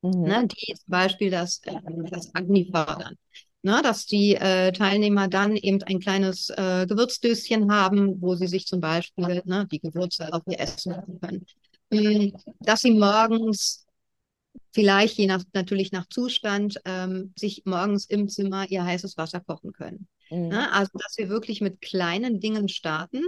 Mhm. 0.01 0.21
Ne, 0.21 0.47
die 0.47 0.73
zum 0.73 0.89
Beispiel 0.91 1.29
das, 1.29 1.61
äh, 1.65 1.79
das 2.09 2.33
Agni 2.33 2.69
fördern. 2.71 3.15
Ne, 3.61 3.81
dass 3.83 4.05
die 4.05 4.35
äh, 4.35 4.71
Teilnehmer 4.71 5.27
dann 5.27 5.57
eben 5.57 5.83
ein 5.83 5.99
kleines 5.99 6.49
äh, 6.49 6.85
Gewürzdöschen 6.87 7.69
haben, 7.71 8.21
wo 8.21 8.35
sie 8.35 8.47
sich 8.47 8.65
zum 8.65 8.79
Beispiel 8.79 9.41
ne, 9.45 9.67
die 9.69 9.79
Gewürze 9.79 10.31
auf 10.33 10.43
ihr 10.47 10.59
Essen 10.59 10.93
machen 10.93 11.19
können. 11.19 11.45
Ähm, 11.91 12.33
dass 12.59 12.81
sie 12.81 12.91
morgens 12.91 13.85
vielleicht 14.71 15.17
je 15.17 15.27
nach, 15.27 15.43
natürlich 15.53 15.91
nach 15.91 16.07
Zustand, 16.07 16.79
ähm, 16.85 17.33
sich 17.35 17.63
morgens 17.65 18.05
im 18.05 18.27
Zimmer 18.29 18.69
ihr 18.69 18.83
heißes 18.83 19.17
Wasser 19.17 19.39
kochen 19.39 19.73
können. 19.73 20.07
Mhm. 20.29 20.49
Ne? 20.49 20.71
Also, 20.71 20.91
dass 20.93 21.17
wir 21.17 21.29
wirklich 21.29 21.61
mit 21.61 21.81
kleinen 21.81 22.39
Dingen 22.39 22.69
starten, 22.69 23.23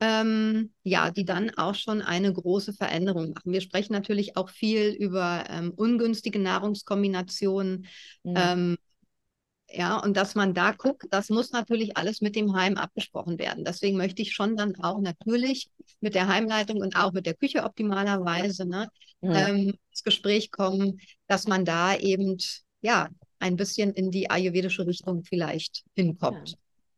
ähm, 0.00 0.72
ja, 0.82 1.10
die 1.10 1.24
dann 1.24 1.50
auch 1.50 1.74
schon 1.74 2.02
eine 2.02 2.32
große 2.32 2.72
Veränderung 2.72 3.32
machen. 3.32 3.52
Wir 3.52 3.60
sprechen 3.60 3.92
natürlich 3.92 4.36
auch 4.36 4.50
viel 4.50 4.90
über 4.90 5.44
ähm, 5.48 5.72
ungünstige 5.74 6.38
Nahrungskombinationen, 6.38 7.86
mhm. 8.24 8.76
Ja, 9.76 9.98
und 9.98 10.16
dass 10.16 10.36
man 10.36 10.54
da 10.54 10.70
guckt, 10.70 11.06
das 11.10 11.30
muss 11.30 11.50
natürlich 11.50 11.96
alles 11.96 12.20
mit 12.20 12.36
dem 12.36 12.54
Heim 12.54 12.76
abgesprochen 12.76 13.40
werden. 13.40 13.64
Deswegen 13.64 13.96
möchte 13.96 14.22
ich 14.22 14.32
schon 14.32 14.56
dann 14.56 14.76
auch 14.76 15.00
natürlich 15.00 15.68
mit 16.00 16.14
der 16.14 16.28
Heimleitung 16.28 16.80
und 16.80 16.94
auch 16.96 17.12
mit 17.12 17.26
der 17.26 17.34
Küche 17.34 17.64
optimalerweise 17.64 18.66
ne, 18.66 18.88
mhm. 19.20 19.32
ähm, 19.32 19.74
ins 19.90 20.04
Gespräch 20.04 20.52
kommen, 20.52 21.00
dass 21.26 21.48
man 21.48 21.64
da 21.64 21.96
eben 21.96 22.36
ja 22.82 23.08
ein 23.40 23.56
bisschen 23.56 23.92
in 23.92 24.12
die 24.12 24.30
ayurvedische 24.30 24.86
Richtung 24.86 25.24
vielleicht 25.24 25.82
hinkommt. 25.94 26.50
Ja. 26.50 26.56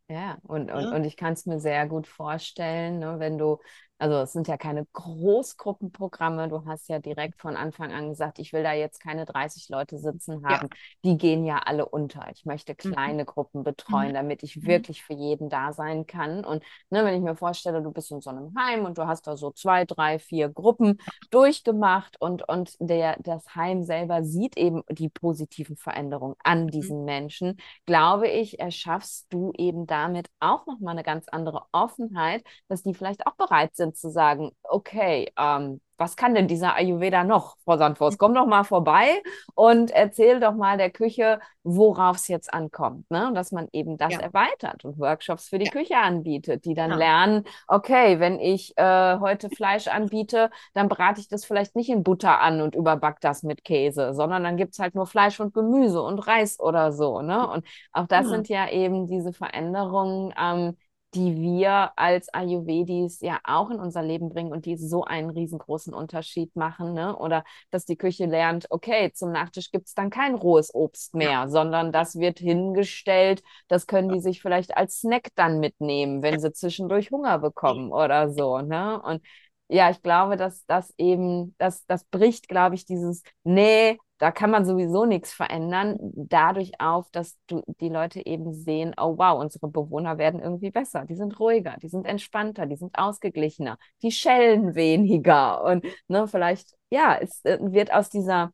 Ja, 0.09 0.39
und, 0.43 0.71
und, 0.71 0.83
ja. 0.83 0.95
und 0.95 1.03
ich 1.03 1.17
kann 1.17 1.33
es 1.33 1.47
mir 1.47 1.59
sehr 1.59 1.89
gut 1.89 2.07
vorstellen, 2.07 3.01
ne, 3.01 3.17
wenn 3.19 3.39
du 3.39 3.59
also 3.99 4.17
es 4.17 4.33
sind 4.33 4.47
ja 4.47 4.57
keine 4.59 4.87
Großgruppenprogramme. 4.93 6.49
Du 6.49 6.65
hast 6.67 6.89
ja 6.89 6.99
direkt 6.99 7.41
von 7.41 7.57
Anfang 7.57 7.93
an 7.93 8.11
gesagt, 8.11 8.39
ich 8.39 8.53
will 8.53 8.63
da 8.63 8.73
jetzt 8.73 9.01
keine 9.01 9.25
30 9.25 9.69
Leute 9.71 9.99
sitzen 9.99 10.45
haben. 10.47 10.69
Ja. 10.71 10.79
Die 11.05 11.17
gehen 11.17 11.45
ja 11.45 11.59
alle 11.65 11.87
unter. 11.87 12.29
Ich 12.31 12.45
möchte 12.45 12.73
mhm. 12.73 12.77
kleine 12.77 13.23
mhm. 13.23 13.27
Gruppen 13.27 13.63
betreuen, 13.63 14.15
damit 14.15 14.43
ich 14.43 14.57
mhm. 14.57 14.67
wirklich 14.67 15.03
für 15.03 15.15
jeden 15.15 15.49
da 15.49 15.73
sein 15.73 16.07
kann. 16.07 16.45
Und 16.45 16.63
ne, 16.91 17.05
wenn 17.05 17.15
ich 17.15 17.23
mir 17.23 17.37
vorstelle, 17.37 17.83
du 17.83 17.91
bist 17.91 18.11
in 18.11 18.21
so 18.21 18.31
einem 18.31 18.55
Heim 18.59 18.85
und 18.85 18.99
du 18.99 19.07
hast 19.07 19.27
da 19.27 19.37
so 19.37 19.51
zwei, 19.51 19.87
drei, 19.87 20.19
vier 20.19 20.51
Gruppen 20.51 20.99
durchgemacht 21.31 22.21
und, 22.21 22.47
und 22.47 22.75
der, 22.81 23.17
das 23.21 23.55
Heim 23.55 23.83
selber 23.83 24.25
sieht 24.25 24.59
eben 24.59 24.83
die 24.91 25.09
positiven 25.09 25.77
Veränderungen 25.77 26.37
an 26.45 26.65
mhm. 26.65 26.71
diesen 26.71 26.99
mhm. 27.01 27.05
Menschen, 27.07 27.57
glaube 27.87 28.29
ich, 28.29 28.61
erschaffst 28.61 29.27
du 29.31 29.53
eben 29.57 29.87
damit 29.87 30.29
auch 30.39 30.67
nochmal 30.67 30.93
eine 30.93 31.03
ganz 31.03 31.29
andere 31.29 31.65
Offenheit, 31.73 32.45
dass 32.69 32.83
die 32.83 32.93
vielleicht 32.93 33.27
auch 33.27 33.37
bereit 33.37 33.75
sind, 33.75 33.86
sind, 33.87 33.97
zu 33.97 34.11
sagen, 34.11 34.51
okay, 34.63 35.33
ähm, 35.39 35.81
was 35.99 36.17
kann 36.17 36.35
denn 36.35 36.47
dieser 36.47 36.75
Ayurveda 36.77 37.25
noch, 37.25 37.57
Frau 37.65 37.79
Sandvors? 37.79 38.19
Komm 38.19 38.35
doch 38.35 38.47
mal 38.47 38.65
vorbei 38.65 39.23
und 39.55 39.91
erzähl 39.91 40.41
doch 40.41 40.55
mal 40.55 40.77
der 40.77 40.91
Küche, 40.91 41.41
worauf 41.63 42.17
es 42.17 42.29
jetzt 42.29 42.53
ankommt. 42.53 43.11
Ne? 43.11 43.29
Und 43.29 43.35
dass 43.35 43.51
man 43.51 43.69
eben 43.73 43.97
das 43.97 44.13
ja. 44.13 44.21
erweitert 44.21 44.85
und 44.85 44.99
Workshops 44.99 45.49
für 45.49 45.59
die 45.59 45.67
ja. 45.67 45.71
Küche 45.71 45.97
anbietet, 45.97 46.65
die 46.65 46.75
dann 46.75 46.91
ja. 46.91 46.97
lernen, 46.97 47.45
okay, 47.67 48.21
wenn 48.21 48.39
ich 48.39 48.77
äh, 48.77 49.19
heute 49.19 49.49
Fleisch 49.49 49.89
anbiete, 49.89 50.51
dann 50.75 50.89
brate 50.89 51.21
ich 51.21 51.29
das 51.29 51.45
vielleicht 51.45 51.75
nicht 51.77 51.89
in 51.89 52.03
Butter 52.03 52.41
an 52.41 52.61
und 52.61 52.75
überback 52.75 53.21
das 53.21 53.43
mit 53.43 53.65
Käse, 53.65 54.13
sondern 54.15 54.45
dann 54.45 54.57
gibt 54.57 54.75
es 54.75 54.79
halt 54.79 54.95
nur 54.95 55.07
Fleisch 55.07 55.41
und 55.41 55.55
Gemüse 55.55 56.03
und 56.03 56.19
Reis 56.19 56.61
oder 56.61 56.93
so. 56.93 57.23
Ne? 57.23 57.49
Und 57.49 57.67
auch 57.93 58.07
das 58.07 58.29
sind 58.29 58.49
ja 58.49 58.69
eben 58.69 59.07
diese 59.07 59.33
Veränderungen, 59.33 60.35
ähm, 60.39 60.77
die 61.17 61.35
wir 61.37 61.93
als 61.97 62.29
Ayurvedis 62.35 63.21
ja 63.23 63.41
auch 63.43 63.71
in 63.71 63.81
unser 63.81 64.03
Leben 64.03 64.29
bringen 64.29 64.53
und 64.53 64.67
die 64.67 64.77
so 64.77 65.05
einen 65.05 65.31
riesengroßen 65.31 65.95
Unterschied 65.95 66.55
machen. 66.57 66.93
Ne? 66.93 67.17
Oder 67.17 67.43
dass 67.71 67.87
die 67.87 67.97
Küche 67.97 68.27
lernt, 68.27 68.67
okay, 68.71 69.11
zum 69.15 69.33
Nachtisch 69.33 69.71
gibt 69.71 69.87
es 69.87 69.95
dann 69.95 70.11
kein 70.11 70.35
rohes 70.35 70.75
Obst 70.75 71.15
mehr, 71.15 71.31
ja. 71.31 71.49
sondern 71.49 71.91
das 71.91 72.19
wird 72.19 72.39
hingestellt. 72.39 73.43
Das 73.69 73.87
können 73.87 74.11
die 74.11 74.21
sich 74.21 74.43
vielleicht 74.43 74.77
als 74.77 75.01
Snack 75.01 75.29
dann 75.37 75.59
mitnehmen, 75.59 76.23
wenn 76.23 76.39
sie 76.39 76.53
zwischendurch 76.53 77.11
Hunger 77.11 77.39
bekommen 77.39 77.93
oder 77.93 78.31
so. 78.31 78.61
Ne? 78.61 79.01
Und 79.01 79.23
ja, 79.69 79.91
ich 79.91 80.03
glaube, 80.03 80.37
dass 80.37 80.65
das 80.67 80.95
eben, 80.99 81.55
das, 81.59 81.85
das 81.87 82.05
bricht, 82.05 82.49
glaube 82.49 82.75
ich, 82.77 82.85
dieses, 82.87 83.23
nee, 83.45 83.99
da 84.19 84.31
kann 84.31 84.51
man 84.51 84.65
sowieso 84.65 85.05
nichts 85.05 85.33
verändern, 85.33 85.99
dadurch 86.01 86.81
auf, 86.81 87.11
dass 87.11 87.37
du, 87.49 87.63
die 87.81 87.89
Leute 87.91 88.25
eben 88.25 88.55
sehen, 88.55 88.95
oh 88.97 89.19
wow, 89.19 89.39
unsere 89.41 89.69
Bewohner 89.69 90.19
werden 90.19 90.41
irgendwie 90.41 90.71
besser, 90.71 91.05
die 91.05 91.17
sind 91.17 91.39
ruhiger, 91.39 91.77
die 91.83 91.89
sind 91.89 92.07
entspannter, 92.07 92.67
die 92.67 92.77
sind 92.77 92.97
ausgeglichener, 92.99 93.77
die 94.03 94.11
schellen 94.13 94.75
weniger. 94.75 95.63
Und 95.65 95.85
ne, 96.09 96.27
vielleicht, 96.29 96.75
ja, 96.91 97.17
es 97.21 97.45
äh, 97.45 97.59
wird 97.61 97.93
aus 97.93 98.09
dieser 98.09 98.53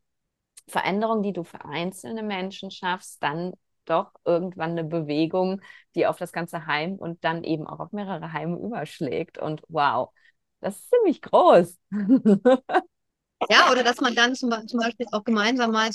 Veränderung, 0.68 1.22
die 1.22 1.32
du 1.32 1.44
für 1.44 1.64
einzelne 1.64 2.22
Menschen 2.22 2.70
schaffst, 2.70 3.22
dann 3.22 3.52
doch 3.84 4.12
irgendwann 4.24 4.70
eine 4.72 4.84
Bewegung, 4.84 5.60
die 5.94 6.06
auf 6.06 6.16
das 6.18 6.32
ganze 6.32 6.66
Heim 6.66 6.94
und 6.94 7.24
dann 7.24 7.44
eben 7.44 7.66
auch 7.66 7.80
auf 7.80 7.92
mehrere 7.92 8.32
Heime 8.32 8.56
überschlägt. 8.58 9.38
Und 9.38 9.62
wow, 9.68 10.10
das 10.62 10.76
ist 10.76 10.90
ziemlich 10.90 11.20
groß. 11.20 11.78
Ja, 13.50 13.72
oder 13.72 13.82
dass 13.82 14.00
man 14.00 14.14
dann 14.14 14.36
zum, 14.36 14.52
zum 14.68 14.78
Beispiel 14.78 15.06
auch 15.10 15.24
gemeinsam 15.24 15.72
mal 15.72 15.90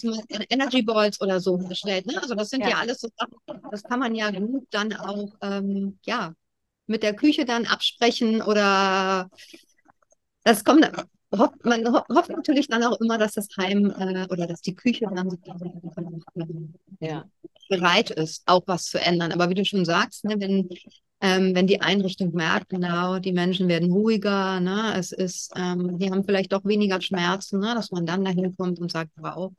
Energy 0.50 0.82
Balls 0.82 1.22
oder 1.22 1.40
so 1.40 1.58
herstellt. 1.58 2.06
Ne? 2.06 2.22
Also 2.22 2.36
das 2.36 2.50
sind 2.50 2.62
ja. 2.62 2.72
ja 2.72 2.78
alles 2.80 3.00
so 3.00 3.08
Sachen, 3.18 3.62
das 3.72 3.84
kann 3.84 4.00
man 4.00 4.16
ja 4.16 4.32
gut 4.32 4.68
dann 4.72 4.94
auch 4.94 5.34
ähm, 5.42 5.98
ja, 6.04 6.34
mit 6.88 7.04
der 7.04 7.16
Küche 7.16 7.46
dann 7.46 7.66
absprechen 7.66 8.42
oder 8.42 9.30
das 10.44 10.64
kommt, 10.64 10.90
hofft, 11.36 11.66
man 11.66 11.88
hofft 11.88 12.30
natürlich 12.30 12.68
dann 12.68 12.84
auch 12.84 13.00
immer, 13.00 13.18
dass 13.18 13.34
das 13.34 13.48
Heim 13.58 13.94
äh, 13.98 14.28
oder 14.30 14.48
dass 14.48 14.62
die 14.62 14.76
Küche 14.76 15.08
dann 15.14 15.38
ja. 17.00 17.26
bereit 17.70 18.12
ist, 18.12 18.44
auch 18.46 18.64
was 18.66 18.86
zu 18.86 19.00
ändern. 19.00 19.32
Aber 19.32 19.50
wie 19.50 19.56
du 19.56 19.66
schon 19.66 19.86
sagst, 19.86 20.26
ne, 20.26 20.36
wenn 20.40 20.70
ähm, 21.22 21.56
wenn 21.56 21.68
die 21.68 21.82
Einrichtung 21.82 22.34
merkt, 22.34 22.70
genau, 22.70 23.20
die 23.20 23.32
Menschen 23.34 23.68
werden 23.68 23.92
ruhiger, 23.92 24.60
ne, 24.60 24.94
es 24.98 25.12
ist, 25.12 25.52
ähm, 25.56 25.98
die 25.98 26.12
haben 26.12 26.24
vielleicht 26.24 26.54
doch 26.54 26.64
weniger 26.66 27.02
Schmerzen, 27.02 27.60
ne, 27.60 27.74
dass 27.76 27.92
man 27.92 28.06
dann 28.06 28.24
dahin 28.24 28.56
kommt 28.56 28.80
und 28.80 28.92
sagt, 28.92 29.12
wow, 29.18 29.52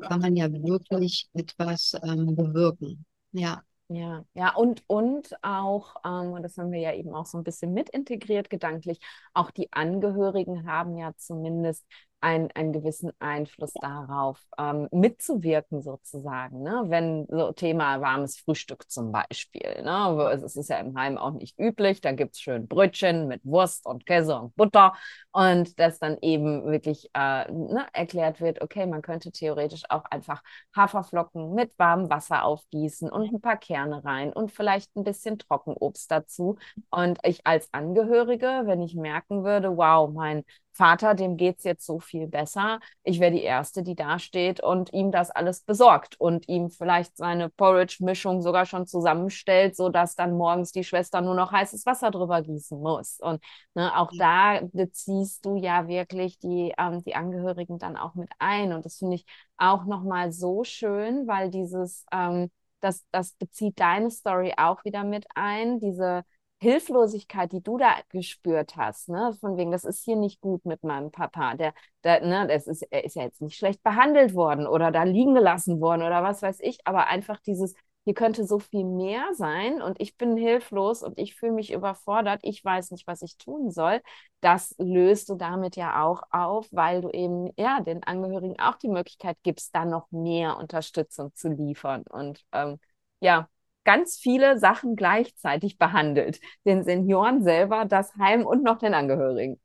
kann 0.00 0.20
man 0.20 0.36
ja 0.36 0.50
wirklich 0.52 1.28
etwas 1.32 1.96
ähm, 2.02 2.34
bewirken. 2.36 3.04
Ja. 3.32 3.62
Ja, 3.92 4.24
ja, 4.34 4.54
und, 4.54 4.84
und 4.86 5.34
auch, 5.42 5.96
ähm, 6.04 6.30
und 6.32 6.44
das 6.44 6.56
haben 6.56 6.70
wir 6.70 6.78
ja 6.78 6.94
eben 6.94 7.12
auch 7.12 7.26
so 7.26 7.38
ein 7.38 7.42
bisschen 7.42 7.72
mit 7.74 7.88
integriert 7.90 8.48
gedanklich, 8.48 9.00
auch 9.34 9.50
die 9.50 9.72
Angehörigen 9.72 10.64
haben 10.64 10.96
ja 10.96 11.12
zumindest 11.16 11.84
ein, 12.20 12.50
einen 12.52 12.72
gewissen 12.72 13.12
Einfluss 13.18 13.72
darauf, 13.74 14.38
ähm, 14.58 14.88
mitzuwirken 14.92 15.82
sozusagen. 15.82 16.62
Ne? 16.62 16.84
Wenn 16.88 17.26
so 17.28 17.52
Thema 17.52 18.00
warmes 18.00 18.38
Frühstück 18.38 18.90
zum 18.90 19.12
Beispiel. 19.12 19.82
Ne? 19.82 20.30
Es 20.32 20.56
ist 20.56 20.68
ja 20.68 20.78
im 20.78 20.96
Heim 20.98 21.16
auch 21.18 21.32
nicht 21.32 21.58
üblich. 21.58 22.00
Da 22.00 22.12
gibt 22.12 22.34
es 22.34 22.40
schön 22.40 22.68
Brötchen 22.68 23.26
mit 23.28 23.40
Wurst 23.44 23.86
und 23.86 24.06
Käse 24.06 24.38
und 24.38 24.54
Butter. 24.56 24.94
Und 25.32 25.78
dass 25.78 25.98
dann 25.98 26.18
eben 26.20 26.64
wirklich 26.66 27.10
äh, 27.14 27.50
ne, 27.50 27.86
erklärt 27.92 28.40
wird, 28.40 28.60
okay, 28.62 28.86
man 28.86 29.02
könnte 29.02 29.30
theoretisch 29.32 29.82
auch 29.88 30.04
einfach 30.04 30.42
Haferflocken 30.76 31.54
mit 31.54 31.78
warmem 31.78 32.10
Wasser 32.10 32.44
aufgießen 32.44 33.10
und 33.10 33.32
ein 33.32 33.40
paar 33.40 33.56
Kerne 33.56 34.04
rein 34.04 34.32
und 34.32 34.50
vielleicht 34.52 34.94
ein 34.96 35.04
bisschen 35.04 35.38
Trockenobst 35.38 36.10
dazu. 36.10 36.56
Und 36.90 37.18
ich 37.22 37.46
als 37.46 37.68
Angehörige, 37.72 38.62
wenn 38.64 38.82
ich 38.82 38.94
merken 38.94 39.44
würde, 39.44 39.76
wow, 39.76 40.10
mein 40.12 40.44
Vater, 40.80 41.14
dem 41.14 41.36
geht 41.36 41.58
es 41.58 41.64
jetzt 41.64 41.84
so 41.84 42.00
viel 42.00 42.26
besser. 42.26 42.80
Ich 43.02 43.20
wäre 43.20 43.32
die 43.32 43.42
Erste, 43.42 43.82
die 43.82 43.94
da 43.94 44.18
steht 44.18 44.62
und 44.62 44.94
ihm 44.94 45.12
das 45.12 45.30
alles 45.30 45.60
besorgt 45.60 46.18
und 46.18 46.48
ihm 46.48 46.70
vielleicht 46.70 47.18
seine 47.18 47.50
Porridge-Mischung 47.50 48.40
sogar 48.40 48.64
schon 48.64 48.86
zusammenstellt, 48.86 49.76
sodass 49.76 50.14
dann 50.14 50.38
morgens 50.38 50.72
die 50.72 50.82
Schwester 50.82 51.20
nur 51.20 51.34
noch 51.34 51.52
heißes 51.52 51.84
Wasser 51.84 52.10
drüber 52.10 52.40
gießen 52.40 52.80
muss. 52.80 53.18
Und 53.20 53.44
ne, 53.74 53.94
auch 53.94 54.10
da 54.16 54.60
beziehst 54.72 55.44
du 55.44 55.56
ja 55.56 55.86
wirklich 55.86 56.38
die, 56.38 56.72
ähm, 56.78 57.02
die 57.02 57.14
Angehörigen 57.14 57.78
dann 57.78 57.98
auch 57.98 58.14
mit 58.14 58.30
ein. 58.38 58.72
Und 58.72 58.86
das 58.86 58.96
finde 58.96 59.16
ich 59.16 59.26
auch 59.58 59.84
nochmal 59.84 60.32
so 60.32 60.64
schön, 60.64 61.26
weil 61.26 61.50
dieses, 61.50 62.06
ähm, 62.10 62.50
das, 62.80 63.04
das 63.10 63.32
bezieht 63.34 63.78
deine 63.78 64.10
Story 64.10 64.54
auch 64.56 64.82
wieder 64.86 65.04
mit 65.04 65.26
ein, 65.34 65.78
diese 65.78 66.24
Hilflosigkeit, 66.60 67.52
die 67.52 67.62
du 67.62 67.78
da 67.78 67.94
gespürt 68.10 68.76
hast, 68.76 69.08
ne, 69.08 69.32
von 69.40 69.56
wegen, 69.56 69.70
das 69.72 69.84
ist 69.84 70.04
hier 70.04 70.16
nicht 70.16 70.40
gut 70.40 70.64
mit 70.66 70.84
meinem 70.84 71.10
Papa, 71.10 71.54
der, 71.54 71.72
der, 72.04 72.20
ne, 72.26 72.46
das 72.46 72.66
ist, 72.66 72.82
er 72.90 73.04
ist 73.04 73.16
ja 73.16 73.22
jetzt 73.22 73.40
nicht 73.40 73.56
schlecht 73.56 73.82
behandelt 73.82 74.34
worden 74.34 74.66
oder 74.66 74.90
da 74.90 75.04
liegen 75.04 75.34
gelassen 75.34 75.80
worden 75.80 76.02
oder 76.02 76.22
was 76.22 76.42
weiß 76.42 76.60
ich, 76.60 76.78
aber 76.86 77.06
einfach 77.06 77.40
dieses, 77.40 77.74
hier 78.04 78.14
könnte 78.14 78.44
so 78.46 78.58
viel 78.58 78.84
mehr 78.84 79.24
sein 79.34 79.82
und 79.82 80.00
ich 80.00 80.16
bin 80.16 80.36
hilflos 80.36 81.02
und 81.02 81.18
ich 81.18 81.34
fühle 81.34 81.52
mich 81.52 81.72
überfordert, 81.72 82.40
ich 82.42 82.64
weiß 82.64 82.90
nicht, 82.90 83.06
was 83.06 83.22
ich 83.22 83.36
tun 83.36 83.70
soll. 83.70 84.00
Das 84.40 84.74
löst 84.78 85.28
du 85.28 85.34
damit 85.36 85.76
ja 85.76 86.02
auch 86.04 86.22
auf, 86.30 86.66
weil 86.72 87.02
du 87.02 87.10
eben 87.10 87.50
ja 87.58 87.80
den 87.80 88.02
Angehörigen 88.04 88.58
auch 88.58 88.76
die 88.76 88.88
Möglichkeit 88.88 89.36
gibst, 89.42 89.74
da 89.74 89.84
noch 89.84 90.10
mehr 90.10 90.56
Unterstützung 90.58 91.34
zu 91.34 91.48
liefern 91.48 92.04
und 92.10 92.42
ähm, 92.52 92.78
ja, 93.20 93.48
ganz 93.84 94.18
viele 94.18 94.58
Sachen 94.58 94.96
gleichzeitig 94.96 95.78
behandelt. 95.78 96.40
Den 96.64 96.84
Senioren 96.84 97.42
selber, 97.42 97.84
das 97.84 98.14
Heim 98.16 98.46
und 98.46 98.62
noch 98.62 98.78
den 98.78 98.94
Angehörigen. 98.94 99.60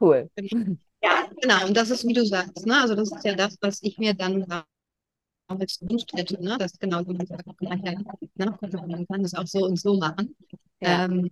Cool. 0.00 0.30
Ja, 1.00 1.28
genau. 1.40 1.64
Und 1.64 1.76
das 1.76 1.90
ist, 1.90 2.04
wie 2.08 2.12
du 2.12 2.26
sagst, 2.26 2.66
ne? 2.66 2.80
Also 2.80 2.96
das 2.96 3.12
ist 3.12 3.24
ja 3.24 3.36
das, 3.36 3.56
was 3.60 3.80
ich 3.82 3.98
mir 3.98 4.14
dann 4.14 4.44
damals 5.48 5.78
gewünscht 5.78 6.10
hätte, 6.12 6.42
ne? 6.42 6.58
Dass 6.58 6.76
genau 6.76 7.02
man 7.04 7.24
sagt, 7.24 7.46
ne? 7.60 8.58
man 8.88 9.06
kann 9.06 9.24
es 9.24 9.32
auch 9.32 9.46
so 9.46 9.64
und 9.64 9.78
so 9.78 9.96
machen. 9.96 10.34
Ja. 10.80 11.04
Ähm, 11.04 11.30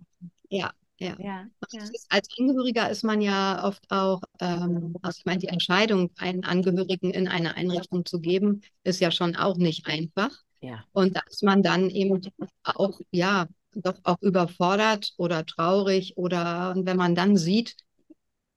ja. 0.49 0.71
Ja. 0.99 1.15
ja, 1.19 1.45
ja. 1.73 1.81
Als 2.09 2.27
Angehöriger 2.39 2.89
ist 2.89 3.03
man 3.03 3.21
ja 3.21 3.63
oft 3.63 3.83
auch, 3.91 4.21
ähm, 4.39 4.95
also 5.01 5.19
ich 5.19 5.25
meine, 5.25 5.39
die 5.39 5.47
Entscheidung, 5.47 6.09
einen 6.17 6.43
Angehörigen 6.43 7.11
in 7.11 7.27
eine 7.27 7.55
Einrichtung 7.55 8.05
zu 8.05 8.19
geben, 8.19 8.61
ist 8.83 8.99
ja 8.99 9.11
schon 9.11 9.35
auch 9.35 9.57
nicht 9.57 9.85
einfach. 9.85 10.31
Ja. 10.61 10.83
Und 10.93 11.15
dass 11.15 11.41
man 11.41 11.63
dann 11.63 11.89
eben 11.89 12.21
auch, 12.63 12.99
ja, 13.11 13.47
doch 13.73 13.99
auch 14.03 14.21
überfordert 14.21 15.13
oder 15.17 15.45
traurig 15.45 16.17
oder 16.17 16.73
wenn 16.77 16.97
man 16.97 17.15
dann 17.15 17.37
sieht, 17.37 17.75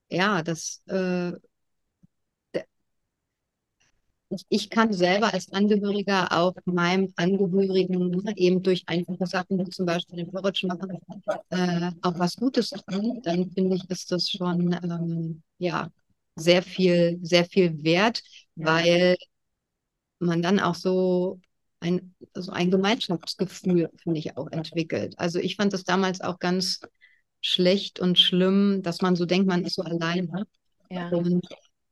ja, 0.09 0.43
das, 0.43 0.83
äh, 0.87 1.33
ich 4.49 4.71
kann 4.71 4.93
selber 4.93 5.33
als 5.35 5.53
Angehöriger 5.53 6.31
auch 6.33 6.55
meinem 6.65 7.13
Angehörigen 7.17 8.23
eben 8.37 8.63
durch 8.63 8.85
einfache 8.87 9.27
Sachen, 9.27 9.59
wie 9.59 9.71
zum 9.71 9.87
Beispiel 9.87 10.19
den 10.19 10.31
Porridge 10.31 10.67
machen, 10.69 10.99
äh, 11.51 11.91
auch 12.03 12.19
was 12.19 12.37
Gutes 12.37 12.71
tun, 12.71 13.21
dann 13.23 13.51
finde 13.51 13.77
ich, 13.77 13.91
ist 13.91 14.13
das 14.13 14.29
schon 14.31 14.73
ähm, 14.85 15.43
ja, 15.59 15.89
sehr 16.37 16.63
viel, 16.63 17.19
sehr 17.23 17.45
viel 17.45 17.83
wert, 17.83 18.23
weil 18.55 19.17
man 20.19 20.43
dann 20.43 20.61
auch 20.61 20.75
so 20.75 21.41
ein, 21.81 22.14
so 22.35 22.53
ein 22.53 22.70
Gemeinschaftsgefühl, 22.70 23.91
finde 23.97 24.18
ich, 24.18 24.37
auch 24.37 24.51
entwickelt. 24.51 25.18
Also 25.18 25.39
ich 25.39 25.57
fand 25.57 25.72
das 25.72 25.85
damals 25.85 26.20
auch 26.20 26.39
ganz 26.39 26.81
schlecht 27.41 28.01
und 28.01 28.18
schlimm, 28.18 28.83
dass 28.83 29.01
man 29.01 29.16
so 29.16 29.24
denkt, 29.24 29.47
man 29.47 29.64
ist 29.64 29.76
so 29.76 29.83
alleine. 29.83 30.47
Ja. 30.91 31.09
Und 31.09 31.45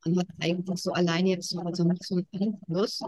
man 0.05 0.19
hat 0.19 0.29
eigentlich 0.41 0.81
so 0.81 0.93
alleine 0.93 1.31
jetzt 1.31 1.49
so 1.49 1.61
also 1.61 1.85
nicht 1.85 2.05
so 2.05 2.17
einen 2.17 2.29
Einfluss. 2.33 3.01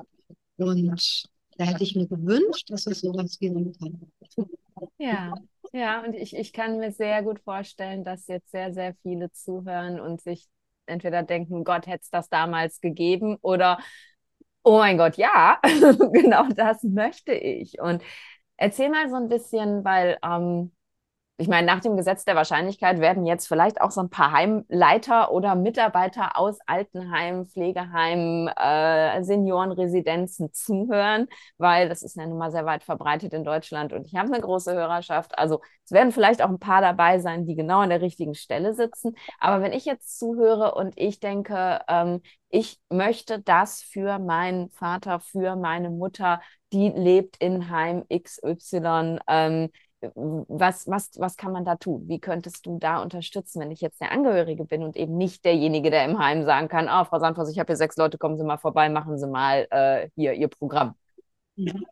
Und 0.57 1.21
da 1.57 1.65
hätte 1.65 1.85
ich 1.85 1.95
mir 1.95 2.07
gewünscht, 2.07 2.71
dass 2.71 2.87
es 2.87 3.01
sowas 3.01 3.39
geben 3.39 3.73
kann. 3.79 4.01
Ja, 4.99 5.35
ja, 5.73 6.03
und 6.03 6.15
ich, 6.15 6.35
ich 6.35 6.53
kann 6.53 6.79
mir 6.79 6.93
sehr 6.93 7.23
gut 7.23 7.41
vorstellen, 7.41 8.03
dass 8.03 8.27
jetzt 8.27 8.51
sehr, 8.51 8.73
sehr 8.73 8.95
viele 9.03 9.31
zuhören 9.33 10.01
und 10.01 10.21
sich 10.21 10.49
entweder 10.87 11.23
denken, 11.23 11.65
Gott 11.65 11.87
hätte 11.87 12.03
es 12.03 12.11
das 12.11 12.29
damals 12.29 12.81
gegeben 12.81 13.37
oder 13.43 13.79
Oh 14.63 14.79
mein 14.79 14.99
Gott, 14.99 15.17
ja, 15.17 15.59
genau 16.13 16.49
das 16.55 16.83
möchte 16.85 17.33
ich. 17.33 17.81
Und 17.81 18.03
erzähl 18.57 18.91
mal 18.91 19.09
so 19.09 19.17
ein 19.17 19.29
bisschen, 19.29 19.85
weil 19.85 20.19
ähm, 20.23 20.73
ich 21.41 21.49
meine, 21.49 21.67
nach 21.67 21.81
dem 21.81 21.97
Gesetz 21.97 22.27
der 22.27 22.37
Wahrscheinlichkeit 22.37 23.01
werden 23.01 23.25
jetzt 23.25 23.49
vielleicht 23.49 23.81
auch 23.81 23.91
so 23.91 24.03
ein 24.03 24.11
paar 24.11 24.31
Heimleiter 24.33 25.33
oder 25.33 25.55
Mitarbeiter 25.55 26.37
aus 26.37 26.59
Altenheimen, 26.67 27.47
Pflegeheimen, 27.47 28.49
äh, 28.49 29.23
Seniorenresidenzen 29.25 30.53
zuhören, 30.53 31.29
weil 31.57 31.89
das 31.89 32.03
ist 32.03 32.17
ja 32.17 32.27
nun 32.27 32.37
mal 32.37 32.51
sehr 32.51 32.67
weit 32.67 32.85
verbreitet 32.85 33.33
in 33.33 33.43
Deutschland 33.43 33.95
und 33.95 34.07
ich 34.07 34.17
habe 34.17 34.29
eine 34.29 34.41
große 34.43 34.75
Hörerschaft. 34.75 35.39
Also 35.39 35.61
es 35.87 35.93
werden 35.93 36.13
vielleicht 36.13 36.43
auch 36.43 36.51
ein 36.51 36.59
paar 36.59 36.83
dabei 36.83 37.19
sein, 37.21 37.47
die 37.47 37.57
genau 37.57 37.81
an 37.81 37.89
der 37.89 38.03
richtigen 38.03 38.35
Stelle 38.35 38.75
sitzen. 38.75 39.17
Aber 39.39 39.63
wenn 39.63 39.73
ich 39.73 39.87
jetzt 39.87 40.19
zuhöre 40.19 40.75
und 40.75 40.93
ich 40.97 41.21
denke, 41.21 41.81
ähm, 41.89 42.21
ich 42.51 42.79
möchte 42.91 43.41
das 43.41 43.81
für 43.81 44.19
meinen 44.19 44.71
Vater, 44.71 45.21
für 45.21 45.57
meine 45.57 45.89
Mutter, 45.89 46.41
die 46.73 46.89
lebt 46.91 47.37
in 47.39 47.71
Heim 47.71 48.05
XY. 48.09 49.19
Ähm, 49.27 49.71
was, 50.15 50.87
was, 50.87 51.11
was 51.19 51.37
kann 51.37 51.53
man 51.53 51.65
da 51.65 51.77
tun? 51.77 52.09
Wie 52.09 52.21
könntest 52.21 52.67
du 52.67 52.79
da 52.79 53.03
unterstützen, 53.03 53.61
wenn 53.61 53.71
ich 53.71 53.81
jetzt 53.81 54.01
der 54.01 54.13
Angehörige 54.13 54.65
bin 54.65 54.83
und 54.83 54.97
eben 54.97 55.17
nicht 55.17 55.45
derjenige, 55.45 55.91
der 55.91 56.05
im 56.05 56.19
Heim 56.19 56.45
sagen 56.45 56.69
kann, 56.69 56.89
oh, 56.91 57.05
Frau 57.05 57.19
Sandfoss, 57.19 57.51
ich 57.51 57.59
habe 57.59 57.69
hier 57.69 57.77
sechs 57.77 57.97
Leute, 57.97 58.19
kommen 58.19 58.37
Sie 58.37 58.45
mal 58.45 58.59
vorbei, 58.59 58.89
machen 58.89 59.19
Sie 59.19 59.27
mal 59.27 59.67
äh, 59.71 60.09
hier 60.15 60.33
Ihr 60.33 60.49
Programm. 60.49 60.95
Mhm. 61.57 61.85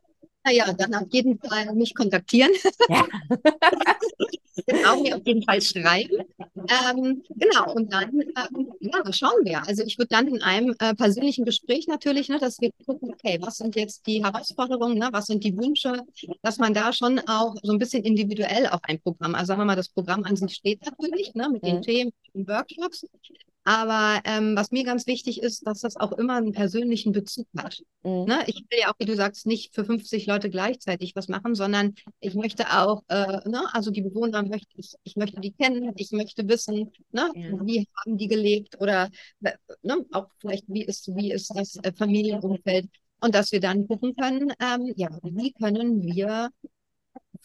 Naja, 0.44 0.72
dann 0.72 0.94
auf 0.94 1.08
jeden 1.10 1.38
Fall 1.38 1.74
mich 1.74 1.94
kontaktieren. 1.94 2.52
Ja. 2.88 3.04
genau, 4.66 5.02
mir 5.02 5.16
auf 5.16 5.26
jeden 5.26 5.42
Fall 5.42 5.60
schreiben. 5.60 6.24
Ähm, 6.38 7.22
genau, 7.30 7.74
und 7.74 7.92
dann 7.92 8.12
ähm, 8.20 8.72
ja, 8.80 9.12
schauen 9.12 9.44
wir. 9.44 9.66
Also 9.66 9.82
ich 9.84 9.98
würde 9.98 10.08
dann 10.10 10.28
in 10.28 10.42
einem 10.42 10.74
äh, 10.78 10.94
persönlichen 10.94 11.44
Gespräch 11.44 11.86
natürlich, 11.86 12.28
ne, 12.28 12.38
dass 12.38 12.60
wir 12.60 12.70
gucken, 12.86 13.12
okay, 13.12 13.38
was 13.40 13.58
sind 13.58 13.76
jetzt 13.76 14.06
die 14.06 14.24
Herausforderungen, 14.24 14.98
ne, 14.98 15.08
was 15.12 15.26
sind 15.26 15.44
die 15.44 15.56
Wünsche, 15.56 16.02
dass 16.42 16.58
man 16.58 16.74
da 16.74 16.92
schon 16.92 17.18
auch 17.20 17.54
so 17.62 17.72
ein 17.72 17.78
bisschen 17.78 18.04
individuell 18.04 18.66
auf 18.66 18.80
ein 18.82 19.00
Programm, 19.00 19.34
also 19.34 19.48
sagen 19.48 19.60
wir 19.60 19.66
mal, 19.66 19.76
das 19.76 19.88
Programm 19.88 20.24
an 20.24 20.36
sich 20.36 20.54
steht 20.54 20.84
natürlich, 20.84 21.34
ne, 21.34 21.48
mit 21.48 21.62
mhm. 21.62 21.66
den 21.66 21.82
Themen, 21.82 22.12
den 22.34 22.46
Workshops, 22.48 23.06
aber 23.68 24.22
ähm, 24.24 24.56
was 24.56 24.70
mir 24.70 24.82
ganz 24.82 25.06
wichtig 25.06 25.42
ist, 25.42 25.66
dass 25.66 25.80
das 25.80 25.98
auch 25.98 26.12
immer 26.12 26.36
einen 26.36 26.52
persönlichen 26.52 27.12
Bezug 27.12 27.46
hat. 27.54 27.82
Mhm. 28.02 28.24
Ne? 28.24 28.42
Ich 28.46 28.64
will 28.70 28.78
ja 28.80 28.88
auch, 28.88 28.94
wie 28.98 29.04
du 29.04 29.14
sagst, 29.14 29.46
nicht 29.46 29.74
für 29.74 29.84
50 29.84 30.26
Leute 30.26 30.48
gleichzeitig 30.48 31.14
was 31.14 31.28
machen, 31.28 31.54
sondern 31.54 31.94
ich 32.18 32.34
möchte 32.34 32.64
auch, 32.70 33.02
äh, 33.08 33.46
ne? 33.46 33.62
also 33.74 33.90
die 33.90 34.00
Bewohner 34.00 34.42
möchte 34.42 34.70
ich, 34.76 34.94
ich 35.02 35.16
möchte 35.16 35.42
die 35.42 35.52
kennen, 35.52 35.92
ich 35.96 36.12
möchte 36.12 36.48
wissen, 36.48 36.92
ne? 37.12 37.30
Ja. 37.34 37.66
wie 37.66 37.86
haben 37.94 38.16
die 38.16 38.26
gelebt 38.26 38.80
oder 38.80 39.10
ne? 39.82 40.06
auch 40.12 40.28
vielleicht, 40.38 40.64
wie 40.68 40.84
ist, 40.84 41.14
wie 41.14 41.30
ist 41.30 41.54
das 41.54 41.76
äh, 41.82 41.92
Familienumfeld 41.92 42.88
und 43.20 43.34
dass 43.34 43.52
wir 43.52 43.60
dann 43.60 43.86
gucken 43.86 44.16
können, 44.16 44.50
ähm, 44.60 44.94
ja, 44.96 45.10
wie 45.22 45.52
können 45.52 46.02
wir 46.04 46.48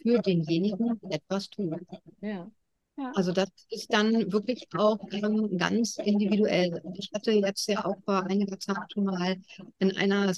für 0.02 0.20
denjenigen 0.20 1.02
etwas 1.10 1.50
tun. 1.50 1.86
Ja. 2.22 2.50
Ja. 2.96 3.12
Also 3.16 3.32
das 3.32 3.50
ist 3.70 3.92
dann 3.92 4.32
wirklich 4.32 4.68
auch 4.78 5.00
ähm, 5.12 5.58
ganz 5.58 5.98
individuell. 5.98 6.80
Ich 6.96 7.10
hatte 7.12 7.32
jetzt 7.32 7.68
ja 7.68 7.86
auch 7.86 7.98
vor 8.06 8.24
einiger 8.24 8.60
Zeit 8.60 8.94
schon 8.94 9.06
mal 9.06 9.36
in 9.80 9.98
einer 9.98 10.32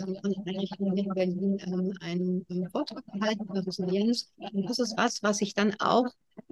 Einrichtung 0.45 0.95
in 0.95 1.10
Berlin 1.10 1.58
ähm, 1.66 1.93
einen, 1.99 2.45
einen, 2.49 2.70
Vortrag 2.70 3.03
gehalten 3.12 3.43
über 3.43 3.66
Resilienz. 3.66 4.32
Und 4.38 4.70
das 4.70 4.80
ist 4.80 4.97
was, 4.97 5.22
was 5.22 5.41
ich 5.41 5.53
dann 5.53 5.76
auch, 5.80 6.06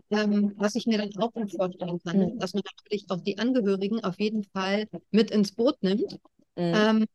ähm, 0.10 0.54
was 0.58 0.76
ich 0.76 0.86
mir 0.88 0.98
dann 0.98 1.16
auch 1.18 1.32
gut 1.32 1.52
vorstellen 1.52 2.00
kann, 2.04 2.18
mhm. 2.18 2.40
dass 2.40 2.54
man 2.54 2.64
natürlich 2.82 3.10
auch 3.10 3.22
die 3.22 3.38
Angehörigen 3.38 4.04
auf 4.04 4.20
jeden 4.20 4.44
Fall 4.44 4.90
mit 5.12 5.32
ins 5.32 5.54
Boot 5.54 5.82
nimmt 5.82 6.20
mhm. 6.58 6.74
Ähm, 6.76 7.06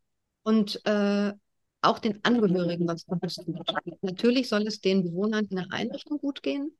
und 0.44 0.80
äh, 0.86 1.34
auch 1.82 1.98
den 1.98 2.24
Angehörigen 2.24 2.88
was 2.88 3.04
Gutes 3.04 3.34
tut. 3.36 3.56
Natürlich 4.00 4.48
soll 4.48 4.66
es 4.66 4.80
den 4.80 5.04
Bewohnern 5.04 5.46
in 5.50 5.56
der 5.56 5.66
Einrichtung 5.70 6.18
gut 6.18 6.42
gehen. 6.42 6.72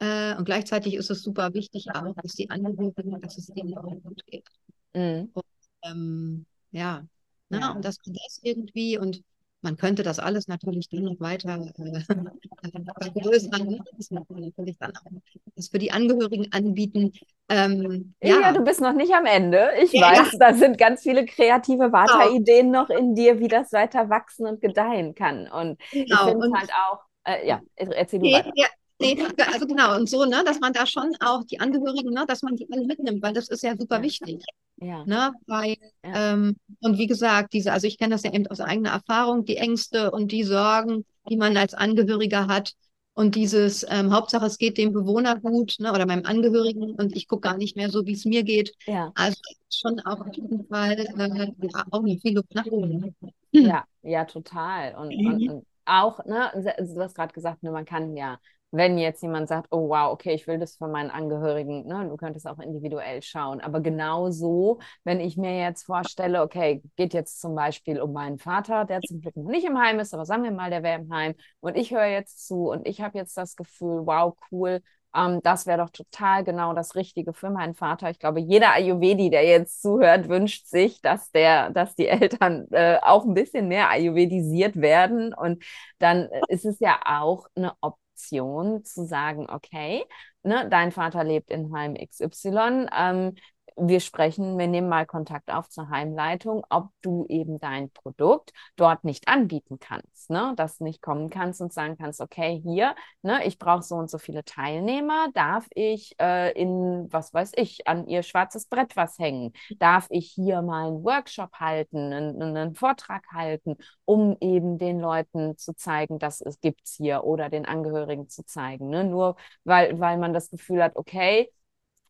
Äh, 0.00 0.36
und 0.36 0.44
gleichzeitig 0.44 0.94
ist 0.94 1.10
es 1.10 1.22
super 1.22 1.54
wichtig 1.54 1.86
auch, 1.94 2.14
dass 2.22 2.34
die 2.34 2.50
Angehörigen, 2.50 3.20
dass 3.20 3.38
es 3.38 3.46
denen 3.46 3.76
auch 3.76 3.84
gut 4.02 4.24
geht. 4.26 4.48
Mhm. 4.94 5.30
Und, 5.32 5.44
ähm, 5.82 6.46
ja, 6.72 7.04
ne? 7.48 7.60
ja. 7.60 7.70
und 7.72 7.84
dass 7.84 7.98
man 8.04 8.14
das 8.14 8.40
irgendwie 8.42 8.98
und 8.98 9.22
man 9.64 9.78
könnte 9.78 10.02
das 10.02 10.18
alles 10.18 10.46
natürlich 10.46 10.90
dann 10.90 11.04
noch 11.04 11.18
weiter 11.20 11.58
äh, 11.78 12.00
vergrößern. 13.02 13.66
Ne? 13.66 13.84
Das 13.96 14.10
man 14.10 14.24
natürlich 14.28 14.76
dann 14.78 14.92
auch 14.94 15.10
das 15.56 15.68
für 15.68 15.78
die 15.78 15.90
Angehörigen 15.90 16.52
anbieten. 16.52 17.12
Ähm, 17.48 18.14
ja. 18.22 18.40
ja. 18.40 18.52
du 18.52 18.62
bist 18.62 18.82
noch 18.82 18.92
nicht 18.92 19.14
am 19.14 19.24
Ende. 19.24 19.70
Ich 19.82 19.92
ja, 19.92 20.02
weiß, 20.02 20.36
da 20.38 20.52
sind 20.52 20.76
ganz 20.76 21.02
viele 21.02 21.24
kreative 21.24 21.92
Vata-Ideen 21.92 22.70
noch 22.70 22.90
in 22.90 23.14
dir, 23.14 23.40
wie 23.40 23.48
das 23.48 23.72
weiter 23.72 24.10
wachsen 24.10 24.46
und 24.46 24.60
gedeihen 24.60 25.14
kann. 25.14 25.48
Und 25.48 25.80
genau. 25.90 26.04
ich 26.04 26.30
finde 26.30 26.50
halt 26.52 26.70
auch, 26.70 27.00
äh, 27.24 27.48
ja, 27.48 27.60
erzähl 27.74 28.20
du 28.20 28.26
weiter. 28.26 28.52
Ja, 28.54 28.66
Nee, 29.00 29.18
also 29.52 29.66
genau, 29.66 29.96
und 29.96 30.08
so, 30.08 30.24
ne, 30.24 30.42
dass 30.44 30.60
man 30.60 30.72
da 30.72 30.86
schon 30.86 31.12
auch 31.20 31.42
die 31.44 31.58
Angehörigen, 31.58 32.12
ne, 32.12 32.24
dass 32.28 32.42
man 32.42 32.54
die 32.54 32.68
alle 32.70 32.86
mitnimmt, 32.86 33.22
weil 33.22 33.32
das 33.32 33.48
ist 33.48 33.62
ja 33.62 33.76
super 33.76 34.00
wichtig. 34.02 34.44
Ja. 34.76 35.04
Ne, 35.04 35.32
weil, 35.46 35.76
ja. 36.04 36.32
ähm, 36.32 36.56
und 36.80 36.98
wie 36.98 37.06
gesagt, 37.06 37.52
diese, 37.52 37.72
also 37.72 37.86
ich 37.86 37.98
kenne 37.98 38.14
das 38.14 38.22
ja 38.22 38.32
eben 38.32 38.46
aus 38.46 38.60
eigener 38.60 38.90
Erfahrung, 38.90 39.44
die 39.44 39.56
Ängste 39.56 40.12
und 40.12 40.30
die 40.30 40.44
Sorgen, 40.44 41.04
die 41.28 41.36
man 41.36 41.56
als 41.56 41.74
Angehöriger 41.74 42.46
hat. 42.46 42.72
Und 43.16 43.36
dieses, 43.36 43.86
ähm, 43.88 44.12
Hauptsache 44.12 44.46
es 44.46 44.58
geht 44.58 44.76
dem 44.76 44.92
Bewohner 44.92 45.38
gut, 45.38 45.76
ne, 45.78 45.92
oder 45.92 46.06
meinem 46.06 46.26
Angehörigen 46.26 46.94
und 46.94 47.16
ich 47.16 47.28
gucke 47.28 47.42
gar 47.42 47.56
nicht 47.56 47.76
mehr 47.76 47.90
so, 47.90 48.06
wie 48.06 48.12
es 48.12 48.24
mir 48.24 48.42
geht. 48.42 48.74
Ja. 48.86 49.12
Also 49.14 49.36
schon 49.70 50.00
auch 50.00 50.20
auf 50.20 50.34
jeden 50.34 50.66
Fall 50.66 50.98
äh, 50.98 51.66
ja, 51.66 51.84
auch 51.90 52.02
eine 52.02 52.18
viel 52.18 52.34
Luft 52.34 52.54
nach 52.54 52.66
oben. 52.66 53.14
Ja, 53.52 53.84
ja, 54.02 54.24
total. 54.24 54.96
Und, 54.96 55.14
und, 55.14 55.42
mhm. 55.42 55.50
und 55.50 55.66
auch, 55.84 56.24
ne, 56.24 56.50
du 56.54 57.00
hast 57.00 57.14
gerade 57.14 57.32
gesagt, 57.32 57.62
ne, 57.62 57.70
man 57.70 57.84
kann 57.84 58.16
ja 58.16 58.38
wenn 58.74 58.98
jetzt 58.98 59.22
jemand 59.22 59.48
sagt, 59.48 59.68
oh 59.70 59.88
wow, 59.88 60.12
okay, 60.12 60.34
ich 60.34 60.46
will 60.46 60.58
das 60.58 60.76
von 60.76 60.90
meinen 60.90 61.10
Angehörigen, 61.10 61.86
ne, 61.86 62.08
du 62.08 62.16
könntest 62.16 62.46
auch 62.46 62.58
individuell 62.58 63.22
schauen. 63.22 63.60
Aber 63.60 63.80
genau 63.80 64.30
so, 64.30 64.80
wenn 65.04 65.20
ich 65.20 65.36
mir 65.36 65.56
jetzt 65.56 65.84
vorstelle, 65.84 66.42
okay, 66.42 66.82
geht 66.96 67.14
jetzt 67.14 67.40
zum 67.40 67.54
Beispiel 67.54 68.00
um 68.00 68.12
meinen 68.12 68.38
Vater, 68.38 68.84
der 68.84 69.00
zum 69.00 69.20
Glück 69.20 69.36
noch 69.36 69.50
nicht 69.50 69.64
im 69.64 69.78
Heim 69.78 70.00
ist, 70.00 70.12
aber 70.12 70.24
sagen 70.26 70.42
wir 70.42 70.50
mal, 70.50 70.70
der 70.70 70.82
wäre 70.82 71.00
im 71.00 71.12
Heim 71.12 71.34
und 71.60 71.76
ich 71.76 71.92
höre 71.92 72.06
jetzt 72.06 72.46
zu 72.46 72.70
und 72.70 72.86
ich 72.88 73.00
habe 73.00 73.16
jetzt 73.16 73.36
das 73.36 73.54
Gefühl, 73.54 74.06
wow, 74.06 74.34
cool, 74.50 74.80
ähm, 75.14 75.40
das 75.42 75.66
wäre 75.66 75.78
doch 75.78 75.90
total 75.90 76.42
genau 76.44 76.74
das 76.74 76.96
Richtige 76.96 77.32
für 77.32 77.50
meinen 77.50 77.74
Vater. 77.74 78.10
Ich 78.10 78.18
glaube, 78.18 78.40
jeder 78.40 78.72
Ayurvedi, 78.72 79.30
der 79.30 79.44
jetzt 79.44 79.82
zuhört, 79.82 80.28
wünscht 80.28 80.66
sich, 80.66 81.00
dass 81.00 81.30
der, 81.30 81.70
dass 81.70 81.94
die 81.94 82.08
Eltern 82.08 82.66
äh, 82.72 82.98
auch 83.02 83.24
ein 83.24 83.34
bisschen 83.34 83.68
mehr 83.68 83.88
ayurvedisiert 83.90 84.76
werden. 84.76 85.32
Und 85.32 85.62
dann 85.98 86.28
ist 86.48 86.64
es 86.64 86.80
ja 86.80 87.00
auch 87.04 87.46
eine 87.54 87.72
Option 87.80 88.03
Option 88.14 88.84
zu 88.84 89.04
sagen, 89.06 89.46
okay, 89.50 90.04
ne, 90.42 90.68
dein 90.70 90.92
Vater 90.92 91.24
lebt 91.24 91.50
in 91.50 91.72
Heim 91.74 91.96
XY, 91.96 92.86
ähm, 92.96 93.34
wir 93.76 94.00
sprechen, 94.00 94.58
wir 94.58 94.68
nehmen 94.68 94.88
mal 94.88 95.06
Kontakt 95.06 95.50
auf 95.50 95.68
zur 95.68 95.88
Heimleitung, 95.88 96.64
ob 96.70 96.90
du 97.02 97.26
eben 97.28 97.58
dein 97.58 97.90
Produkt 97.90 98.52
dort 98.76 99.04
nicht 99.04 99.28
anbieten 99.28 99.78
kannst, 99.80 100.30
ne? 100.30 100.54
dass 100.56 100.80
nicht 100.80 101.02
kommen 101.02 101.30
kannst 101.30 101.60
und 101.60 101.72
sagen 101.72 101.96
kannst, 101.96 102.20
okay, 102.20 102.60
hier, 102.62 102.94
ne, 103.22 103.44
ich 103.46 103.58
brauche 103.58 103.82
so 103.82 103.96
und 103.96 104.10
so 104.10 104.18
viele 104.18 104.44
Teilnehmer, 104.44 105.28
darf 105.34 105.66
ich 105.74 106.14
äh, 106.20 106.52
in, 106.52 107.08
was 107.10 107.34
weiß 107.34 107.52
ich, 107.56 107.86
an 107.88 108.06
ihr 108.06 108.22
schwarzes 108.22 108.66
Brett 108.66 108.96
was 108.96 109.18
hängen? 109.18 109.52
Darf 109.78 110.06
ich 110.10 110.30
hier 110.30 110.62
mal 110.62 110.88
einen 110.88 111.04
Workshop 111.04 111.54
halten, 111.54 112.12
einen, 112.12 112.42
einen 112.56 112.74
Vortrag 112.74 113.26
halten, 113.32 113.76
um 114.04 114.36
eben 114.40 114.78
den 114.78 115.00
Leuten 115.00 115.56
zu 115.56 115.74
zeigen, 115.74 116.18
dass 116.18 116.40
es 116.40 116.60
gibt's 116.60 116.94
hier 116.94 117.24
oder 117.24 117.50
den 117.50 117.66
Angehörigen 117.66 118.28
zu 118.28 118.44
zeigen, 118.44 118.88
ne? 118.88 119.04
nur 119.04 119.36
weil, 119.64 119.98
weil 119.98 120.18
man 120.18 120.32
das 120.32 120.50
Gefühl 120.50 120.82
hat, 120.82 120.96
okay, 120.96 121.50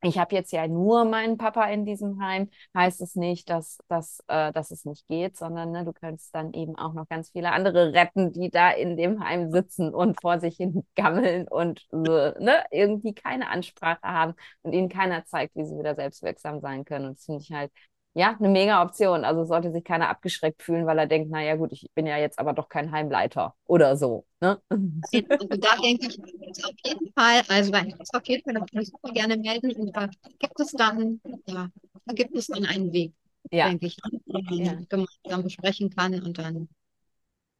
ich 0.05 0.19
habe 0.19 0.35
jetzt 0.35 0.53
ja 0.53 0.67
nur 0.69 1.05
meinen 1.05 1.39
Papa 1.39 1.65
in 1.67 1.85
diesem 1.87 2.21
Heim, 2.23 2.51
heißt 2.77 3.01
es 3.01 3.15
nicht, 3.17 3.49
dass, 3.51 3.79
dass, 3.89 4.21
äh, 4.29 4.53
dass 4.53 4.71
es 4.71 4.85
nicht 4.85 5.07
geht, 5.09 5.37
sondern 5.37 5.73
ne, 5.73 5.85
du 5.85 5.93
könntest 5.93 6.35
dann 6.35 6.53
eben 6.53 6.77
auch 6.77 6.93
noch 6.95 7.09
ganz 7.09 7.31
viele 7.31 7.53
andere 7.53 7.93
retten, 7.93 8.33
die 8.33 8.51
da 8.51 8.71
in 8.71 8.97
dem 8.97 9.23
Heim 9.25 9.51
sitzen 9.51 9.95
und 9.95 10.21
vor 10.21 10.41
sich 10.41 10.57
hin 10.57 10.85
gammeln 10.95 11.49
und 11.49 11.87
äh, 11.93 11.97
ne, 12.41 12.65
irgendwie 12.71 13.15
keine 13.15 13.49
Ansprache 13.49 14.03
haben 14.03 14.35
und 14.63 14.73
ihnen 14.73 14.89
keiner 14.89 15.25
zeigt, 15.25 15.57
wie 15.57 15.65
sie 15.65 15.79
wieder 15.79 15.95
selbstwirksam 15.95 16.61
sein 16.61 16.85
können. 16.85 17.07
Und 17.07 17.19
das 17.19 17.25
finde 17.27 17.43
ich 17.43 17.53
halt 17.53 17.73
ja, 18.15 18.37
eine 18.39 18.49
mega 18.49 18.83
Option. 18.83 19.25
Also 19.25 19.45
sollte 19.45 19.73
sich 19.73 19.83
keiner 19.85 20.09
abgeschreckt 20.09 20.63
fühlen, 20.63 20.87
weil 20.87 20.99
er 20.99 21.07
denkt, 21.07 21.31
naja 21.31 21.57
gut, 21.57 21.73
ich 21.73 21.91
bin 21.95 22.07
ja 22.07 22.17
jetzt 22.17 22.39
aber 22.39 22.53
doch 22.53 22.69
kein 22.69 22.93
Heimleiter 22.93 23.55
oder 23.67 23.97
so. 23.97 24.25
Ne? 24.41 24.61
Also 24.69 25.49
da 25.59 25.77
denke 25.83 26.07
ich 26.07 26.65
auf 26.65 26.75
jeden 26.85 27.13
Fall, 27.13 27.43
also 27.49 27.73
bei 27.73 27.93
auf 28.13 28.27
jeden 28.27 28.45
Fall 28.45 28.55
natürlich 28.55 28.89
super 28.89 29.13
gerne 29.13 29.37
melden 29.37 29.73
und 29.73 29.95
da 29.97 30.09
gibt 30.39 30.61
es 30.61 30.71
dann, 30.73 31.21
ja, 31.47 31.69
da 32.07 32.15
gibt 32.15 32.37
es 32.37 32.47
dann 32.47 32.65
einen 32.65 32.93
Weg, 32.93 33.13
ja. 33.51 33.69
denke 33.69 33.87
ich, 33.87 33.97
den 33.97 34.45
man 34.45 34.59
ja. 34.59 34.79
gemeinsam 34.89 35.43
besprechen 35.43 35.91
kann 35.91 36.15
und 36.23 36.39
dann 36.39 36.69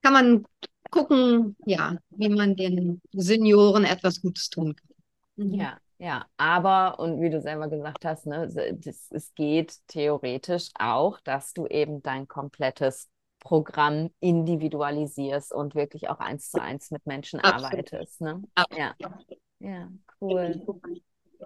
kann 0.03 0.13
man 0.13 0.45
gucken, 0.91 1.57
ja, 1.67 1.97
wie 2.11 2.29
man 2.29 2.55
den 2.55 3.01
Senioren 3.13 3.85
etwas 3.85 4.23
Gutes 4.23 4.51
tun 4.51 4.77
kann. 4.77 5.49
Mhm. 5.49 5.55
Ja, 5.55 5.79
ja, 5.99 6.27
aber, 6.37 6.99
und 6.99 7.21
wie 7.21 7.31
du 7.31 7.41
selber 7.41 7.69
gesagt 7.69 8.05
hast, 8.05 8.27
ne, 8.27 8.49
das, 8.49 9.11
es 9.11 9.35
geht 9.35 9.79
theoretisch 9.89 10.71
auch, 10.79 11.21
dass 11.21 11.53
du 11.53 11.67
eben 11.67 12.03
dein 12.03 12.29
komplettes 12.29 13.09
Programm 13.41 14.11
individualisierst 14.21 15.53
und 15.53 15.75
wirklich 15.75 16.09
auch 16.09 16.19
eins 16.19 16.51
zu 16.51 16.61
eins 16.61 16.91
mit 16.91 17.07
Menschen 17.07 17.41
Absolut. 17.41 17.93
arbeitest. 17.93 18.21
Ne? 18.23 18.43
Ja. 18.77 18.95
ja, 19.61 19.89
cool. 20.21 20.63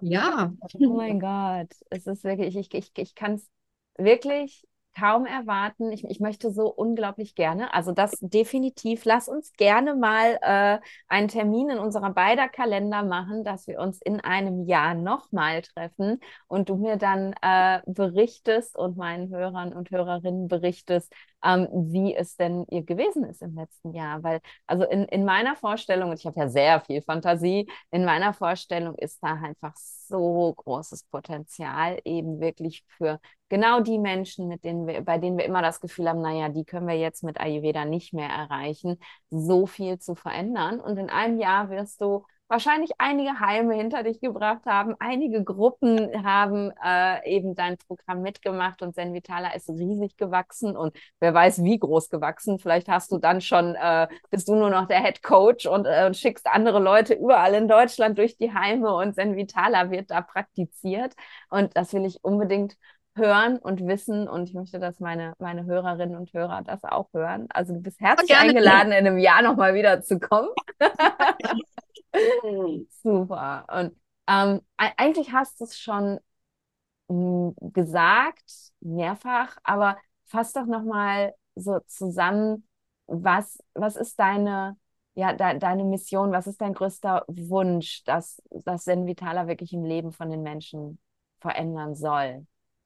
Ja. 0.01 0.53
Oh 0.79 0.93
mein 0.93 1.19
Gott, 1.19 1.73
es 1.89 2.07
ist 2.07 2.23
wirklich, 2.23 2.55
ich, 2.55 2.73
ich, 2.73 2.91
ich 2.95 3.15
kann 3.15 3.33
es 3.33 3.49
wirklich 3.97 4.65
kaum 4.99 5.25
erwarten. 5.25 5.91
Ich, 5.91 6.03
ich 6.03 6.19
möchte 6.19 6.51
so 6.51 6.67
unglaublich 6.67 7.35
gerne, 7.35 7.73
also 7.73 7.91
das 7.91 8.11
definitiv, 8.21 9.05
lass 9.05 9.27
uns 9.29 9.53
gerne 9.53 9.95
mal 9.95 10.37
äh, 10.41 10.79
einen 11.07 11.27
Termin 11.27 11.69
in 11.69 11.79
unserer 11.79 12.11
beider 12.11 12.49
Kalender 12.49 13.03
machen, 13.03 13.43
dass 13.43 13.67
wir 13.67 13.79
uns 13.79 14.01
in 14.01 14.19
einem 14.19 14.65
Jahr 14.65 14.93
nochmal 14.95 15.61
treffen 15.61 16.19
und 16.47 16.69
du 16.69 16.75
mir 16.75 16.97
dann 16.97 17.33
äh, 17.41 17.79
berichtest 17.85 18.77
und 18.77 18.97
meinen 18.97 19.29
Hörern 19.29 19.73
und 19.73 19.91
Hörerinnen 19.91 20.47
berichtest, 20.47 21.13
ähm, 21.43 21.67
wie 21.71 22.15
es 22.15 22.35
denn 22.35 22.65
ihr 22.69 22.83
gewesen 22.83 23.23
ist 23.25 23.41
im 23.41 23.55
letzten 23.55 23.93
Jahr. 23.93 24.23
Weil, 24.23 24.41
also 24.67 24.83
in, 24.85 25.05
in 25.05 25.25
meiner 25.25 25.55
Vorstellung, 25.55 26.09
und 26.09 26.19
ich 26.19 26.25
habe 26.25 26.39
ja 26.39 26.49
sehr 26.49 26.81
viel 26.81 27.01
Fantasie, 27.01 27.69
in 27.91 28.05
meiner 28.05 28.33
Vorstellung 28.33 28.95
ist 28.95 29.19
da 29.21 29.33
einfach 29.33 29.75
so 29.75 30.53
großes 30.55 31.03
Potenzial 31.05 31.99
eben 32.03 32.39
wirklich 32.39 32.83
für 32.97 33.19
genau 33.49 33.79
die 33.81 33.99
Menschen, 33.99 34.47
mit 34.47 34.63
denen 34.63 34.87
wir, 34.87 35.01
bei 35.01 35.17
denen 35.17 35.37
wir 35.37 35.45
immer 35.45 35.61
das 35.61 35.79
Gefühl 35.79 36.09
haben, 36.09 36.21
naja, 36.21 36.49
die 36.49 36.65
können 36.65 36.87
wir 36.87 36.97
jetzt 36.97 37.23
mit 37.23 37.39
Ayurveda 37.39 37.85
nicht 37.85 38.13
mehr 38.13 38.29
erreichen, 38.29 38.97
so 39.29 39.65
viel 39.65 39.99
zu 39.99 40.15
verändern. 40.15 40.79
Und 40.79 40.97
in 40.97 41.09
einem 41.09 41.39
Jahr 41.39 41.69
wirst 41.69 42.01
du 42.01 42.25
wahrscheinlich 42.49 42.91
einige 42.97 43.39
Heime 43.39 43.75
hinter 43.75 44.03
dich 44.03 44.19
gebracht 44.19 44.65
haben. 44.65 44.95
Einige 44.99 45.43
Gruppen 45.43 46.25
haben 46.25 46.71
äh, 46.83 47.29
eben 47.29 47.55
dein 47.55 47.77
Programm 47.77 48.21
mitgemacht 48.21 48.81
und 48.81 48.95
Zen 48.95 49.13
Vitala 49.13 49.53
ist 49.53 49.69
riesig 49.69 50.17
gewachsen 50.17 50.75
und 50.75 50.95
wer 51.19 51.33
weiß, 51.33 51.63
wie 51.63 51.79
groß 51.79 52.09
gewachsen. 52.09 52.59
Vielleicht 52.59 52.89
hast 52.89 53.11
du 53.11 53.19
dann 53.19 53.39
schon, 53.39 53.75
äh, 53.75 54.07
bist 54.31 54.47
du 54.49 54.55
nur 54.55 54.71
noch 54.71 54.87
der 54.87 55.01
Head 55.01 55.21
Coach 55.21 55.67
und, 55.67 55.85
äh, 55.85 56.05
und 56.07 56.17
schickst 56.17 56.47
andere 56.47 56.79
Leute 56.79 57.13
überall 57.13 57.53
in 57.53 57.67
Deutschland 57.67 58.17
durch 58.17 58.35
die 58.35 58.53
Heime 58.53 58.93
und 58.95 59.13
Zen 59.13 59.35
Vitala 59.35 59.91
wird 59.91 60.09
da 60.11 60.21
praktiziert. 60.21 61.13
Und 61.49 61.77
das 61.77 61.93
will 61.93 62.05
ich 62.05 62.23
unbedingt 62.23 62.75
hören 63.15 63.57
und 63.57 63.85
wissen 63.85 64.27
und 64.27 64.49
ich 64.49 64.53
möchte, 64.55 64.79
dass 64.79 64.99
meine, 64.99 65.33
meine 65.39 65.65
Hörerinnen 65.65 66.15
und 66.15 66.33
Hörer 66.33 66.63
das 66.63 66.83
auch 66.83 67.09
hören. 67.13 67.47
Also 67.49 67.73
du 67.73 67.81
bist 67.81 67.99
herzlich 67.99 68.35
eingeladen, 68.35 68.91
in 68.91 69.05
einem 69.05 69.17
Jahr 69.17 69.41
nochmal 69.41 69.75
wieder 69.75 70.01
zu 70.01 70.19
kommen. 70.19 70.49
Super. 73.03 73.65
Und 73.71 73.95
ähm, 74.27 74.61
eigentlich 74.77 75.31
hast 75.31 75.59
du 75.59 75.65
es 75.65 75.77
schon 75.79 76.19
hm, 77.09 77.55
gesagt, 77.73 78.73
mehrfach, 78.81 79.57
aber 79.63 79.97
fass 80.27 80.53
doch 80.53 80.65
nochmal 80.65 81.33
so 81.55 81.79
zusammen, 81.87 82.67
was, 83.07 83.59
was 83.73 83.95
ist 83.95 84.19
deine, 84.19 84.77
ja, 85.15 85.33
de, 85.33 85.59
deine 85.59 85.83
Mission, 85.85 86.31
was 86.31 86.47
ist 86.47 86.61
dein 86.61 86.73
größter 86.73 87.25
Wunsch, 87.27 88.03
dass 88.05 88.41
das 88.51 88.83
Zen 88.85 89.07
Vitala 89.07 89.47
wirklich 89.47 89.73
im 89.73 89.83
Leben 89.85 90.11
von 90.11 90.29
den 90.29 90.43
Menschen 90.43 90.99
verändern 91.39 91.95
soll? 91.95 92.45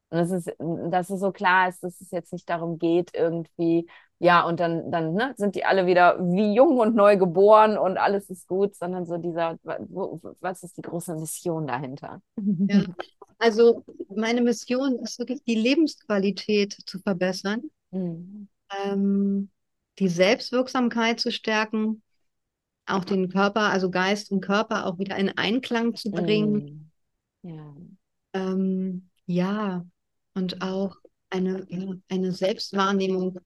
Und 0.09 0.19
das 0.19 0.32
ist, 0.32 0.51
dass 0.59 1.09
es 1.09 1.19
so 1.19 1.32
klar 1.32 1.69
ist, 1.69 1.84
dass 1.84 1.99
es 2.01 2.11
jetzt 2.11 2.34
nicht 2.34 2.49
darum 2.49 2.78
geht, 2.80 3.11
irgendwie, 3.15 3.88
ja, 4.24 4.45
und 4.45 4.61
dann, 4.61 4.89
dann 4.89 5.13
ne, 5.15 5.34
sind 5.36 5.55
die 5.55 5.65
alle 5.65 5.86
wieder 5.86 6.17
wie 6.17 6.55
jung 6.55 6.80
und 6.80 6.95
neu 6.95 7.17
geboren 7.17 7.78
und 7.78 7.97
alles 7.97 8.30
ist 8.30 8.47
gut, 8.47 8.74
sondern 8.74 9.05
so 9.05 9.17
dieser, 9.17 9.59
was 10.39 10.63
ist 10.63 10.78
die 10.78 10.82
große 10.82 11.13
Mission 11.15 11.67
dahinter? 11.67 12.21
Ja, 12.38 12.86
also 13.38 13.84
meine 14.15 14.41
Mission 14.41 14.99
ist 14.99 15.19
wirklich 15.19 15.43
die 15.43 15.55
Lebensqualität 15.55 16.71
zu 16.86 16.99
verbessern, 16.99 17.63
mhm. 17.91 18.47
ähm, 18.86 19.49
die 19.99 20.07
Selbstwirksamkeit 20.07 21.19
zu 21.19 21.30
stärken, 21.30 22.01
auch 22.86 23.03
den 23.03 23.28
Körper, 23.28 23.71
also 23.71 23.91
Geist 23.91 24.32
und 24.32 24.39
Körper 24.39 24.86
auch 24.86 24.99
wieder 24.99 25.17
in 25.17 25.38
Einklang 25.38 25.95
zu 25.95 26.11
bringen. 26.11 26.91
Mhm. 27.41 27.51
Ja. 27.51 27.76
Ähm, 28.32 29.09
ja, 29.26 29.86
und 30.34 30.61
auch 30.61 30.95
eine, 31.30 31.67
eine 32.07 32.32
Selbstwahrnehmung, 32.32 33.39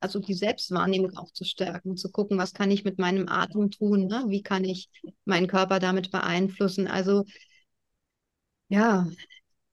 also 0.00 0.20
die 0.20 0.34
Selbstwahrnehmung 0.34 1.16
auch 1.16 1.32
zu 1.32 1.44
stärken, 1.44 1.96
zu 1.96 2.10
gucken, 2.10 2.38
was 2.38 2.54
kann 2.54 2.70
ich 2.70 2.84
mit 2.84 2.98
meinem 2.98 3.28
Atem 3.28 3.70
tun, 3.70 4.06
ne? 4.06 4.24
wie 4.28 4.42
kann 4.42 4.64
ich 4.64 4.88
meinen 5.24 5.48
Körper 5.48 5.78
damit 5.78 6.10
beeinflussen. 6.10 6.86
Also 6.86 7.24
ja, 8.68 9.06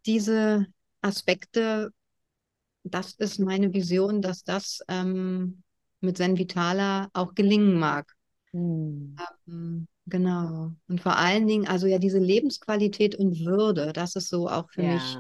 diese 0.06 0.66
Aspekte, 1.02 1.92
das 2.84 3.14
ist 3.14 3.40
meine 3.40 3.74
Vision, 3.74 4.22
dass 4.22 4.44
das 4.44 4.80
ähm, 4.88 5.64
mit 6.02 6.18
Zen 6.18 6.38
Vitala 6.38 7.10
auch 7.14 7.36
gelingen 7.36 7.78
mag. 7.78 8.12
Hm. 8.52 9.16
Ähm, 9.48 9.88
genau. 10.06 10.72
Und 10.88 11.02
vor 11.02 11.18
allen 11.18 11.48
Dingen, 11.48 11.68
also 11.68 11.88
ja, 11.88 12.00
diese 12.00 12.20
Lebensqualität 12.20 13.16
und 13.16 13.40
Würde, 13.46 13.92
das 13.94 14.16
ist 14.16 14.30
so 14.30 14.48
auch 14.48 14.70
für 14.72 14.84
ja. 14.84 14.94
mich 14.94 15.18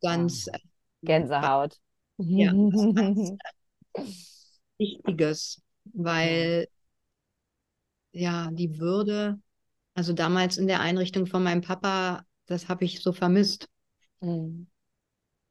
ganz 0.00 0.46
äh, 0.48 0.58
Gänsehaut. 1.02 1.76
Ja, 2.18 2.52
ganz, 2.94 3.32
Wichtiges, 4.78 5.62
weil 5.92 6.68
ja 8.12 8.50
die 8.52 8.78
Würde, 8.78 9.40
also 9.94 10.12
damals 10.12 10.56
in 10.56 10.66
der 10.66 10.80
Einrichtung 10.80 11.26
von 11.26 11.42
meinem 11.42 11.62
Papa, 11.62 12.24
das 12.46 12.68
habe 12.68 12.84
ich 12.84 13.02
so 13.02 13.12
vermisst. 13.12 13.68
Mhm. 14.20 14.68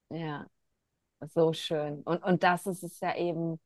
Ja, 0.09 0.45
so 1.33 1.53
schön. 1.53 2.01
Und, 2.03 2.23
und 2.23 2.43
das 2.43 2.65
ist 2.67 2.83
es 2.83 2.99
ja 2.99 3.15
eben 3.15 3.59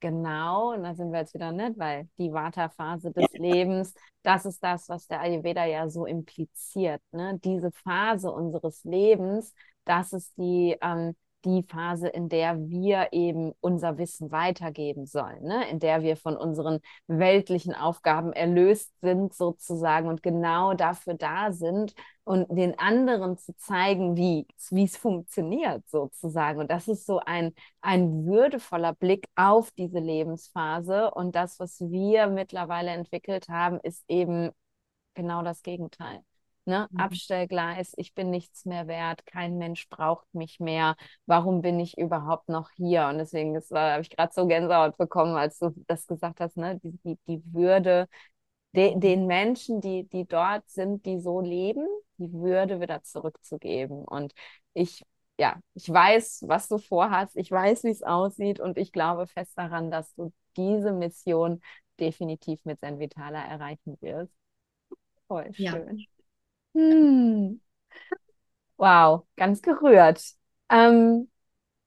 genau, 0.00 0.72
und 0.74 0.82
da 0.82 0.94
sind 0.94 1.12
wir 1.12 1.20
jetzt 1.20 1.34
wieder 1.34 1.52
nicht, 1.52 1.78
weil 1.78 2.08
die 2.18 2.32
Vata-Phase 2.32 3.12
des 3.12 3.32
Lebens, 3.32 3.94
das 4.22 4.46
ist 4.46 4.62
das, 4.62 4.88
was 4.88 5.06
der 5.06 5.20
Ayurveda 5.20 5.64
ja 5.64 5.88
so 5.88 6.06
impliziert. 6.06 7.02
Ne? 7.12 7.38
Diese 7.42 7.72
Phase 7.72 8.30
unseres 8.30 8.84
Lebens, 8.84 9.54
das 9.84 10.12
ist 10.12 10.36
die, 10.36 10.76
ähm, 10.80 11.16
die 11.46 11.62
Phase, 11.62 12.08
in 12.08 12.28
der 12.28 12.68
wir 12.68 13.08
eben 13.12 13.52
unser 13.60 13.98
Wissen 13.98 14.32
weitergeben 14.32 15.06
sollen, 15.06 15.42
ne? 15.44 15.68
in 15.70 15.78
der 15.78 16.02
wir 16.02 16.16
von 16.16 16.36
unseren 16.36 16.80
weltlichen 17.06 17.74
Aufgaben 17.74 18.32
erlöst 18.32 18.92
sind 19.00 19.32
sozusagen 19.34 20.08
und 20.08 20.22
genau 20.22 20.74
dafür 20.74 21.14
da 21.14 21.52
sind 21.52 21.94
und 22.24 22.46
den 22.50 22.78
anderen 22.78 23.38
zu 23.38 23.56
zeigen, 23.56 24.16
wie 24.16 24.46
es 24.84 24.96
funktioniert 24.96 25.88
sozusagen. 25.88 26.58
Und 26.60 26.70
das 26.70 26.88
ist 26.88 27.06
so 27.06 27.20
ein, 27.20 27.54
ein 27.80 28.26
würdevoller 28.26 28.94
Blick 28.94 29.26
auf 29.36 29.70
diese 29.72 30.00
Lebensphase 30.00 31.10
und 31.12 31.36
das, 31.36 31.60
was 31.60 31.80
wir 31.80 32.26
mittlerweile 32.26 32.90
entwickelt 32.90 33.48
haben, 33.48 33.78
ist 33.82 34.04
eben 34.08 34.50
genau 35.14 35.42
das 35.42 35.62
Gegenteil. 35.62 36.22
Ne? 36.66 36.88
Mhm. 36.90 36.98
Abstellgleis, 36.98 37.92
ich 37.96 38.12
bin 38.12 38.30
nichts 38.30 38.64
mehr 38.64 38.88
wert, 38.88 39.24
kein 39.24 39.56
Mensch 39.56 39.88
braucht 39.88 40.26
mich 40.34 40.58
mehr, 40.58 40.96
warum 41.24 41.62
bin 41.62 41.78
ich 41.78 41.96
überhaupt 41.96 42.48
noch 42.48 42.70
hier? 42.72 43.06
Und 43.06 43.18
deswegen 43.18 43.56
habe 43.56 44.02
ich 44.02 44.10
gerade 44.10 44.32
so 44.34 44.46
Gänsehaut 44.46 44.96
bekommen, 44.96 45.36
als 45.36 45.58
du 45.60 45.72
das 45.86 46.06
gesagt 46.06 46.40
hast, 46.40 46.56
ne? 46.56 46.80
die, 46.82 46.98
die, 47.04 47.18
die 47.28 47.42
Würde 47.54 48.08
de, 48.74 48.94
mhm. 48.94 49.00
den 49.00 49.26
Menschen, 49.26 49.80
die, 49.80 50.08
die 50.08 50.26
dort 50.26 50.68
sind, 50.68 51.06
die 51.06 51.20
so 51.20 51.40
leben, 51.40 51.86
die 52.18 52.32
Würde 52.32 52.80
wieder 52.80 53.02
zurückzugeben. 53.02 54.04
Und 54.04 54.32
ich, 54.74 55.04
ja, 55.38 55.60
ich 55.74 55.88
weiß, 55.88 56.44
was 56.46 56.68
du 56.68 56.78
vorhast, 56.78 57.36
ich 57.36 57.50
weiß, 57.50 57.84
wie 57.84 57.90
es 57.90 58.02
aussieht 58.02 58.60
und 58.60 58.78
ich 58.78 58.92
glaube 58.92 59.26
fest 59.26 59.52
daran, 59.56 59.90
dass 59.90 60.14
du 60.14 60.32
diese 60.56 60.92
Mission 60.92 61.60
definitiv 62.00 62.64
mit 62.64 62.80
Zen 62.80 62.98
Vitala 62.98 63.44
erreichen 63.44 63.96
wirst. 64.00 64.32
Voll 65.28 65.52
schön. 65.54 65.98
Ja. 65.98 66.15
Hm. 66.76 67.58
Wow, 68.78 69.26
ganz 69.36 69.62
gerührt. 69.62 70.22
Ähm, 70.70 71.30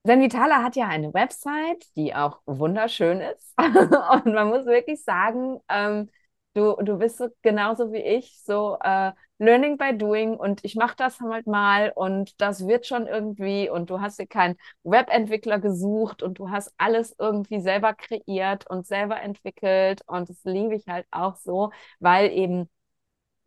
Senvitala 0.04 0.62
hat 0.64 0.76
ja 0.76 0.88
eine 0.88 1.14
Website, 1.14 1.86
die 1.96 2.14
auch 2.14 2.40
wunderschön 2.46 3.20
ist. 3.20 3.54
Und 3.58 4.26
man 4.34 4.48
muss 4.48 4.66
wirklich 4.66 5.04
sagen, 5.04 5.60
ähm, 5.68 6.10
du, 6.54 6.76
du 6.82 6.98
bist 6.98 7.18
so 7.18 7.28
genauso 7.42 7.92
wie 7.92 7.98
ich, 8.02 8.42
so 8.44 8.78
äh, 8.82 9.12
Learning 9.38 9.78
by 9.78 9.96
Doing 9.96 10.36
und 10.36 10.64
ich 10.64 10.76
mache 10.76 10.96
das 10.96 11.20
halt 11.20 11.46
mal 11.46 11.92
und 11.96 12.40
das 12.42 12.66
wird 12.68 12.86
schon 12.86 13.06
irgendwie 13.06 13.70
und 13.70 13.90
du 13.90 14.00
hast 14.00 14.18
dir 14.20 14.26
keinen 14.26 14.56
Webentwickler 14.84 15.58
gesucht 15.60 16.22
und 16.22 16.38
du 16.38 16.50
hast 16.50 16.72
alles 16.78 17.14
irgendwie 17.18 17.60
selber 17.60 17.94
kreiert 17.94 18.68
und 18.70 18.86
selber 18.86 19.20
entwickelt 19.22 20.02
und 20.06 20.28
das 20.30 20.44
liebe 20.44 20.74
ich 20.76 20.86
halt 20.88 21.06
auch 21.10 21.36
so, 21.36 21.72
weil 22.00 22.30
eben 22.32 22.68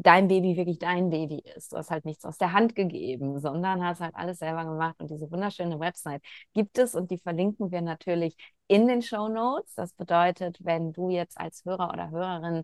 dein 0.04 0.28
Baby 0.28 0.56
wirklich 0.58 0.80
dein 0.80 1.10
Baby 1.10 1.44
ist. 1.56 1.74
Du 1.74 1.78
hast 1.78 1.92
halt 1.92 2.06
nichts 2.06 2.26
aus 2.26 2.38
der 2.38 2.54
Hand 2.54 2.76
gegeben, 2.76 3.40
sondern 3.40 3.84
hast 3.84 4.02
halt 4.02 4.16
alles 4.16 4.40
selber 4.40 4.66
gemacht. 4.66 4.96
Und 5.00 5.10
diese 5.10 5.32
wunderschöne 5.32 5.80
Website 5.80 6.22
gibt 6.54 6.78
es 6.78 6.96
und 6.96 7.12
die 7.12 7.18
verlinken 7.18 7.72
wir 7.72 7.82
natürlich 7.82 8.36
in 8.68 8.88
den 8.88 9.02
Show 9.02 9.28
Notes. 9.30 9.74
Das 9.76 9.94
bedeutet, 9.94 10.58
wenn 10.62 10.94
du 10.94 11.10
jetzt 11.10 11.40
als 11.40 11.66
Hörer 11.66 11.92
oder 11.92 12.12
Hörerin 12.12 12.64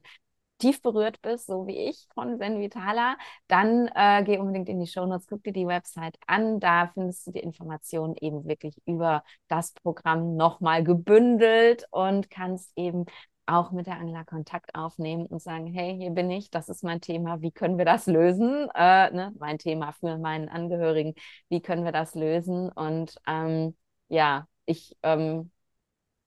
tief 0.60 0.82
berührt 0.82 1.22
bist, 1.22 1.48
so 1.48 1.68
wie 1.68 1.78
ich 1.90 2.08
von 2.14 2.38
Zen 2.38 2.60
Vitala, 2.60 3.18
dann 3.48 3.90
äh, 3.96 4.24
geh 4.24 4.38
unbedingt 4.38 4.70
in 4.70 4.80
die 4.80 4.88
Show 4.88 5.06
Notes, 5.06 5.28
guck 5.28 5.44
dir 5.44 5.54
die 5.54 5.68
Website 5.68 6.18
an. 6.28 6.60
Da 6.60 6.88
findest 6.94 7.28
du 7.28 7.32
die 7.32 7.40
Informationen 7.40 8.16
eben 8.20 8.46
wirklich 8.46 8.76
über 8.86 9.24
das 9.48 9.72
Programm 9.74 10.36
nochmal 10.36 10.84
gebündelt 10.84 11.86
und 11.92 12.30
kannst 12.30 12.72
eben 12.76 13.06
auch 13.50 13.72
mit 13.72 13.88
der 13.88 13.98
Angela 13.98 14.24
Kontakt 14.24 14.76
aufnehmen 14.76 15.26
und 15.26 15.42
sagen, 15.42 15.68
hey, 15.68 15.96
hier 15.98 16.12
bin 16.12 16.30
ich, 16.32 16.52
das 16.52 16.70
ist 16.70 16.84
mein 16.84 17.02
Thema, 17.02 17.42
wie 17.42 17.52
können 17.52 17.78
wir 17.78 17.86
das 17.86 18.06
lösen? 18.08 18.70
Äh, 18.76 19.12
ne? 19.12 19.34
Mein 19.40 19.58
Thema 19.58 19.92
für 19.94 20.18
meinen 20.18 20.50
Angehörigen, 20.50 21.16
wie 21.50 21.62
können 21.62 21.84
wir 21.86 21.92
das 21.92 22.16
lösen? 22.16 22.70
Und 22.72 23.16
ähm, 23.28 23.76
ja, 24.08 24.48
ich 24.66 24.96
ähm, 25.04 25.52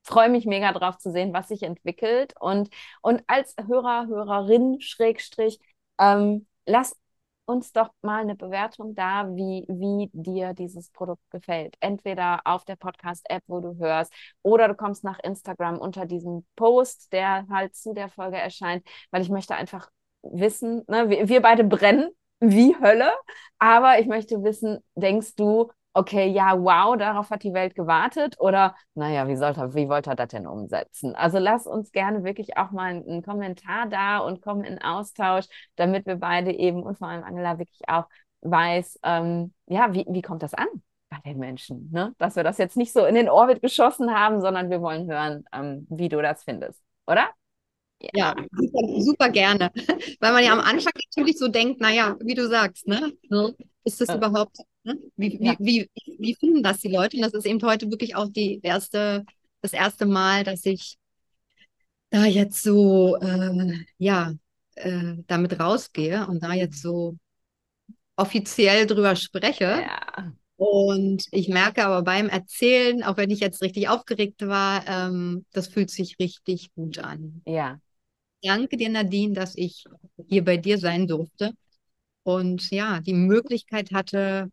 freue 0.03 0.29
mich 0.31 0.47
mega 0.47 0.73
drauf 0.73 0.99
zu 0.99 1.11
sehen, 1.13 1.33
was 1.33 1.49
sich 1.49 1.63
entwickelt. 1.63 2.35
Und, 2.41 2.71
und 3.03 3.23
als 3.27 3.55
Hörer, 3.67 4.07
Hörerin, 4.09 4.81
Schrägstrich, 4.81 5.61
ähm, 5.99 6.47
lass 6.67 6.97
uns 7.45 7.73
doch 7.73 7.91
mal 8.03 8.23
eine 8.23 8.37
Bewertung 8.37 8.95
da, 8.95 9.29
wie, 9.35 9.65
wie 9.69 10.11
dir 10.13 10.55
dieses 10.55 10.91
Produkt 10.91 11.23
gefällt. 11.31 11.77
Entweder 11.81 12.41
auf 12.45 12.65
der 12.65 12.77
Podcast-App, 12.77 13.43
wo 13.47 13.61
du 13.61 13.77
hörst, 13.79 14.13
oder 14.43 14.69
du 14.69 14.75
kommst 14.75 15.05
nach 15.05 15.19
Instagram 15.21 15.79
unter 15.79 16.07
diesem 16.07 16.47
Post, 16.57 17.13
der 17.13 17.47
halt 17.49 17.75
zu 17.75 17.93
der 17.95 18.09
Folge 18.09 18.37
erscheint, 18.39 18.87
weil 19.11 19.23
ich 19.23 19.29
möchte 19.29 19.55
einfach 19.55 19.89
wissen, 20.23 20.83
ne, 20.89 21.09
wir, 21.09 21.29
wir 21.29 21.43
beide 21.43 21.65
brennen 21.65 22.11
wie 22.41 22.77
Hölle, 22.81 23.13
aber 23.59 23.99
ich 24.01 24.07
möchte 24.07 24.43
wissen, 24.43 24.79
denkst 24.97 25.37
du, 25.37 25.71
okay, 25.95 26.29
ja, 26.29 26.59
wow, 26.59 26.97
darauf 26.97 27.31
hat 27.31 27.43
die 27.43 27.53
Welt 27.53 27.75
gewartet 27.75 28.37
oder 28.39 28.75
naja, 28.95 29.29
wie, 29.29 29.37
sollte, 29.37 29.75
wie 29.75 29.89
wollte 29.89 30.11
er 30.11 30.17
das 30.17 30.29
denn 30.29 30.47
umsetzen? 30.47 31.15
Also 31.15 31.39
lass 31.39 31.67
uns 31.67 31.93
gerne 31.93 32.25
wirklich 32.25 32.57
auch 32.57 32.71
mal 32.71 32.91
einen 32.95 33.23
Kommentar 33.23 33.87
da 33.89 34.19
und 34.19 34.43
kommen 34.43 34.65
in 34.65 34.81
Austausch, 34.81 35.47
damit 35.77 36.07
wir 36.07 36.17
beide 36.17 36.53
eben 36.53 36.83
und 36.83 36.99
vor 36.99 37.09
allem 37.09 37.25
Angela 37.25 37.59
wirklich 37.59 37.83
auch 37.89 38.05
weiß, 38.41 39.01
ähm, 39.05 39.53
ja, 39.67 39.93
wie, 39.93 40.07
wie 40.09 40.23
kommt 40.23 40.43
das 40.43 40.55
an? 40.55 40.69
bei 41.13 41.31
den 41.31 41.39
Menschen, 41.39 41.91
ne? 41.93 42.15
Dass 42.19 42.37
wir 42.37 42.43
das 42.43 42.57
jetzt 42.57 42.77
nicht 42.77 42.93
so 42.93 43.05
in 43.05 43.15
den 43.15 43.29
Orbit 43.29 43.61
geschossen 43.61 44.15
haben, 44.15 44.41
sondern 44.41 44.71
wir 44.71 44.81
wollen 44.81 45.11
hören, 45.11 45.45
ähm, 45.53 45.87
wie 45.91 46.09
du 46.09 46.23
das 46.23 46.43
findest, 46.43 46.81
oder? 47.07 47.29
Ja, 48.15 48.35
super, 48.51 49.01
super, 49.01 49.29
gerne. 49.29 49.71
Weil 50.21 50.33
man 50.33 50.43
ja 50.43 50.53
am 50.53 50.61
Anfang 50.61 50.93
natürlich 51.11 51.39
so 51.39 51.49
denkt, 51.49 51.81
naja, 51.81 52.17
wie 52.21 52.35
du 52.35 52.49
sagst, 52.49 52.89
ne? 52.89 53.13
Ist 53.85 54.01
das 54.01 54.09
ja. 54.09 54.17
überhaupt 54.17 54.57
Ne? 54.85 54.99
Wie, 55.17 55.39
ja. 55.43 55.55
wie, 55.59 55.89
wie, 55.95 56.17
wie 56.19 56.35
finden 56.35 56.63
das 56.63 56.79
die 56.79 56.89
Leute? 56.89 57.17
Und 57.17 57.23
das 57.23 57.35
ist 57.35 57.47
eben 57.47 57.63
heute 57.63 57.91
wirklich 57.91 58.17
auch 58.17 58.29
die 58.29 58.61
erste, 58.63 59.25
das 59.61 59.73
erste 59.73 60.07
Mal, 60.07 60.45
dass 60.45 60.67
ich 60.67 60.97
da 62.11 62.25
jetzt 62.25 62.63
so, 62.63 63.17
äh, 63.17 63.85
ja, 63.99 64.33
äh, 64.75 65.15
damit 65.27 65.59
rausgehe 65.59 66.27
und 66.27 66.43
da 66.43 66.53
jetzt 66.53 66.83
so 66.83 67.17
offiziell 68.17 68.87
drüber 68.87 69.17
spreche. 69.17 69.65
Ja. 69.65 70.33
Und 70.57 71.27
ich 71.33 71.49
merke 71.49 71.85
aber 71.85 72.03
beim 72.03 72.29
Erzählen, 72.29 73.03
auch 73.03 73.17
wenn 73.17 73.31
ich 73.31 73.41
jetzt 73.41 73.63
richtig 73.63 73.89
aufgeregt 73.89 74.47
war, 74.47 74.87
ähm, 74.87 75.45
das 75.53 75.69
fühlt 75.69 75.91
sich 75.91 76.19
richtig 76.21 76.73
gut 76.75 76.99
an. 76.99 77.43
Ja. 77.47 77.81
Danke 78.43 78.77
dir, 78.77 78.89
Nadine, 78.89 79.35
dass 79.35 79.57
ich 79.57 79.85
hier 80.29 80.45
bei 80.45 80.57
dir 80.57 80.79
sein 80.79 81.07
durfte 81.07 81.53
und 82.25 82.71
ja, 82.71 83.01
die 83.01 83.15
Möglichkeit 83.15 83.93
hatte, 83.93 84.51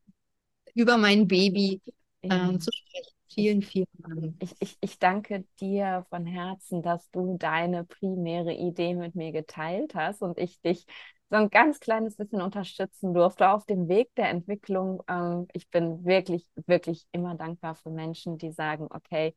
über 0.75 0.97
mein 0.97 1.27
Baby 1.27 1.81
äh, 2.21 2.57
zu 2.57 2.71
sprechen. 2.71 3.13
Vielen, 3.33 3.61
vielen 3.61 3.87
Dank. 3.99 4.35
Ich, 4.39 4.55
ich, 4.59 4.77
ich 4.81 4.99
danke 4.99 5.45
dir 5.59 6.05
von 6.09 6.25
Herzen, 6.25 6.81
dass 6.81 7.09
du 7.11 7.37
deine 7.37 7.83
primäre 7.83 8.53
Idee 8.53 8.95
mit 8.95 9.15
mir 9.15 9.31
geteilt 9.31 9.93
hast 9.95 10.21
und 10.21 10.37
ich 10.39 10.59
dich 10.61 10.85
so 11.29 11.35
ein 11.35 11.49
ganz 11.51 11.79
kleines 11.79 12.15
bisschen 12.15 12.41
unterstützen 12.41 13.13
durfte 13.13 13.49
auf 13.49 13.65
dem 13.67 13.87
Weg 13.87 14.13
der 14.15 14.29
Entwicklung. 14.29 15.03
Ähm, 15.07 15.47
ich 15.53 15.69
bin 15.69 16.03
wirklich, 16.05 16.47
wirklich 16.65 17.05
immer 17.11 17.35
dankbar 17.35 17.75
für 17.75 17.91
Menschen, 17.91 18.39
die 18.39 18.51
sagen, 18.51 18.87
okay, 18.89 19.35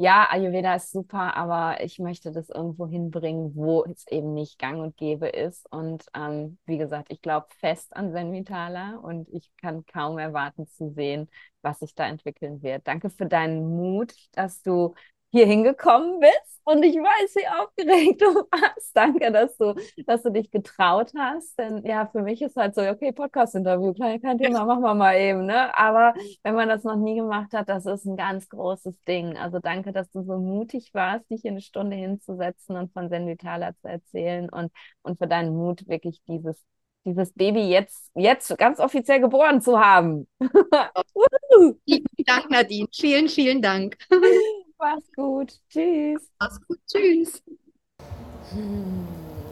ja, 0.00 0.28
Ayurveda 0.30 0.76
ist 0.76 0.92
super, 0.92 1.36
aber 1.36 1.82
ich 1.82 1.98
möchte 1.98 2.30
das 2.30 2.48
irgendwo 2.50 2.86
hinbringen, 2.86 3.54
wo 3.56 3.84
es 3.84 4.06
eben 4.06 4.32
nicht 4.32 4.56
gang 4.58 4.80
und 4.80 4.96
gäbe 4.96 5.28
ist. 5.28 5.66
Und 5.72 6.06
ähm, 6.14 6.58
wie 6.66 6.78
gesagt, 6.78 7.10
ich 7.10 7.20
glaube 7.20 7.48
fest 7.58 7.96
an 7.96 8.12
Zen 8.12 8.32
Vitala 8.32 8.96
und 8.98 9.28
ich 9.30 9.50
kann 9.56 9.84
kaum 9.86 10.18
erwarten 10.18 10.68
zu 10.68 10.90
sehen, 10.92 11.28
was 11.62 11.80
sich 11.80 11.94
da 11.96 12.06
entwickeln 12.06 12.62
wird. 12.62 12.86
Danke 12.86 13.10
für 13.10 13.26
deinen 13.26 13.76
Mut, 13.76 14.14
dass 14.32 14.62
du 14.62 14.94
hier 15.30 15.46
hingekommen 15.46 16.20
bist 16.20 16.60
und 16.64 16.82
ich 16.82 16.96
weiß, 16.96 17.34
wie 17.36 17.48
aufgeregt 17.48 18.20
du 18.20 18.26
warst. 18.26 18.94
Danke, 18.94 19.32
dass 19.32 19.56
du, 19.56 19.74
dass 20.06 20.22
du 20.22 20.30
dich 20.30 20.50
getraut 20.50 21.12
hast. 21.16 21.58
Denn 21.58 21.82
ja, 21.86 22.06
für 22.06 22.20
mich 22.20 22.42
ist 22.42 22.56
halt 22.56 22.74
so, 22.74 22.82
okay, 22.82 23.12
Podcast-Interview, 23.12 23.94
kein, 23.94 24.20
kein 24.20 24.36
Thema, 24.36 24.66
machen 24.66 24.82
wir 24.82 24.94
mal 24.94 25.16
eben, 25.16 25.46
ne? 25.46 25.76
Aber 25.78 26.12
wenn 26.42 26.54
man 26.54 26.68
das 26.68 26.84
noch 26.84 26.96
nie 26.96 27.16
gemacht 27.16 27.52
hat, 27.54 27.70
das 27.70 27.86
ist 27.86 28.04
ein 28.04 28.16
ganz 28.16 28.48
großes 28.50 29.02
Ding. 29.04 29.38
Also 29.38 29.60
danke, 29.60 29.92
dass 29.92 30.10
du 30.10 30.22
so 30.22 30.38
mutig 30.38 30.90
warst, 30.92 31.30
dich 31.30 31.40
hier 31.40 31.52
eine 31.52 31.62
Stunde 31.62 31.96
hinzusetzen 31.96 32.76
und 32.76 32.92
von 32.92 33.08
Senditala 33.08 33.72
zu 33.80 33.88
erzählen 33.88 34.50
und, 34.50 34.70
und 35.02 35.18
für 35.18 35.26
deinen 35.26 35.56
Mut, 35.56 35.88
wirklich 35.88 36.20
dieses 36.28 36.62
dieses 37.04 37.32
Baby 37.32 37.70
jetzt, 37.70 38.10
jetzt 38.14 38.58
ganz 38.58 38.80
offiziell 38.80 39.20
geboren 39.20 39.62
zu 39.62 39.80
haben. 39.80 40.28
vielen 41.86 42.06
Dank, 42.26 42.50
Nadine. 42.50 42.88
Vielen, 42.92 43.28
vielen 43.28 43.62
Dank. 43.62 43.96
Mach's 44.78 45.10
gut. 45.14 45.60
Tschüss. 45.68 46.30
Mach's 46.40 46.60
gut. 46.66 46.78
Tschüss. 46.86 47.42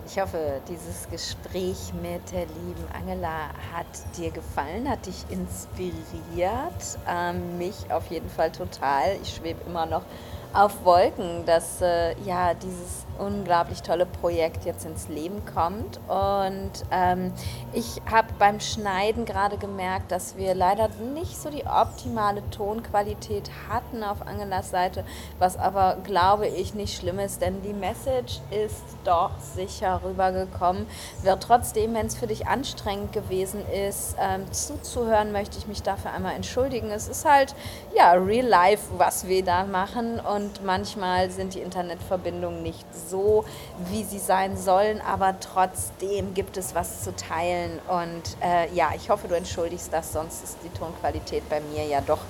Ich 0.07 0.20
hoffe, 0.20 0.62
dieses 0.68 1.09
Gespräch 1.11 1.93
mit 2.01 2.31
der 2.33 2.47
lieben 2.47 2.87
Angela 2.93 3.49
hat 3.74 3.87
dir 4.16 4.31
gefallen, 4.31 4.89
hat 4.89 5.07
dich 5.07 5.24
inspiriert. 5.31 6.99
Ähm, 7.09 7.59
mich 7.59 7.91
auf 7.91 8.07
jeden 8.09 8.31
Fall 8.31 8.53
total. 8.53 9.16
Ich 9.22 9.35
schwebe 9.35 9.61
immer 9.66 9.87
noch 9.87 10.05
auf 10.53 10.85
Wolken, 10.85 11.45
dass 11.45 11.83
äh, 11.83 12.18
ja 12.22 12.55
dieses 12.55 13.05
unglaublich 13.18 13.82
tolle 13.82 14.06
Projekt 14.06 14.64
jetzt 14.64 14.84
ins 14.84 15.08
Leben 15.08 15.42
kommt. 15.52 15.98
Und 16.08 16.72
ähm, 16.90 17.32
ich 17.72 18.00
habe 18.10 18.28
beim 18.38 18.60
Schneiden 18.60 19.24
gerade 19.24 19.56
gemerkt, 19.56 20.12
dass 20.12 20.36
wir 20.36 20.54
leider 20.54 20.88
nicht 21.14 21.40
so 21.40 21.50
die 21.50 21.64
optimale 21.66 22.42
Tonqualität 22.50 23.50
hatten 23.68 24.02
auf 24.02 24.26
Angelas 24.26 24.70
Seite, 24.70 25.04
was 25.38 25.56
aber, 25.56 25.98
glaube 26.04 26.46
ich, 26.48 26.74
nicht 26.74 26.96
schlimm 26.96 27.18
ist, 27.18 27.40
denn 27.40 27.62
die 27.62 27.72
Message 27.72 28.40
ist 28.50 28.84
doch 29.04 29.30
sicher 29.38 30.00
rübergekommen. 30.04 30.86
Wird 31.22 31.42
trotzdem, 31.42 31.94
wenn 31.94 32.06
es 32.06 32.16
für 32.16 32.26
dich 32.26 32.46
anstrengend 32.46 33.12
gewesen 33.12 33.62
ist, 33.70 34.16
ähm, 34.20 34.50
zuzuhören, 34.52 35.32
möchte 35.32 35.58
ich 35.58 35.66
mich 35.66 35.82
dafür 35.82 36.12
einmal 36.12 36.34
entschuldigen. 36.34 36.90
Es 36.90 37.08
ist 37.08 37.24
halt, 37.24 37.54
ja, 37.94 38.12
real 38.12 38.46
life, 38.46 38.84
was 38.98 39.26
wir 39.26 39.44
da 39.44 39.64
machen 39.64 40.20
und 40.20 40.64
manchmal 40.64 41.30
sind 41.30 41.54
die 41.54 41.60
Internetverbindungen 41.60 42.62
nicht 42.62 42.86
so 42.94 43.05
so, 43.09 43.44
wie 43.90 44.04
sie 44.04 44.18
sein 44.18 44.57
sollen, 44.57 45.00
aber 45.00 45.38
trotzdem 45.40 46.34
gibt 46.34 46.57
es 46.57 46.74
was 46.74 47.02
zu 47.02 47.14
teilen. 47.14 47.78
Und 47.88 48.22
äh, 48.42 48.72
ja, 48.74 48.90
ich 48.94 49.11
hoffe, 49.11 49.28
du 49.28 49.36
entschuldigst 49.36 49.92
das, 49.92 50.12
sonst 50.12 50.42
ist 50.44 50.59
die 50.64 50.78
Tonqualität 50.78 51.48
bei 51.48 51.61
mir 51.61 51.84
ja 51.84 52.00
doch 52.00 52.20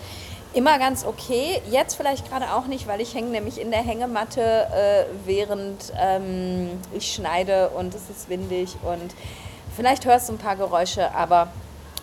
immer 0.56 0.78
ganz 0.78 1.04
okay. 1.04 1.60
Jetzt 1.70 1.94
vielleicht 1.94 2.28
gerade 2.28 2.52
auch 2.54 2.66
nicht, 2.66 2.86
weil 2.86 3.00
ich 3.00 3.14
hänge 3.14 3.28
nämlich 3.28 3.60
in 3.60 3.70
der 3.70 3.82
Hängematte, 3.82 4.40
äh, 4.40 5.04
während 5.26 5.92
ähm, 5.98 6.70
ich 6.92 7.12
schneide 7.12 7.68
und 7.70 7.94
es 7.94 8.08
ist 8.08 8.28
windig 8.28 8.76
und 8.82 9.14
vielleicht 9.74 10.06
hörst 10.06 10.28
du 10.28 10.32
ein 10.32 10.38
paar 10.38 10.56
Geräusche, 10.56 11.14
aber 11.14 11.48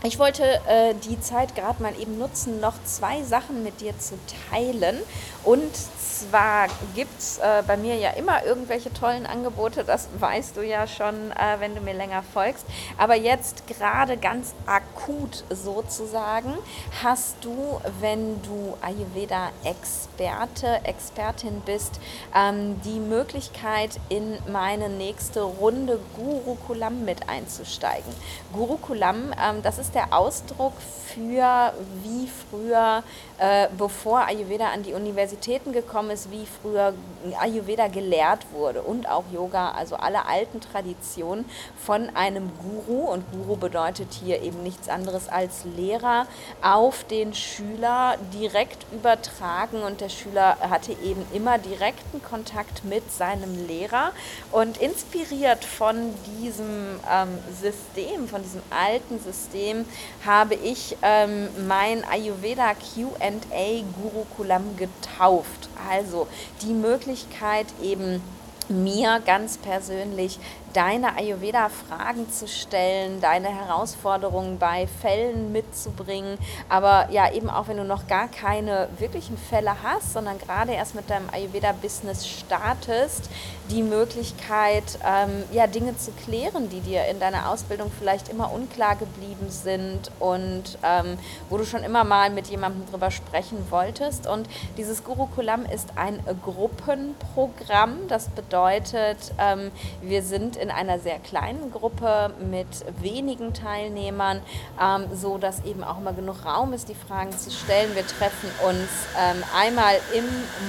ich 0.06 0.20
wollte 0.20 0.44
äh, 0.44 0.94
die 0.96 1.20
Zeit 1.22 1.56
gerade 1.56 1.82
mal 1.82 1.98
eben 1.98 2.18
nutzen, 2.18 2.60
noch 2.60 2.74
zwei 2.84 3.24
Sachen 3.24 3.64
mit 3.64 3.80
dir 3.80 3.98
zu 3.98 4.16
teilen. 4.52 4.98
Und 5.46 5.74
zwar 5.76 6.68
gibt 6.94 7.20
es 7.20 7.38
äh, 7.38 7.64
bei 7.66 7.78
mir 7.78 7.96
ja 7.96 8.12
immer 8.12 8.46
irgendwelche 8.46 8.94
tollen 8.94 9.26
Angebote, 9.26 9.84
das 9.84 10.10
weißt 10.20 10.58
du 10.58 10.62
ja 10.62 10.88
schon, 10.88 11.32
äh, 11.32 11.60
wenn 11.60 11.74
du 11.74 11.82
mir 11.82 11.94
länger 11.94 12.24
folgst. 12.34 12.66
Aber 12.98 13.16
jetzt 13.16 13.66
gerade 13.68 14.18
ganz 14.18 14.54
akut 14.66 15.44
sozusagen 15.50 16.54
hast 17.02 17.38
du, 17.42 17.80
wenn 18.00 18.42
du 18.42 18.78
Ayurveda-Experte, 18.82 20.82
Expertin 20.84 21.62
bist, 21.66 22.00
ähm, 22.36 22.82
die 22.84 23.00
Möglichkeit, 23.00 24.00
in 24.10 24.38
meine 24.52 24.90
nächste 24.90 25.44
Runde 25.44 26.00
Gurukulam 26.16 27.06
mit 27.06 27.30
einzusteigen. 27.30 28.12
Gurukulam, 28.54 29.34
ähm, 29.42 29.62
das 29.62 29.78
ist 29.78 29.93
der 29.94 30.14
Ausdruck 30.14 30.74
für 31.08 31.74
wie 32.04 32.28
früher, 32.28 33.04
äh, 33.40 33.68
bevor 33.78 34.28
Ayurveda 34.28 34.68
an 34.70 34.84
die 34.84 34.94
Universitäten 34.94 35.72
gekommen 35.72 36.12
ist, 36.12 36.30
wie 36.30 36.46
früher 36.62 36.94
Ayurveda 37.40 37.88
gelehrt 37.88 38.46
wurde 38.52 38.84
und 38.84 39.10
auch 39.10 39.24
Yoga, 39.34 39.72
also 39.72 39.96
alle 39.96 40.28
alten 40.28 40.62
Traditionen 40.62 41.46
von 41.76 42.16
einem 42.16 42.52
Guru. 42.60 43.12
Und 43.12 43.24
Guru 43.32 43.56
bedeutet 43.56 44.10
hier 44.14 44.42
eben 44.44 44.62
nichts 44.62 44.88
anderes 44.88 45.30
als 45.30 45.66
Lehrer 45.66 46.28
auf 46.62 47.06
den 47.06 47.34
Schüler 47.34 48.18
direkt 48.32 48.86
übertragen. 48.92 49.82
Und 49.82 50.02
der 50.02 50.10
Schüler 50.10 50.58
hatte 50.60 50.92
eben 50.92 51.26
immer 51.34 51.58
direkten 51.58 52.22
Kontakt 52.22 52.86
mit 52.86 53.12
seinem 53.12 53.66
Lehrer. 53.68 54.12
Und 54.52 54.78
inspiriert 54.78 55.66
von 55.66 56.14
diesem 56.40 57.00
ähm, 57.12 57.40
System, 57.60 58.28
von 58.28 58.44
diesem 58.44 58.62
alten 58.70 59.20
System, 59.20 59.86
habe 60.24 60.54
ich 60.54 60.98
ähm, 61.02 61.50
mein 61.68 62.04
Ayurveda 62.06 62.74
QA 62.74 63.23
Gurukulam 64.02 64.78
getauft. 64.78 65.70
Also 65.90 66.28
die 66.62 66.74
Möglichkeit 66.74 67.68
eben 67.82 68.22
mir 68.70 69.22
ganz 69.26 69.58
persönlich 69.58 70.40
deine 70.74 71.16
Ayurveda-Fragen 71.16 72.32
zu 72.32 72.48
stellen, 72.48 73.22
deine 73.22 73.50
Herausforderungen 73.50 74.58
bei 74.58 74.88
Fällen 74.88 75.52
mitzubringen. 75.52 76.38
Aber 76.70 77.10
ja, 77.12 77.32
eben 77.32 77.50
auch 77.50 77.68
wenn 77.68 77.78
du 77.78 77.86
noch 77.86 78.08
gar 78.08 78.28
keine 78.28 78.90
wirklichen 78.98 79.38
Fälle 79.38 79.76
hast, 79.84 80.14
sondern 80.14 80.38
gerade 80.40 80.74
erst 80.74 80.96
mit 80.96 81.10
deinem 81.10 81.30
Ayurveda-Business 81.32 82.28
startest, 82.28 83.30
die 83.70 83.84
Möglichkeit, 83.84 84.84
ähm, 85.06 85.44
ja, 85.52 85.68
Dinge 85.68 85.98
zu 85.98 86.12
klären, 86.12 86.70
die 86.70 86.82
dir 86.82 87.06
in 87.06 87.20
deiner 87.20 87.50
Ausbildung 87.50 87.92
vielleicht 87.98 88.30
immer 88.30 88.52
unklar 88.52 88.96
geblieben 88.96 89.50
sind 89.50 90.12
und 90.20 90.78
ähm, 90.84 91.18
wo 91.50 91.58
du 91.58 91.66
schon 91.66 91.84
immer 91.84 92.04
mal 92.04 92.30
mit 92.30 92.48
jemandem 92.48 92.86
drüber 92.90 93.12
sprechen 93.12 93.58
wolltest. 93.70 94.28
Und 94.28 94.48
dieses 94.78 95.04
Gurukulam 95.04 95.66
ist 95.66 95.90
ein 95.96 96.20
Gruppenprogramm. 96.44 98.08
Das 98.08 98.30
bedeutet, 98.30 99.18
ähm, 99.38 99.72
wir 100.02 100.24
sind 100.24 100.58
in 100.64 100.72
einer 100.72 100.98
sehr 100.98 101.20
kleinen 101.20 101.72
Gruppe 101.72 102.32
mit 102.50 102.68
wenigen 103.02 103.54
Teilnehmern, 103.54 104.42
ähm, 104.82 105.06
so 105.14 105.38
dass 105.38 105.64
eben 105.66 105.84
auch 105.84 105.98
immer 106.00 106.14
genug 106.14 106.46
Raum 106.46 106.74
ist, 106.74 106.88
die 106.88 106.96
Fragen 106.96 107.38
zu 107.38 107.52
stellen. 107.52 107.94
Wir 107.96 108.08
treffen 108.08 108.50
uns 108.66 108.90
ähm, 109.20 109.44
einmal 109.56 109.96
im 110.14 110.26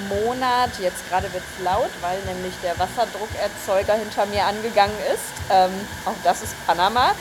Monat. 0.08 0.70
Jetzt 0.80 1.08
gerade 1.08 1.32
wird 1.32 1.44
es 1.56 1.64
laut, 1.64 1.90
weil 2.00 2.18
nämlich 2.34 2.54
der 2.62 2.76
Wasserdruckerzeuger 2.78 3.94
hinter 3.94 4.26
mir 4.26 4.44
angegangen 4.44 4.96
ist. 5.14 5.32
Ähm, 5.50 5.70
auch 6.04 6.16
das 6.24 6.42
ist 6.42 6.66
Panama. 6.66 7.12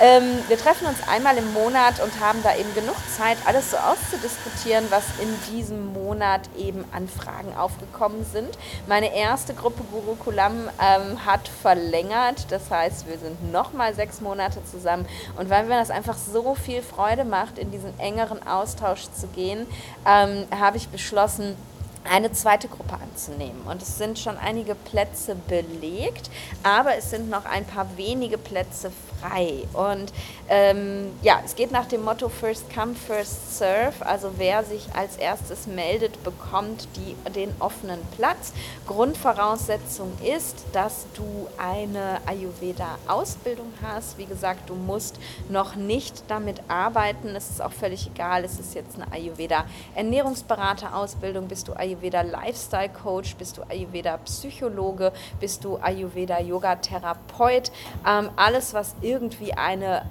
Ähm, 0.00 0.42
wir 0.48 0.58
treffen 0.58 0.86
uns 0.86 0.98
einmal 1.08 1.36
im 1.36 1.52
Monat 1.52 2.00
und 2.02 2.18
haben 2.20 2.42
da 2.42 2.56
eben 2.56 2.74
genug 2.74 2.96
Zeit, 3.16 3.38
alles 3.46 3.70
so 3.70 3.76
auszudiskutieren, 3.76 4.86
was 4.90 5.04
in 5.20 5.54
diesem 5.54 5.92
Monat 5.92 6.42
eben 6.58 6.84
an 6.92 7.08
Fragen 7.08 7.56
aufgekommen 7.56 8.24
sind. 8.24 8.58
Meine 8.88 9.14
erste 9.14 9.54
Gruppe 9.54 9.84
Guru 9.84 10.16
Kulam 10.16 10.68
ähm, 10.80 11.24
hat 11.24 11.46
verlängert, 11.48 12.46
das 12.50 12.70
heißt, 12.70 13.06
wir 13.08 13.18
sind 13.18 13.52
nochmal 13.52 13.94
sechs 13.94 14.20
Monate 14.20 14.64
zusammen. 14.64 15.06
Und 15.36 15.48
weil 15.48 15.64
mir 15.64 15.78
das 15.78 15.90
einfach 15.90 16.16
so 16.16 16.54
viel 16.56 16.82
Freude 16.82 17.24
macht, 17.24 17.58
in 17.58 17.70
diesen 17.70 17.98
engeren 18.00 18.44
Austausch 18.46 19.04
zu 19.18 19.28
gehen, 19.28 19.66
ähm, 20.06 20.46
habe 20.50 20.76
ich 20.76 20.88
beschlossen, 20.88 21.56
eine 22.04 22.32
zweite 22.32 22.68
Gruppe 22.68 22.98
anzunehmen. 23.02 23.62
Und 23.66 23.80
es 23.80 23.98
sind 23.98 24.18
schon 24.18 24.36
einige 24.36 24.74
Plätze 24.74 25.34
belegt, 25.34 26.30
aber 26.62 26.96
es 26.96 27.10
sind 27.10 27.30
noch 27.30 27.46
ein 27.46 27.64
paar 27.64 27.96
wenige 27.96 28.36
Plätze 28.38 28.92
frei. 29.24 29.64
Und 29.72 30.12
ähm, 30.48 31.12
ja, 31.22 31.40
es 31.44 31.56
geht 31.56 31.72
nach 31.72 31.86
dem 31.86 32.04
Motto 32.04 32.28
First 32.28 32.72
Come, 32.74 32.94
First 32.94 33.56
Serve. 33.58 34.04
Also 34.04 34.32
wer 34.36 34.62
sich 34.64 34.86
als 34.94 35.16
erstes 35.16 35.66
meldet, 35.66 36.22
bekommt 36.22 36.86
die, 36.96 37.16
den 37.30 37.50
offenen 37.60 38.00
Platz. 38.16 38.52
Grundvoraussetzung 38.86 40.12
ist, 40.22 40.66
dass 40.72 41.06
du 41.14 41.48
eine 41.56 42.20
Ayurveda-Ausbildung 42.26 43.72
hast. 43.82 44.18
Wie 44.18 44.26
gesagt, 44.26 44.68
du 44.68 44.74
musst 44.74 45.18
noch 45.48 45.76
nicht 45.76 46.24
damit 46.28 46.60
arbeiten. 46.68 47.34
Es 47.34 47.48
ist 47.50 47.62
auch 47.62 47.72
völlig 47.72 48.08
egal. 48.08 48.44
Es 48.44 48.58
ist 48.58 48.74
jetzt 48.74 48.96
eine 48.96 49.10
Ayurveda-Ernährungsberater-Ausbildung. 49.12 51.48
Bist 51.48 51.68
du 51.68 51.72
Ayurveda-Lifestyle-Coach? 51.72 53.36
Bist 53.36 53.56
du 53.56 53.62
Ayurveda-Psychologe? 53.62 55.12
Bist 55.40 55.64
du 55.64 55.78
Ayurveda-Yoga-Therapeut? 55.78 57.72
Ähm, 58.06 58.28
alles, 58.36 58.74
was 58.74 58.94
irgendwie 59.00 59.13
eine 59.56 60.02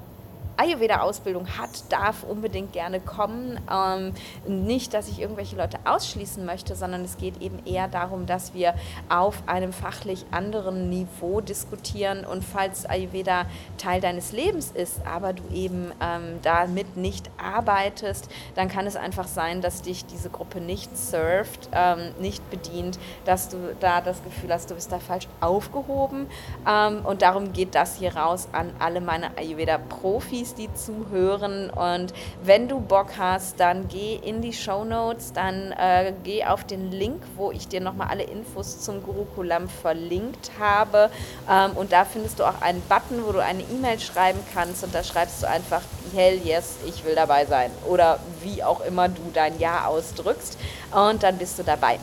Ayurveda-Ausbildung 0.58 1.48
hat, 1.58 1.70
darf 1.90 2.24
unbedingt 2.24 2.74
gerne 2.74 3.00
kommen. 3.00 3.60
Ähm, 3.72 4.14
nicht, 4.48 4.94
dass 4.94 5.08
ich 5.08 5.20
irgendwelche 5.20 5.56
Leute 5.56 5.80
ausschließen 5.86 6.46
möchte, 6.46 6.76
sondern 6.76 7.04
es 7.04 7.18
geht 7.18 7.42
eben 7.42 7.66
eher 7.66 7.88
darum, 7.88 8.26
dass 8.26 8.54
wir 8.54 8.76
auf 9.10 9.44
einem 9.48 9.74
fachlich 9.74 10.26
anderen 10.32 10.90
Niveau 10.90 11.42
diskutieren. 11.42 12.26
Und 12.26 12.44
falls 12.44 12.86
Ayurveda 12.86 13.46
Teil 13.78 14.02
deines 14.02 14.32
Lebens 14.32 14.72
ist, 14.72 15.06
aber 15.06 15.34
du 15.34 15.44
eben 15.54 15.92
ähm, 16.02 16.40
damit 16.44 16.98
nicht 16.98 17.30
arbeitest, 17.38 18.30
dann 18.56 18.68
kann 18.68 18.86
es 18.86 18.96
einfach 18.96 19.28
sein, 19.28 19.62
dass 19.62 19.82
dich 19.82 20.06
diese 20.06 20.30
Gruppe 20.30 20.62
nicht 20.62 20.96
surft, 20.98 21.70
ähm, 21.74 22.12
nicht 22.20 22.48
bedient, 22.50 23.00
dass 23.26 23.50
du 23.50 23.58
da 23.80 24.02
das 24.02 24.24
Gefühl 24.24 24.54
hast, 24.54 24.70
du 24.70 24.76
bist 24.76 24.92
da 24.92 25.00
falsch 25.00 25.28
aufgehoben. 25.42 26.28
Ähm, 26.68 27.06
und 27.06 27.22
darum 27.22 27.54
geht 27.54 27.76
das 27.76 27.98
hier 27.98 28.16
raus 28.16 28.48
an 28.52 28.72
alle 28.80 29.02
meine 29.02 29.36
Ayurveda-Profis 29.38 30.43
Profis, 30.44 30.56
die 30.56 30.74
zuhören. 30.74 31.70
Und 31.70 32.14
wenn 32.44 32.68
du 32.68 32.80
Bock 32.80 33.12
hast, 33.18 33.60
dann 33.60 33.88
geh 33.88 34.16
in 34.16 34.42
die 34.42 34.54
Show 34.54 34.84
Notes, 34.84 35.34
dann 35.34 35.72
äh, 35.72 36.14
geh 36.24 36.44
auf 36.46 36.64
den 36.66 36.92
Link, 36.92 37.22
wo 37.36 37.52
ich 37.52 37.68
dir 37.68 37.82
nochmal 37.82 38.08
alle 38.10 38.24
Infos 38.24 38.82
zum 38.82 39.04
Gurukulam 39.04 39.70
verlinkt 39.70 40.52
habe. 40.60 41.10
Ähm, 41.50 41.72
und 41.76 41.92
da 41.92 42.06
findest 42.06 42.40
du 42.40 42.44
auch 42.44 42.62
einen 42.62 42.82
Button, 42.82 43.26
wo 43.26 43.32
du 43.32 43.42
eine 43.42 43.64
E-Mail 43.64 44.00
schreiben 44.00 44.40
kannst. 44.54 44.84
Und 44.84 44.94
da 44.94 45.04
schreibst 45.04 45.44
du 45.44 45.50
einfach, 45.50 45.82
hell 46.14 46.40
yes, 46.44 46.78
ich 46.86 47.06
will 47.06 47.16
dabei 47.16 47.46
sein. 47.46 47.72
Oder 47.88 48.20
wie 48.42 48.64
auch 48.64 48.82
immer 48.82 49.08
du 49.08 49.22
dein 49.34 49.60
Ja 49.60 49.86
ausdrückst. 49.86 50.58
Und 50.92 51.24
dann 51.24 51.38
bist 51.38 51.58
du 51.60 51.64
dabei. 51.64 52.00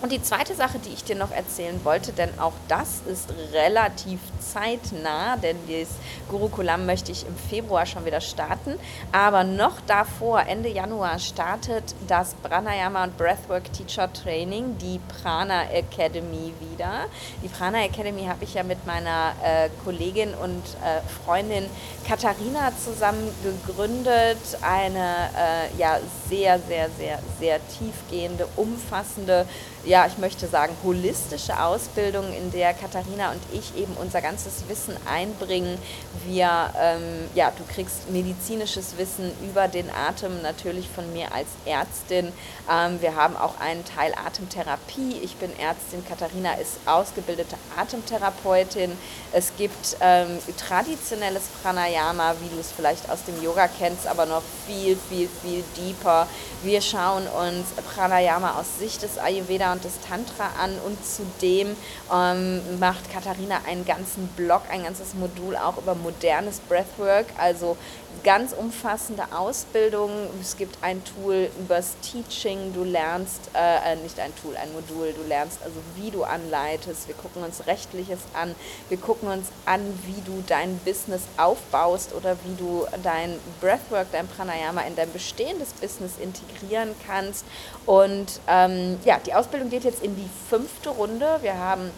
Und 0.00 0.12
die 0.12 0.22
zweite 0.22 0.54
Sache, 0.54 0.78
die 0.78 0.90
ich 0.90 1.02
dir 1.02 1.16
noch 1.16 1.32
erzählen 1.32 1.80
wollte, 1.82 2.12
denn 2.12 2.38
auch 2.38 2.52
das 2.68 3.00
ist 3.10 3.28
relativ 3.52 4.20
zeitnah, 4.38 5.36
denn 5.36 5.56
das 5.66 5.88
Gurukulam 6.28 6.86
möchte 6.86 7.10
ich 7.10 7.26
im 7.26 7.34
Februar 7.34 7.84
schon 7.84 8.04
wieder 8.04 8.20
starten. 8.20 8.78
Aber 9.10 9.42
noch 9.42 9.80
davor, 9.88 10.42
Ende 10.46 10.68
Januar, 10.68 11.18
startet 11.18 11.96
das 12.06 12.34
Pranayama 12.34 13.04
und 13.04 13.16
Breathwork 13.18 13.72
Teacher 13.72 14.12
Training, 14.12 14.78
die 14.78 15.00
Prana 15.20 15.68
Academy 15.72 16.54
wieder. 16.60 17.06
Die 17.42 17.48
Prana 17.48 17.82
Academy 17.84 18.24
habe 18.26 18.44
ich 18.44 18.54
ja 18.54 18.62
mit 18.62 18.86
meiner 18.86 19.32
äh, 19.42 19.68
Kollegin 19.84 20.32
und 20.34 20.62
äh, 20.84 21.00
Freundin 21.24 21.66
Katharina 22.06 22.70
zusammen 22.84 23.34
gegründet. 23.42 24.38
Eine 24.62 25.30
äh, 25.36 25.76
ja, 25.76 25.98
sehr, 26.28 26.60
sehr, 26.60 26.88
sehr, 26.90 27.18
sehr 27.40 27.58
tiefgehende, 27.68 28.46
umfassende 28.54 29.46
ja, 29.88 30.06
ich 30.06 30.18
möchte 30.18 30.46
sagen, 30.46 30.76
holistische 30.84 31.58
Ausbildung, 31.58 32.30
in 32.34 32.50
der 32.50 32.74
Katharina 32.74 33.32
und 33.32 33.40
ich 33.52 33.74
eben 33.74 33.94
unser 33.94 34.20
ganzes 34.20 34.68
Wissen 34.68 34.94
einbringen. 35.10 35.78
Wir, 36.26 36.70
ähm, 36.78 37.30
ja, 37.34 37.50
du 37.56 37.64
kriegst 37.72 38.10
medizinisches 38.10 38.98
Wissen 38.98 39.32
über 39.42 39.66
den 39.66 39.90
Atem, 39.90 40.42
natürlich 40.42 40.86
von 40.90 41.10
mir 41.14 41.32
als 41.34 41.48
Ärztin. 41.64 42.32
Ähm, 42.70 43.00
wir 43.00 43.16
haben 43.16 43.34
auch 43.34 43.58
einen 43.60 43.82
Teil 43.86 44.12
Atemtherapie. 44.14 45.20
Ich 45.22 45.36
bin 45.36 45.58
Ärztin, 45.58 46.04
Katharina 46.06 46.52
ist 46.54 46.80
ausgebildete 46.84 47.56
Atemtherapeutin. 47.78 48.92
Es 49.32 49.52
gibt 49.56 49.96
ähm, 50.02 50.38
traditionelles 50.58 51.44
Pranayama, 51.62 52.34
wie 52.42 52.54
du 52.54 52.60
es 52.60 52.72
vielleicht 52.72 53.08
aus 53.08 53.24
dem 53.24 53.42
Yoga 53.42 53.68
kennst, 53.68 54.06
aber 54.06 54.26
noch 54.26 54.42
viel, 54.66 54.98
viel, 55.08 55.30
viel 55.42 55.64
deeper. 55.78 56.26
Wir 56.62 56.82
schauen 56.82 57.26
uns 57.26 57.68
Pranayama 57.94 58.60
aus 58.60 58.78
Sicht 58.78 59.02
des 59.02 59.16
Ayurveda 59.16 59.77
des 59.78 60.00
Tantra 60.00 60.50
an 60.62 60.72
und 60.84 60.98
zudem 61.04 61.76
ähm, 62.12 62.78
macht 62.78 63.10
Katharina 63.12 63.60
einen 63.66 63.84
ganzen 63.84 64.28
Blog, 64.28 64.62
ein 64.70 64.84
ganzes 64.84 65.14
Modul 65.14 65.56
auch 65.56 65.78
über 65.78 65.94
modernes 65.94 66.60
Breathwork, 66.60 67.26
also 67.38 67.76
ganz 68.22 68.52
umfassende 68.52 69.24
Ausbildung. 69.32 70.10
Es 70.40 70.56
gibt 70.56 70.82
ein 70.82 71.02
Tool 71.04 71.50
übers 71.58 71.94
Teaching, 72.00 72.72
du 72.74 72.84
lernst, 72.84 73.50
äh, 73.54 73.92
äh, 73.92 73.96
nicht 73.96 74.18
ein 74.20 74.34
Tool, 74.36 74.56
ein 74.56 74.72
Modul, 74.72 75.12
du 75.12 75.26
lernst 75.26 75.58
also, 75.62 75.76
wie 75.96 76.10
du 76.10 76.24
anleitest. 76.24 77.08
Wir 77.08 77.14
gucken 77.14 77.42
uns 77.42 77.66
Rechtliches 77.66 78.20
an, 78.34 78.54
wir 78.88 78.98
gucken 78.98 79.28
uns 79.28 79.48
an, 79.66 79.80
wie 80.06 80.20
du 80.22 80.42
dein 80.46 80.78
Business 80.78 81.22
aufbaust 81.36 82.14
oder 82.14 82.36
wie 82.44 82.54
du 82.54 82.86
dein 83.02 83.38
Breathwork, 83.60 84.08
dein 84.12 84.28
Pranayama 84.28 84.82
in 84.82 84.96
dein 84.96 85.12
bestehendes 85.12 85.72
Business 85.72 86.12
integrieren 86.20 86.94
kannst. 87.06 87.44
Und 87.86 88.40
ähm, 88.46 88.98
ja, 89.04 89.18
die 89.24 89.34
Ausbildung 89.34 89.70
geht 89.70 89.84
jetzt 89.84 90.02
in 90.02 90.16
die 90.16 90.28
fünfte 90.48 90.90
Runde. 90.90 91.38
Wir 91.42 91.56
haben 91.56 91.90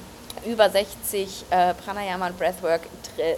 über 0.47 0.71
60 0.71 1.45
äh, 1.51 1.75
Pranayama 1.75 2.29
und 2.29 2.39
Breathwork 2.39 2.83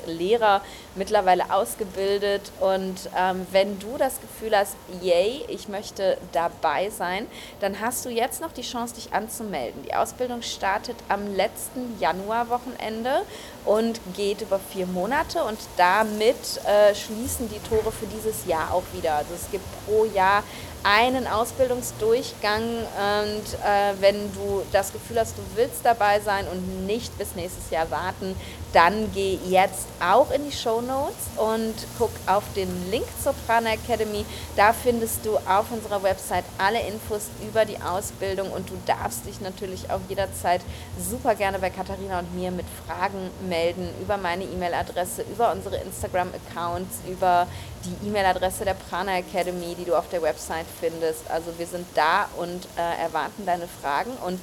Lehrer 0.06 0.62
mittlerweile 0.94 1.52
ausgebildet. 1.52 2.52
Und 2.60 3.10
ähm, 3.16 3.46
wenn 3.50 3.78
du 3.78 3.96
das 3.98 4.20
Gefühl 4.20 4.56
hast, 4.56 4.76
yay, 5.00 5.44
ich 5.48 5.68
möchte 5.68 6.18
dabei 6.32 6.90
sein, 6.90 7.26
dann 7.60 7.80
hast 7.80 8.04
du 8.04 8.10
jetzt 8.10 8.40
noch 8.40 8.52
die 8.52 8.62
Chance, 8.62 8.94
dich 8.94 9.12
anzumelden. 9.12 9.82
Die 9.84 9.94
Ausbildung 9.94 10.42
startet 10.42 10.96
am 11.08 11.34
letzten 11.34 11.98
Januarwochenende 11.98 13.22
und 13.64 14.00
geht 14.14 14.42
über 14.42 14.58
vier 14.58 14.86
Monate 14.86 15.44
und 15.44 15.58
damit 15.76 16.36
äh, 16.66 16.94
schließen 16.94 17.48
die 17.48 17.60
Tore 17.68 17.92
für 17.92 18.06
dieses 18.06 18.46
Jahr 18.46 18.72
auch 18.72 18.84
wieder. 18.92 19.14
Also 19.14 19.34
es 19.34 19.50
gibt 19.50 19.64
pro 19.86 20.04
Jahr 20.04 20.42
einen 20.84 21.26
Ausbildungsdurchgang 21.26 22.62
und 22.62 23.54
äh, 23.64 23.94
wenn 24.00 24.32
du 24.34 24.62
das 24.72 24.92
Gefühl 24.92 25.20
hast, 25.20 25.36
du 25.38 25.42
willst 25.54 25.84
dabei 25.84 26.20
sein 26.20 26.46
und 26.48 26.86
nicht 26.86 27.16
bis 27.18 27.34
nächstes 27.34 27.70
Jahr 27.70 27.90
warten, 27.90 28.34
dann 28.72 29.10
geh 29.12 29.38
jetzt 29.46 29.86
auch 30.00 30.30
in 30.30 30.44
die 30.44 30.52
Show 30.56 30.80
Notes 30.80 31.28
und 31.36 31.74
guck 31.98 32.10
auf 32.26 32.42
den 32.56 32.90
Link 32.90 33.04
zur 33.22 33.34
Prana 33.46 33.74
Academy. 33.74 34.24
Da 34.56 34.72
findest 34.72 35.24
du 35.26 35.36
auf 35.36 35.70
unserer 35.70 36.02
Website 36.02 36.44
alle 36.58 36.80
Infos 36.80 37.28
über 37.46 37.64
die 37.64 37.78
Ausbildung 37.80 38.50
und 38.50 38.70
du 38.70 38.74
darfst 38.86 39.26
dich 39.26 39.40
natürlich 39.40 39.90
auch 39.90 40.00
jederzeit 40.08 40.62
super 40.98 41.34
gerne 41.34 41.58
bei 41.58 41.70
Katharina 41.70 42.20
und 42.20 42.34
mir 42.34 42.50
mit 42.50 42.66
Fragen 42.86 43.30
melden 43.48 43.88
über 44.00 44.16
meine 44.16 44.44
E-Mail-Adresse, 44.44 45.24
über 45.30 45.52
unsere 45.52 45.76
Instagram-Accounts, 45.76 47.00
über 47.08 47.46
die 47.84 48.08
E-Mail-Adresse 48.08 48.64
der 48.64 48.74
Prana 48.74 49.18
Academy, 49.18 49.74
die 49.74 49.84
du 49.84 49.94
auf 49.94 50.08
der 50.08 50.22
Website 50.22 50.66
findest. 50.80 51.30
Also 51.30 51.52
wir 51.58 51.66
sind 51.66 51.86
da 51.94 52.28
und 52.36 52.66
äh, 52.76 53.02
erwarten 53.02 53.44
deine 53.46 53.66
Fragen 53.66 54.12
und 54.24 54.40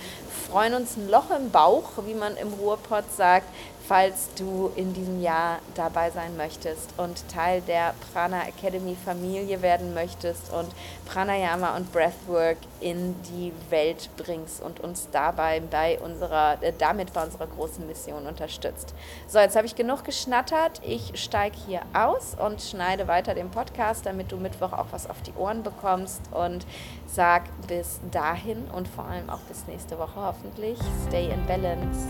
freuen 0.50 0.74
uns 0.74 0.98
ein 0.98 1.10
Loch 1.10 1.30
im 1.32 1.52
Bauch, 1.52 1.92
wie 2.06 2.14
man 2.14 2.36
im 2.38 2.54
Ruhrpott 2.54 3.06
sagt, 3.16 3.48
falls 3.90 4.30
du 4.36 4.72
in 4.76 4.94
diesem 4.94 5.20
Jahr 5.20 5.58
dabei 5.74 6.12
sein 6.12 6.38
möchtest 6.38 6.94
und 6.98 7.28
Teil 7.28 7.62
der 7.62 7.96
Prana 8.14 8.48
Academy 8.48 8.96
Familie 9.04 9.64
werden 9.64 9.96
möchtest 9.96 10.54
und 10.54 10.68
Pranayama 11.08 11.76
und 11.76 11.92
Breathwork 11.92 12.58
in 12.82 13.16
die 13.24 13.52
Welt 13.72 14.12
bringst 14.16 14.62
und 14.62 14.80
uns 14.80 15.10
dabei 15.12 15.60
bei 15.60 15.98
unserer, 16.02 16.62
äh, 16.62 16.72
damit 16.78 17.14
bei 17.14 17.24
unserer 17.24 17.48
großen 17.48 17.88
Mission 17.88 18.28
unterstützt. 18.28 18.94
So, 19.28 19.40
jetzt 19.40 19.56
habe 19.56 19.66
ich 19.66 19.74
genug 19.74 20.04
geschnattert. 20.04 20.82
Ich 20.86 21.20
steige 21.20 21.58
hier 21.66 21.82
aus 21.92 22.36
und 22.40 22.62
schneide 22.62 23.08
weiter 23.08 23.34
den 23.34 23.50
Podcast, 23.50 24.06
damit 24.06 24.32
du 24.32 24.38
Mittwoch 24.38 24.72
auch 24.72 24.88
was 24.92 25.10
auf 25.10 25.24
die 25.24 25.34
Ohren 25.34 25.64
bekommst 25.64 26.22
und 26.32 26.68
sag 27.08 27.46
bis 27.68 28.00
dahin 28.12 28.66
und 28.66 28.88
vor 28.88 29.06
allem 29.06 29.32
auch 29.32 29.42
bis 29.48 29.66
nächste 29.66 29.98
Woche 29.98 30.18
hoffentlich. 30.18 30.78
Stay 31.08 31.32
in 31.32 31.44
Balance. 31.48 32.08